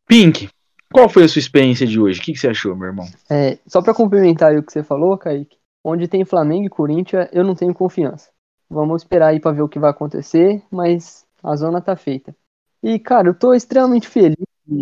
Pink, 0.07 0.49
qual 0.93 1.09
foi 1.09 1.25
a 1.25 1.29
sua 1.29 1.39
experiência 1.39 1.87
de 1.87 1.99
hoje? 1.99 2.21
O 2.21 2.23
que, 2.23 2.33
que 2.33 2.39
você 2.39 2.49
achou, 2.49 2.77
meu 2.77 2.89
irmão? 2.89 3.07
É, 3.31 3.59
só 3.67 3.81
para 3.81 3.95
complementar 3.95 4.55
o 4.55 4.63
que 4.63 4.73
você 4.73 4.83
falou, 4.83 5.17
Kaique, 5.17 5.57
onde 5.83 6.09
tem 6.09 6.25
Flamengo 6.25 6.67
e 6.67 6.71
Corinthians, 6.71 7.29
eu 7.33 7.45
não 7.45 7.55
tenho 7.55 7.73
confiança. 7.73 8.31
Vamos 8.69 9.03
esperar 9.03 9.29
aí 9.29 9.41
para 9.41 9.53
ver 9.53 9.63
o 9.63 9.69
que 9.69 9.79
vai 9.79 9.91
acontecer, 9.91 10.63
mas 10.71 11.27
a 11.43 11.57
zona 11.57 11.81
tá 11.81 11.97
feita. 11.97 12.35
E, 12.83 12.99
cara, 12.99 13.29
eu 13.29 13.35
tô 13.35 13.55
extremamente 13.55 14.09
feliz. 14.09 14.37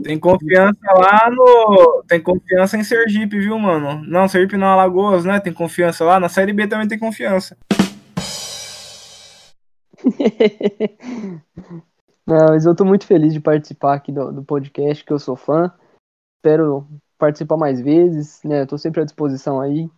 Tem 0.05 0.18
confiança 0.18 0.93
lá 0.93 1.31
no. 1.31 2.03
Tem 2.07 2.22
confiança 2.22 2.76
em 2.76 2.85
Sergipe, 2.85 3.39
viu, 3.39 3.59
mano? 3.59 4.05
Não, 4.07 4.28
Sergipe 4.28 4.57
não, 4.57 4.68
Alagoas, 4.68 5.24
né? 5.24 5.41
Tem 5.41 5.53
confiança 5.53 6.05
lá. 6.05 6.20
Na 6.20 6.28
Série 6.28 6.53
B 6.53 6.66
também 6.66 6.87
tem 6.87 6.99
confiança. 6.99 7.57
não, 12.26 12.47
mas 12.51 12.66
eu 12.66 12.74
tô 12.74 12.85
muito 12.85 13.07
feliz 13.07 13.33
de 13.33 13.41
participar 13.41 13.95
aqui 13.95 14.12
do, 14.12 14.31
do 14.33 14.45
podcast, 14.45 15.03
que 15.05 15.12
eu 15.12 15.18
sou 15.18 15.35
fã. 15.35 15.72
Espero 16.39 16.87
participar 17.18 17.57
mais 17.57 17.81
vezes, 17.81 18.43
né? 18.45 18.62
Eu 18.62 18.66
tô 18.66 18.76
sempre 18.76 19.01
à 19.01 19.05
disposição 19.05 19.61
aí 19.61 19.91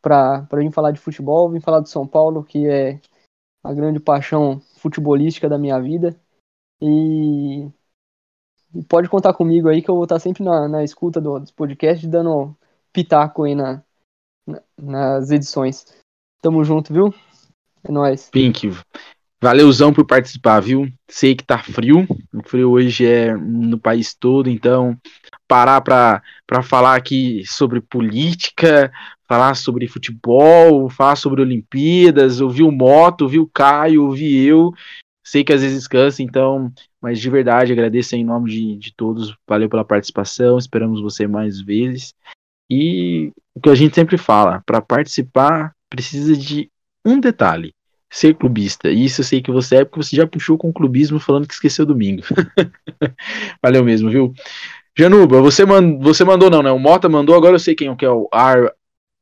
para 0.00 0.46
vir 0.52 0.70
falar 0.72 0.92
de 0.92 1.00
futebol, 1.00 1.50
vir 1.50 1.60
falar 1.60 1.80
do 1.80 1.88
São 1.88 2.06
Paulo, 2.06 2.44
que 2.44 2.68
é 2.68 3.00
a 3.64 3.72
grande 3.72 3.98
paixão 3.98 4.60
futebolística 4.76 5.48
da 5.48 5.58
minha 5.58 5.80
vida. 5.80 6.14
E 6.80 7.68
pode 8.82 9.08
contar 9.08 9.32
comigo 9.34 9.68
aí 9.68 9.82
que 9.82 9.88
eu 9.88 9.94
vou 9.94 10.04
estar 10.04 10.18
sempre 10.18 10.42
na, 10.42 10.68
na 10.68 10.84
escuta 10.84 11.20
do, 11.20 11.38
dos 11.38 11.50
podcasts, 11.50 12.08
dando 12.08 12.54
pitaco 12.92 13.44
aí 13.44 13.54
na, 13.54 13.82
na, 14.46 14.62
nas 14.80 15.30
edições. 15.30 15.86
Tamo 16.40 16.64
junto, 16.64 16.92
viu? 16.92 17.14
É 17.82 17.92
nóis. 17.92 18.30
Pink, 18.30 18.70
valeuzão 19.40 19.92
por 19.92 20.06
participar, 20.06 20.60
viu? 20.60 20.88
Sei 21.08 21.34
que 21.34 21.44
tá 21.44 21.58
frio, 21.58 22.06
o 22.32 22.48
frio 22.48 22.70
hoje 22.70 23.06
é 23.06 23.36
no 23.36 23.78
país 23.78 24.14
todo, 24.14 24.48
então 24.48 24.98
parar 25.46 25.80
para 25.80 26.62
falar 26.62 26.96
aqui 26.96 27.44
sobre 27.46 27.80
política, 27.80 28.90
falar 29.28 29.54
sobre 29.54 29.86
futebol, 29.86 30.88
falar 30.88 31.16
sobre 31.16 31.42
Olimpíadas, 31.42 32.40
ouvir 32.40 32.62
o 32.62 32.72
Moto, 32.72 33.22
ouvir 33.22 33.40
o 33.40 33.50
Caio, 33.52 34.04
ouvir 34.04 34.46
eu. 34.46 34.72
Sei 35.22 35.42
que 35.42 35.52
às 35.52 35.62
vezes 35.62 35.88
cansa, 35.88 36.22
então, 36.22 36.72
mas 37.04 37.20
de 37.20 37.28
verdade 37.28 37.70
agradeço 37.70 38.16
em 38.16 38.24
nome 38.24 38.50
de, 38.50 38.76
de 38.78 38.94
todos. 38.94 39.36
Valeu 39.46 39.68
pela 39.68 39.84
participação, 39.84 40.56
esperamos 40.56 41.02
você 41.02 41.26
mais 41.26 41.60
vezes. 41.60 42.14
E 42.70 43.30
o 43.54 43.60
que 43.60 43.68
a 43.68 43.74
gente 43.74 43.94
sempre 43.94 44.16
fala, 44.16 44.62
para 44.64 44.80
participar 44.80 45.74
precisa 45.90 46.34
de 46.34 46.70
um 47.04 47.20
detalhe: 47.20 47.74
ser 48.10 48.34
clubista. 48.34 48.88
E 48.88 49.04
isso 49.04 49.20
eu 49.20 49.24
sei 49.26 49.42
que 49.42 49.50
você 49.50 49.76
é, 49.76 49.84
porque 49.84 50.02
você 50.02 50.16
já 50.16 50.26
puxou 50.26 50.56
com 50.56 50.70
o 50.70 50.72
clubismo 50.72 51.20
falando 51.20 51.46
que 51.46 51.52
esqueceu 51.52 51.84
domingo. 51.84 52.22
Valeu 53.62 53.84
mesmo, 53.84 54.08
viu? 54.08 54.32
Januba, 54.96 55.42
você, 55.42 55.66
man 55.66 55.98
você 55.98 56.24
mandou 56.24 56.48
não, 56.48 56.62
né? 56.62 56.70
O 56.70 56.78
Mota 56.78 57.06
mandou, 57.06 57.36
agora 57.36 57.56
eu 57.56 57.60
sei 57.60 57.74
quem 57.74 57.94
é 58.00 58.08
o 58.08 58.28
Ar 58.32 58.72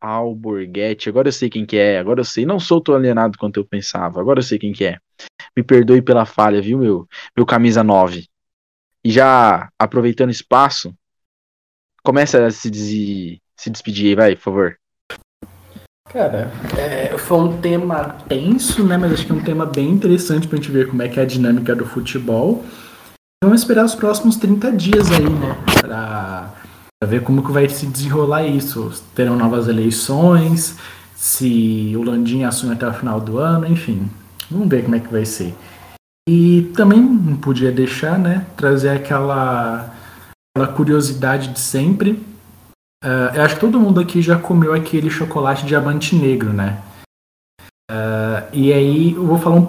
Alborguete, 0.02 1.08
agora 1.08 1.28
eu 1.28 1.32
sei 1.32 1.48
quem 1.48 1.64
que 1.64 1.76
é, 1.76 1.98
agora 1.98 2.20
eu 2.20 2.24
sei, 2.24 2.44
não 2.44 2.58
sou 2.58 2.80
tão 2.80 2.96
alienado 2.96 3.38
quanto 3.38 3.58
eu 3.58 3.64
pensava, 3.64 4.20
agora 4.20 4.40
eu 4.40 4.42
sei 4.42 4.58
quem 4.58 4.72
que 4.72 4.84
é. 4.84 4.98
Me 5.56 5.62
perdoe 5.62 6.02
pela 6.02 6.26
falha, 6.26 6.60
viu, 6.60 6.78
meu, 6.78 7.08
meu 7.36 7.46
camisa 7.46 7.84
9. 7.84 8.26
E 9.04 9.10
já 9.10 9.70
aproveitando 9.78 10.30
espaço, 10.30 10.92
começa 12.02 12.44
a 12.44 12.50
se, 12.50 12.68
des 12.68 13.38
se 13.56 13.70
despedir 13.70 14.08
aí, 14.08 14.14
vai, 14.14 14.36
por 14.36 14.42
favor. 14.42 14.76
Cara, 16.12 16.50
é, 16.76 17.16
foi 17.16 17.38
um 17.38 17.60
tema 17.60 18.18
tenso, 18.28 18.84
né, 18.84 18.98
mas 18.98 19.12
acho 19.12 19.24
que 19.24 19.32
é 19.32 19.34
um 19.34 19.44
tema 19.44 19.64
bem 19.64 19.88
interessante 19.88 20.48
pra 20.48 20.56
gente 20.56 20.70
ver 20.70 20.88
como 20.88 21.00
é 21.00 21.08
que 21.08 21.20
é 21.20 21.22
a 21.22 21.26
dinâmica 21.26 21.76
do 21.76 21.86
futebol. 21.86 22.64
Vamos 23.42 23.60
esperar 23.60 23.84
os 23.84 23.94
próximos 23.94 24.36
30 24.36 24.72
dias 24.72 25.10
aí, 25.10 25.28
né, 25.28 25.56
pra 25.80 26.51
Pra 27.02 27.08
ver 27.08 27.24
como 27.24 27.42
que 27.42 27.50
vai 27.50 27.68
se 27.68 27.84
desenrolar 27.84 28.46
isso. 28.46 29.02
Terão 29.12 29.36
novas 29.36 29.66
eleições, 29.66 30.76
se 31.16 31.94
o 31.96 32.02
Landim 32.04 32.44
assume 32.44 32.74
até 32.74 32.86
o 32.86 32.92
final 32.92 33.20
do 33.20 33.38
ano, 33.38 33.66
enfim. 33.66 34.08
Vamos 34.48 34.68
ver 34.68 34.84
como 34.84 34.94
é 34.94 35.00
que 35.00 35.10
vai 35.10 35.24
ser. 35.24 35.52
E 36.28 36.70
também 36.76 37.00
não 37.00 37.36
podia 37.36 37.72
deixar, 37.72 38.16
né? 38.16 38.46
Trazer 38.56 38.90
aquela, 38.90 39.92
aquela 40.54 40.72
curiosidade 40.72 41.48
de 41.48 41.58
sempre. 41.58 42.12
Uh, 43.04 43.34
eu 43.34 43.42
acho 43.42 43.56
que 43.56 43.62
todo 43.62 43.80
mundo 43.80 43.98
aqui 43.98 44.22
já 44.22 44.38
comeu 44.38 44.72
aquele 44.72 45.10
chocolate 45.10 45.66
diamante 45.66 46.14
negro, 46.14 46.52
né? 46.52 46.80
Uh, 47.90 48.46
e 48.52 48.72
aí 48.72 49.14
eu 49.14 49.26
vou 49.26 49.40
falar 49.40 49.56
um, 49.56 49.68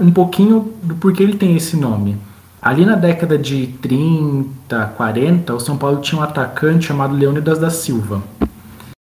um 0.00 0.10
pouquinho 0.10 0.74
do 0.82 0.96
porquê 0.96 1.22
ele 1.22 1.36
tem 1.36 1.54
esse 1.54 1.76
nome. 1.76 2.18
Ali 2.64 2.86
na 2.86 2.96
década 2.96 3.36
de 3.36 3.66
30, 3.66 4.86
40, 4.96 5.54
o 5.54 5.60
São 5.60 5.76
Paulo 5.76 6.00
tinha 6.00 6.18
um 6.18 6.24
atacante 6.24 6.86
chamado 6.86 7.14
Leônidas 7.14 7.58
da 7.58 7.68
Silva. 7.68 8.22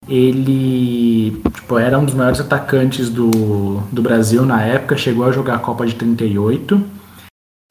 Ele 0.09 1.39
tipo, 1.53 1.77
era 1.77 1.99
um 1.99 2.03
dos 2.03 2.15
maiores 2.15 2.39
atacantes 2.39 3.11
do, 3.11 3.77
do 3.91 4.01
Brasil 4.01 4.43
na 4.43 4.63
época, 4.63 4.97
chegou 4.97 5.23
a 5.23 5.31
jogar 5.31 5.53
a 5.57 5.59
Copa 5.59 5.85
de 5.85 5.93
38. 5.93 6.83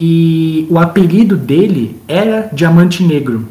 E 0.00 0.68
o 0.70 0.78
apelido 0.78 1.36
dele 1.36 2.00
era 2.06 2.48
Diamante 2.52 3.02
Negro. 3.02 3.48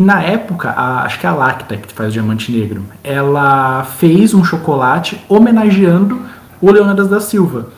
Na 0.00 0.20
época, 0.20 0.70
a, 0.70 1.04
acho 1.04 1.20
que 1.20 1.26
é 1.26 1.28
a 1.28 1.34
Lacta, 1.34 1.76
que 1.76 1.92
faz 1.92 2.08
o 2.08 2.12
Diamante 2.12 2.50
Negro, 2.50 2.84
ela 3.04 3.84
fez 3.84 4.34
um 4.34 4.42
chocolate 4.42 5.24
homenageando 5.28 6.26
o 6.60 6.72
Leônidas 6.72 7.08
da 7.08 7.20
Silva. 7.20 7.68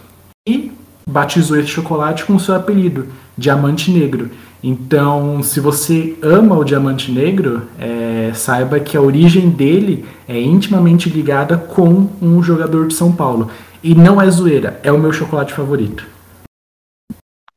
E 0.49 0.73
batizou 1.09 1.59
esse 1.59 1.69
chocolate 1.69 2.25
com 2.25 2.35
o 2.35 2.41
seu 2.41 2.55
apelido, 2.55 3.09
Diamante 3.37 3.91
Negro. 3.91 4.31
Então, 4.63 5.43
se 5.43 5.59
você 5.59 6.17
ama 6.23 6.57
o 6.57 6.65
Diamante 6.65 7.11
Negro, 7.11 7.67
é, 7.79 8.31
saiba 8.35 8.79
que 8.79 8.97
a 8.97 9.01
origem 9.01 9.49
dele 9.49 10.05
é 10.29 10.39
intimamente 10.39 11.09
ligada 11.09 11.57
com 11.57 12.09
um 12.21 12.43
jogador 12.43 12.87
de 12.87 12.95
São 12.95 13.11
Paulo. 13.11 13.51
E 13.83 13.95
não 13.95 14.21
é 14.21 14.31
zoeira, 14.31 14.79
é 14.83 14.93
o 14.93 14.99
meu 14.99 15.13
chocolate 15.13 15.55
favorito. 15.55 16.07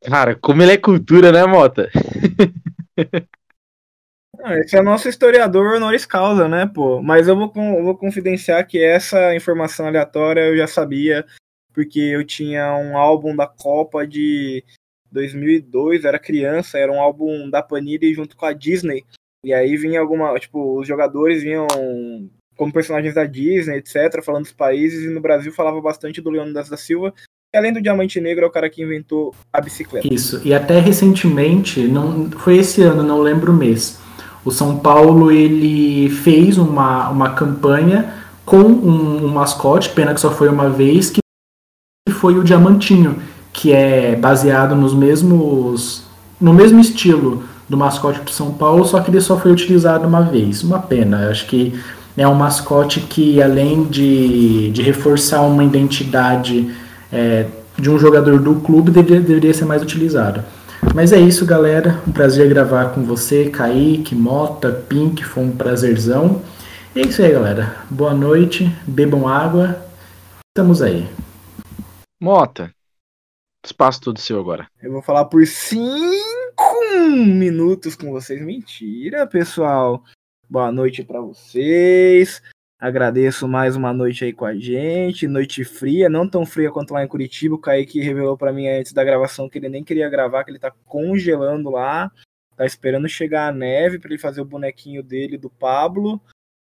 Cara, 0.06 0.36
como 0.36 0.62
ele 0.62 0.72
é 0.72 0.78
cultura, 0.78 1.32
né, 1.32 1.46
Mota? 1.46 1.90
esse 4.64 4.78
é 4.78 4.82
nosso 4.82 5.08
historiador 5.08 5.76
honoris 5.76 6.06
causa, 6.06 6.48
né, 6.48 6.70
pô? 6.74 7.02
Mas 7.02 7.28
eu 7.28 7.36
vou, 7.36 7.52
eu 7.56 7.84
vou 7.84 7.98
confidenciar 7.98 8.66
que 8.68 8.82
essa 8.82 9.36
informação 9.36 9.88
aleatória 9.88 10.42
eu 10.42 10.58
já 10.58 10.68
sabia, 10.68 11.26
porque 11.74 12.00
eu 12.00 12.24
tinha 12.24 12.76
um 12.78 12.98
álbum 12.98 13.36
da 13.36 13.48
Copa 13.48 14.06
de 14.06 14.64
2002, 15.12 16.06
era 16.06 16.20
criança, 16.20 16.78
era 16.78 16.92
um 16.92 17.00
álbum 17.00 17.50
da 17.50 17.62
Panini 17.62 18.14
junto 18.14 18.36
com 18.36 18.46
a 18.46 18.54
Disney. 18.54 19.04
E 19.44 19.54
aí 19.54 19.76
vinha 19.76 20.00
alguma, 20.00 20.38
tipo, 20.40 20.80
os 20.80 20.88
jogadores 20.88 21.44
vinham 21.44 21.68
como 22.56 22.72
personagens 22.72 23.16
da 23.16 23.26
Disney, 23.26 23.78
etc, 23.78 24.24
falando 24.24 24.44
dos 24.44 24.52
países, 24.52 25.04
e 25.04 25.10
no 25.10 25.20
Brasil 25.20 25.52
falava 25.52 25.82
bastante 25.82 26.22
do 26.22 26.30
Leônidas 26.30 26.70
da 26.70 26.78
Silva, 26.78 27.14
além 27.54 27.74
do 27.74 27.82
Diamante 27.82 28.20
Negro, 28.20 28.46
é 28.46 28.48
o 28.48 28.52
cara 28.52 28.70
que 28.70 28.82
inventou 28.82 29.34
a 29.52 29.62
bicicleta. 29.62 30.08
Isso, 30.12 30.42
e 30.44 30.54
até 30.54 30.80
recentemente, 30.80 31.82
não 31.82 32.30
foi 32.32 32.58
esse 32.58 32.82
ano, 32.82 33.04
não 33.04 33.22
lembro 33.22 33.52
o 33.52 33.56
mês, 33.56 34.00
o 34.46 34.52
São 34.52 34.80
Paulo, 34.80 35.32
ele 35.32 36.10
fez 36.10 36.58
uma, 36.58 37.10
uma 37.10 37.34
campanha 37.34 38.14
com 38.46 38.58
um, 38.58 39.26
um 39.26 39.28
mascote, 39.30 39.90
pena 39.90 40.14
que 40.14 40.22
só 40.22 40.32
foi 40.32 40.50
uma 40.50 40.70
vez, 40.70 41.10
que 41.10 41.23
foi 42.24 42.40
o 42.40 42.44
Diamantinho, 42.44 43.18
que 43.52 43.74
é 43.74 44.16
baseado 44.16 44.78
nos 44.78 44.94
mesmos 44.94 46.04
no 46.40 46.54
mesmo 46.54 46.80
estilo 46.80 47.44
do 47.68 47.76
mascote 47.76 48.22
do 48.22 48.32
São 48.32 48.54
Paulo, 48.54 48.86
só 48.86 49.02
que 49.02 49.12
ele 49.12 49.20
só 49.20 49.38
foi 49.38 49.52
utilizado 49.52 50.08
uma 50.08 50.22
vez. 50.22 50.64
Uma 50.64 50.80
pena. 50.80 51.28
Acho 51.30 51.46
que 51.48 51.78
é 52.16 52.26
um 52.26 52.34
mascote 52.34 53.02
que, 53.02 53.42
além 53.42 53.84
de, 53.84 54.72
de 54.72 54.82
reforçar 54.82 55.42
uma 55.42 55.66
identidade 55.66 56.74
é, 57.12 57.46
de 57.78 57.90
um 57.90 58.00
jogador 58.00 58.40
do 58.40 58.56
clube, 58.56 58.90
deveria, 58.90 59.20
deveria 59.20 59.54
ser 59.54 59.66
mais 59.66 59.82
utilizado. 59.82 60.42
Mas 60.96 61.12
é 61.12 61.20
isso, 61.20 61.46
galera. 61.46 62.00
Um 62.08 62.12
prazer 62.14 62.48
gravar 62.48 62.86
com 62.92 63.04
você, 63.04 63.50
Kaique, 63.50 64.16
Mota, 64.16 64.72
Pink. 64.72 65.26
Foi 65.26 65.44
um 65.44 65.52
prazerzão. 65.52 66.42
É 66.96 67.02
isso 67.02 67.22
aí, 67.22 67.34
galera. 67.34 67.76
Boa 67.90 68.14
noite, 68.14 68.74
bebam 68.88 69.28
água. 69.28 69.76
Estamos 70.56 70.82
aí. 70.82 71.06
Mota, 72.24 72.74
Espaço 73.66 74.00
todo 74.00 74.18
seu 74.18 74.40
agora. 74.40 74.66
Eu 74.82 74.94
vou 74.94 75.02
falar 75.02 75.26
por 75.26 75.46
cinco 75.46 76.16
minutos 77.18 77.98
com 77.98 78.12
vocês. 78.12 78.42
Mentira, 78.42 79.28
pessoal. 79.28 80.02
Boa 80.50 80.72
noite 80.72 81.04
para 81.04 81.20
vocês. 81.20 82.42
Agradeço 82.80 83.46
mais 83.46 83.76
uma 83.76 83.92
noite 83.92 84.24
aí 84.24 84.32
com 84.32 84.46
a 84.46 84.56
gente. 84.56 85.28
Noite 85.28 85.66
fria, 85.66 86.08
não 86.08 86.26
tão 86.26 86.46
fria 86.46 86.72
quanto 86.72 86.94
lá 86.94 87.04
em 87.04 87.10
Curitiba. 87.10 87.56
O 87.56 87.60
Kaique 87.60 88.00
revelou 88.00 88.38
para 88.38 88.54
mim 88.54 88.70
antes 88.70 88.94
da 88.94 89.04
gravação 89.04 89.50
que 89.50 89.58
ele 89.58 89.68
nem 89.68 89.84
queria 89.84 90.10
gravar, 90.10 90.46
que 90.46 90.52
ele 90.52 90.60
tá 90.60 90.72
congelando 90.86 91.70
lá. 91.70 92.10
Tá 92.56 92.66
esperando 92.66 93.10
chegar 93.10 93.50
a 93.50 93.52
neve 93.52 94.00
para 94.00 94.10
ele 94.10 94.18
fazer 94.18 94.40
o 94.40 94.46
bonequinho 94.46 95.04
dele 95.04 95.38
do 95.38 95.50
Pablo. 95.50 96.22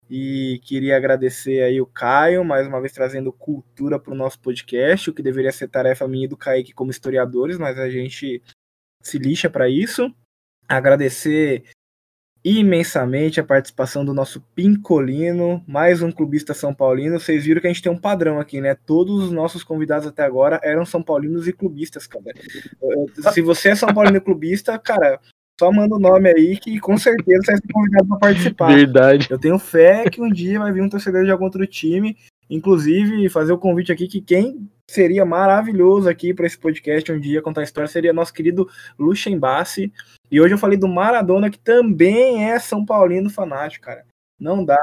E 0.08 0.60
queria 0.64 0.96
agradecer 0.96 1.62
aí 1.62 1.80
o 1.80 1.86
Caio, 1.86 2.44
mais 2.44 2.66
uma 2.66 2.80
vez 2.80 2.92
trazendo 2.92 3.32
cultura 3.32 3.98
para 3.98 4.12
o 4.12 4.16
nosso 4.16 4.38
podcast, 4.38 5.10
o 5.10 5.14
que 5.14 5.22
deveria 5.22 5.50
ser 5.50 5.68
tarefa 5.68 6.06
minha 6.06 6.26
e 6.26 6.28
do 6.28 6.36
Kaique 6.36 6.72
como 6.72 6.90
historiadores, 6.90 7.58
mas 7.58 7.78
a 7.78 7.90
gente 7.90 8.42
se 9.02 9.18
lixa 9.18 9.50
para 9.50 9.68
isso. 9.68 10.14
Agradecer 10.68 11.64
imensamente 12.44 13.40
a 13.40 13.44
participação 13.44 14.04
do 14.04 14.14
nosso 14.14 14.40
Pincolino, 14.54 15.64
mais 15.66 16.00
um 16.00 16.12
clubista 16.12 16.54
São 16.54 16.72
Paulino. 16.72 17.18
Vocês 17.18 17.44
viram 17.44 17.60
que 17.60 17.66
a 17.66 17.70
gente 17.72 17.82
tem 17.82 17.90
um 17.90 17.98
padrão 17.98 18.38
aqui, 18.38 18.60
né? 18.60 18.76
Todos 18.76 19.24
os 19.24 19.32
nossos 19.32 19.64
convidados 19.64 20.06
até 20.06 20.22
agora 20.22 20.60
eram 20.62 20.86
São 20.86 21.02
Paulinos 21.02 21.48
e 21.48 21.52
clubistas, 21.52 22.06
cara. 22.06 22.22
Se 23.32 23.42
você 23.42 23.70
é 23.70 23.74
São 23.74 23.92
Paulino 23.92 24.18
e 24.18 24.20
clubista, 24.20 24.78
cara, 24.78 25.20
só 25.58 25.72
manda 25.72 25.94
o 25.94 25.98
nome 25.98 26.28
aí 26.28 26.58
que 26.58 26.78
com 26.78 26.98
certeza 26.98 27.42
você 27.42 27.52
vai 27.52 27.60
ser 27.60 27.72
convidado 27.72 28.08
para 28.08 28.18
participar. 28.18 28.74
Verdade. 28.74 29.28
Eu 29.30 29.38
tenho 29.38 29.58
fé 29.58 30.08
que 30.10 30.20
um 30.20 30.30
dia 30.30 30.58
vai 30.58 30.72
vir 30.72 30.82
um 30.82 30.88
torcedor 30.88 31.24
de 31.24 31.30
algum 31.30 31.44
outro 31.44 31.66
time. 31.66 32.16
Inclusive, 32.48 33.28
fazer 33.28 33.52
o 33.52 33.58
convite 33.58 33.90
aqui 33.90 34.06
que 34.06 34.20
quem 34.20 34.68
seria 34.88 35.24
maravilhoso 35.24 36.08
aqui 36.08 36.32
para 36.32 36.46
esse 36.46 36.56
podcast 36.56 37.10
um 37.10 37.18
dia 37.18 37.42
contar 37.42 37.62
a 37.62 37.64
história 37.64 37.88
seria 37.88 38.12
nosso 38.12 38.32
querido 38.32 38.68
Lucien 38.98 39.38
Bassi. 39.38 39.92
E 40.30 40.40
hoje 40.40 40.54
eu 40.54 40.58
falei 40.58 40.78
do 40.78 40.86
Maradona, 40.86 41.50
que 41.50 41.58
também 41.58 42.50
é 42.50 42.58
São 42.58 42.84
Paulino 42.84 43.30
fanático, 43.30 43.86
cara. 43.86 44.04
Não 44.38 44.64
dá. 44.64 44.78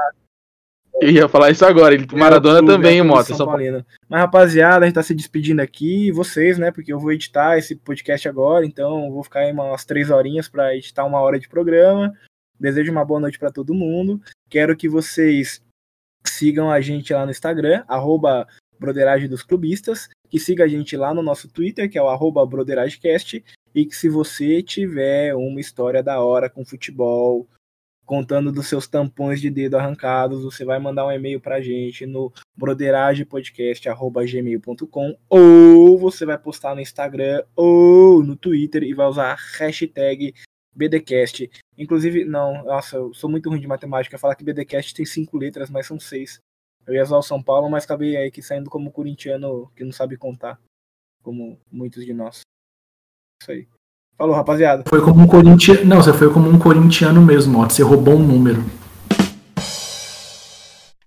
Eu 1.00 1.10
ia 1.10 1.28
falar 1.28 1.50
isso 1.50 1.64
agora, 1.64 1.94
ele, 1.94 2.06
Maradona 2.12 2.58
clube, 2.58 2.72
também, 2.72 3.00
o 3.00 3.04
Mota. 3.04 3.34
São 3.34 3.46
Paulino. 3.46 3.84
Mas, 4.08 4.20
rapaziada, 4.20 4.84
a 4.84 4.88
gente 4.88 4.94
tá 4.94 5.02
se 5.02 5.14
despedindo 5.14 5.60
aqui, 5.60 6.10
vocês, 6.12 6.56
né? 6.56 6.70
Porque 6.70 6.92
eu 6.92 7.00
vou 7.00 7.12
editar 7.12 7.58
esse 7.58 7.74
podcast 7.74 8.28
agora, 8.28 8.64
então 8.64 9.10
vou 9.10 9.24
ficar 9.24 9.40
aí 9.40 9.52
umas 9.52 9.84
três 9.84 10.10
horinhas 10.10 10.48
para 10.48 10.74
editar 10.76 11.04
uma 11.04 11.20
hora 11.20 11.38
de 11.38 11.48
programa. 11.48 12.12
Desejo 12.58 12.92
uma 12.92 13.04
boa 13.04 13.20
noite 13.20 13.38
para 13.38 13.50
todo 13.50 13.74
mundo. 13.74 14.20
Quero 14.48 14.76
que 14.76 14.88
vocês 14.88 15.60
sigam 16.26 16.70
a 16.70 16.80
gente 16.80 17.12
lá 17.12 17.24
no 17.24 17.30
Instagram, 17.30 17.84
arroba 17.88 18.46
Broderagem 18.78 19.28
dos 19.28 19.42
Clubistas, 19.42 20.08
que 20.28 20.38
siga 20.38 20.64
a 20.64 20.68
gente 20.68 20.96
lá 20.96 21.12
no 21.12 21.22
nosso 21.22 21.48
Twitter, 21.48 21.90
que 21.90 21.98
é 21.98 22.02
o 22.02 22.08
arroba 22.08 22.44
Broderagecast, 22.46 23.44
e 23.74 23.84
que 23.84 23.96
se 23.96 24.08
você 24.08 24.62
tiver 24.62 25.34
uma 25.34 25.60
história 25.60 26.02
da 26.02 26.20
hora 26.20 26.48
com 26.48 26.64
futebol, 26.64 27.48
contando 28.04 28.52
dos 28.52 28.66
seus 28.66 28.86
tampões 28.86 29.40
de 29.40 29.48
dedo 29.50 29.76
arrancados, 29.76 30.44
você 30.44 30.64
vai 30.64 30.78
mandar 30.78 31.06
um 31.06 31.12
e-mail 31.12 31.40
pra 31.40 31.60
gente 31.60 32.06
no 32.06 32.32
broderagepodcast.gmail.com 32.56 35.18
ou 35.28 35.98
você 35.98 36.24
vai 36.26 36.38
postar 36.38 36.74
no 36.74 36.80
Instagram 36.80 37.42
ou 37.56 38.22
no 38.22 38.36
Twitter 38.36 38.82
e 38.82 38.94
vai 38.94 39.06
usar 39.06 39.32
a 39.32 39.38
hashtag 39.58 40.34
BDcast. 40.74 41.50
Inclusive, 41.78 42.24
não, 42.24 42.64
nossa, 42.64 42.96
eu 42.96 43.14
sou 43.14 43.30
muito 43.30 43.48
ruim 43.48 43.60
de 43.60 43.66
matemática. 43.66 44.18
Falar 44.18 44.34
que 44.34 44.44
BDcast 44.44 44.94
tem 44.94 45.06
cinco 45.06 45.38
letras, 45.38 45.70
mas 45.70 45.86
são 45.86 45.98
seis. 45.98 46.40
Eu 46.86 46.94
ia 46.94 47.02
usar 47.02 47.16
o 47.16 47.22
São 47.22 47.42
Paulo, 47.42 47.70
mas 47.70 47.84
acabei 47.84 48.16
aí 48.16 48.30
que 48.30 48.42
saindo 48.42 48.68
como 48.68 48.92
corintiano 48.92 49.70
que 49.74 49.84
não 49.84 49.92
sabe 49.92 50.18
contar, 50.18 50.60
como 51.22 51.58
muitos 51.70 52.04
de 52.04 52.12
nós. 52.12 52.42
Isso 53.40 53.50
aí. 53.50 53.66
Falou, 54.16 54.36
rapaziada. 54.36 54.84
Foi 54.86 55.00
como 55.00 55.22
um 55.22 55.26
corintiano. 55.26 55.84
Não, 55.84 55.96
você 55.96 56.12
foi 56.12 56.32
como 56.32 56.48
um 56.48 56.58
corintiano 56.58 57.20
mesmo, 57.20 57.58
ó. 57.58 57.68
Você 57.68 57.82
roubou 57.82 58.14
um 58.14 58.24
número. 58.24 58.64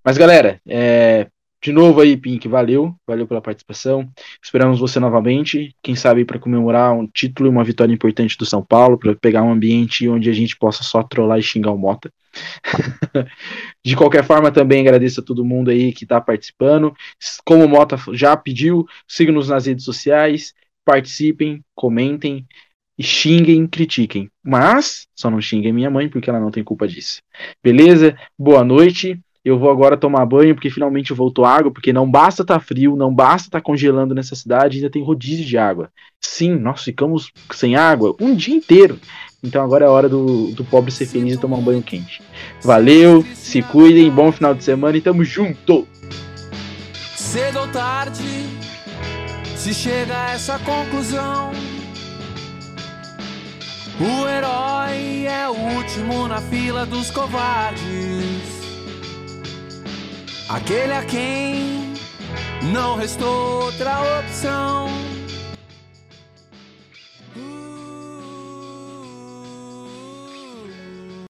Mas 0.03 0.17
galera, 0.17 0.59
é... 0.67 1.27
de 1.63 1.71
novo 1.71 2.01
aí, 2.01 2.17
Pink, 2.17 2.49
valeu, 2.49 2.93
valeu 3.07 3.25
pela 3.25 3.41
participação. 3.41 4.09
Esperamos 4.43 4.79
você 4.79 4.99
novamente. 4.99 5.73
Quem 5.81 5.95
sabe 5.95 6.25
para 6.25 6.37
comemorar 6.37 6.93
um 6.93 7.07
título 7.07 7.47
e 7.47 7.51
uma 7.51 7.63
vitória 7.63 7.93
importante 7.93 8.37
do 8.37 8.45
São 8.45 8.61
Paulo, 8.61 8.97
para 8.97 9.15
pegar 9.15 9.41
um 9.41 9.53
ambiente 9.53 10.07
onde 10.09 10.29
a 10.29 10.33
gente 10.33 10.57
possa 10.57 10.83
só 10.83 11.01
trollar 11.01 11.39
e 11.39 11.43
xingar 11.43 11.71
o 11.71 11.77
Mota. 11.77 12.11
de 13.85 13.95
qualquer 13.95 14.25
forma, 14.25 14.51
também 14.51 14.81
agradeço 14.81 15.21
a 15.21 15.23
todo 15.23 15.45
mundo 15.45 15.71
aí 15.71 15.93
que 15.93 16.03
está 16.03 16.19
participando. 16.19 16.93
Como 17.45 17.63
o 17.63 17.69
Mota 17.69 17.97
já 18.11 18.35
pediu, 18.35 18.85
sigam-nos 19.07 19.47
nas 19.47 19.65
redes 19.65 19.85
sociais, 19.85 20.53
participem, 20.83 21.63
comentem 21.73 22.45
e 22.97 23.03
xinguem, 23.03 23.67
critiquem. 23.67 24.29
Mas 24.43 25.07
só 25.15 25.29
não 25.29 25.39
xinguem 25.39 25.71
minha 25.71 25.89
mãe 25.89 26.09
porque 26.09 26.29
ela 26.29 26.39
não 26.39 26.51
tem 26.51 26.63
culpa 26.63 26.87
disso. 26.87 27.21
Beleza? 27.63 28.17
Boa 28.37 28.63
noite. 28.63 29.19
Eu 29.45 29.57
vou 29.57 29.71
agora 29.71 29.95
tomar 29.95 30.25
banho 30.25 30.53
porque 30.53 30.69
finalmente 30.69 31.13
voltou 31.13 31.45
água, 31.45 31.71
porque 31.71 31.93
não 31.93 32.09
basta 32.09 32.43
tá 32.43 32.59
frio, 32.59 32.97
não 32.97 33.13
basta 33.13 33.49
tá 33.49 33.61
congelando 33.61 34.13
nessa 34.13 34.35
cidade, 34.35 34.77
ainda 34.77 34.89
tem 34.89 35.01
rodízio 35.01 35.45
de 35.45 35.57
água. 35.57 35.89
Sim, 36.19 36.55
nós 36.55 36.83
ficamos 36.83 37.31
sem 37.53 37.77
água 37.77 38.13
um 38.19 38.35
dia 38.35 38.53
inteiro. 38.53 38.99
Então 39.41 39.63
agora 39.63 39.85
é 39.85 39.87
hora 39.87 40.09
do, 40.09 40.51
do 40.51 40.65
pobre 40.65 40.91
ser 40.91 41.05
feliz 41.05 41.35
e 41.35 41.39
tomar 41.39 41.57
um 41.57 41.63
banho 41.63 41.81
quente. 41.81 42.21
Valeu, 42.61 43.23
se 43.33 43.61
cuidem, 43.61 44.11
bom 44.11 44.33
final 44.33 44.53
de 44.53 44.65
semana 44.65 44.97
e 44.97 45.01
tamo 45.01 45.23
junto! 45.23 45.87
Cedo 47.15 47.59
ou 47.59 47.67
tarde, 47.69 48.23
se 49.55 49.73
chega 49.73 50.13
a 50.13 50.31
essa 50.31 50.59
conclusão 50.59 51.51
O 53.99 54.27
herói 54.27 55.25
é 55.25 55.49
o 55.49 55.53
último 55.53 56.27
na 56.27 56.39
fila 56.39 56.85
dos 56.85 57.09
covardes. 57.09 57.81
Aquele 60.47 60.93
a 60.93 61.03
quem 61.03 61.93
não 62.71 62.95
restou 62.95 63.63
outra 63.63 64.19
opção 64.19 64.87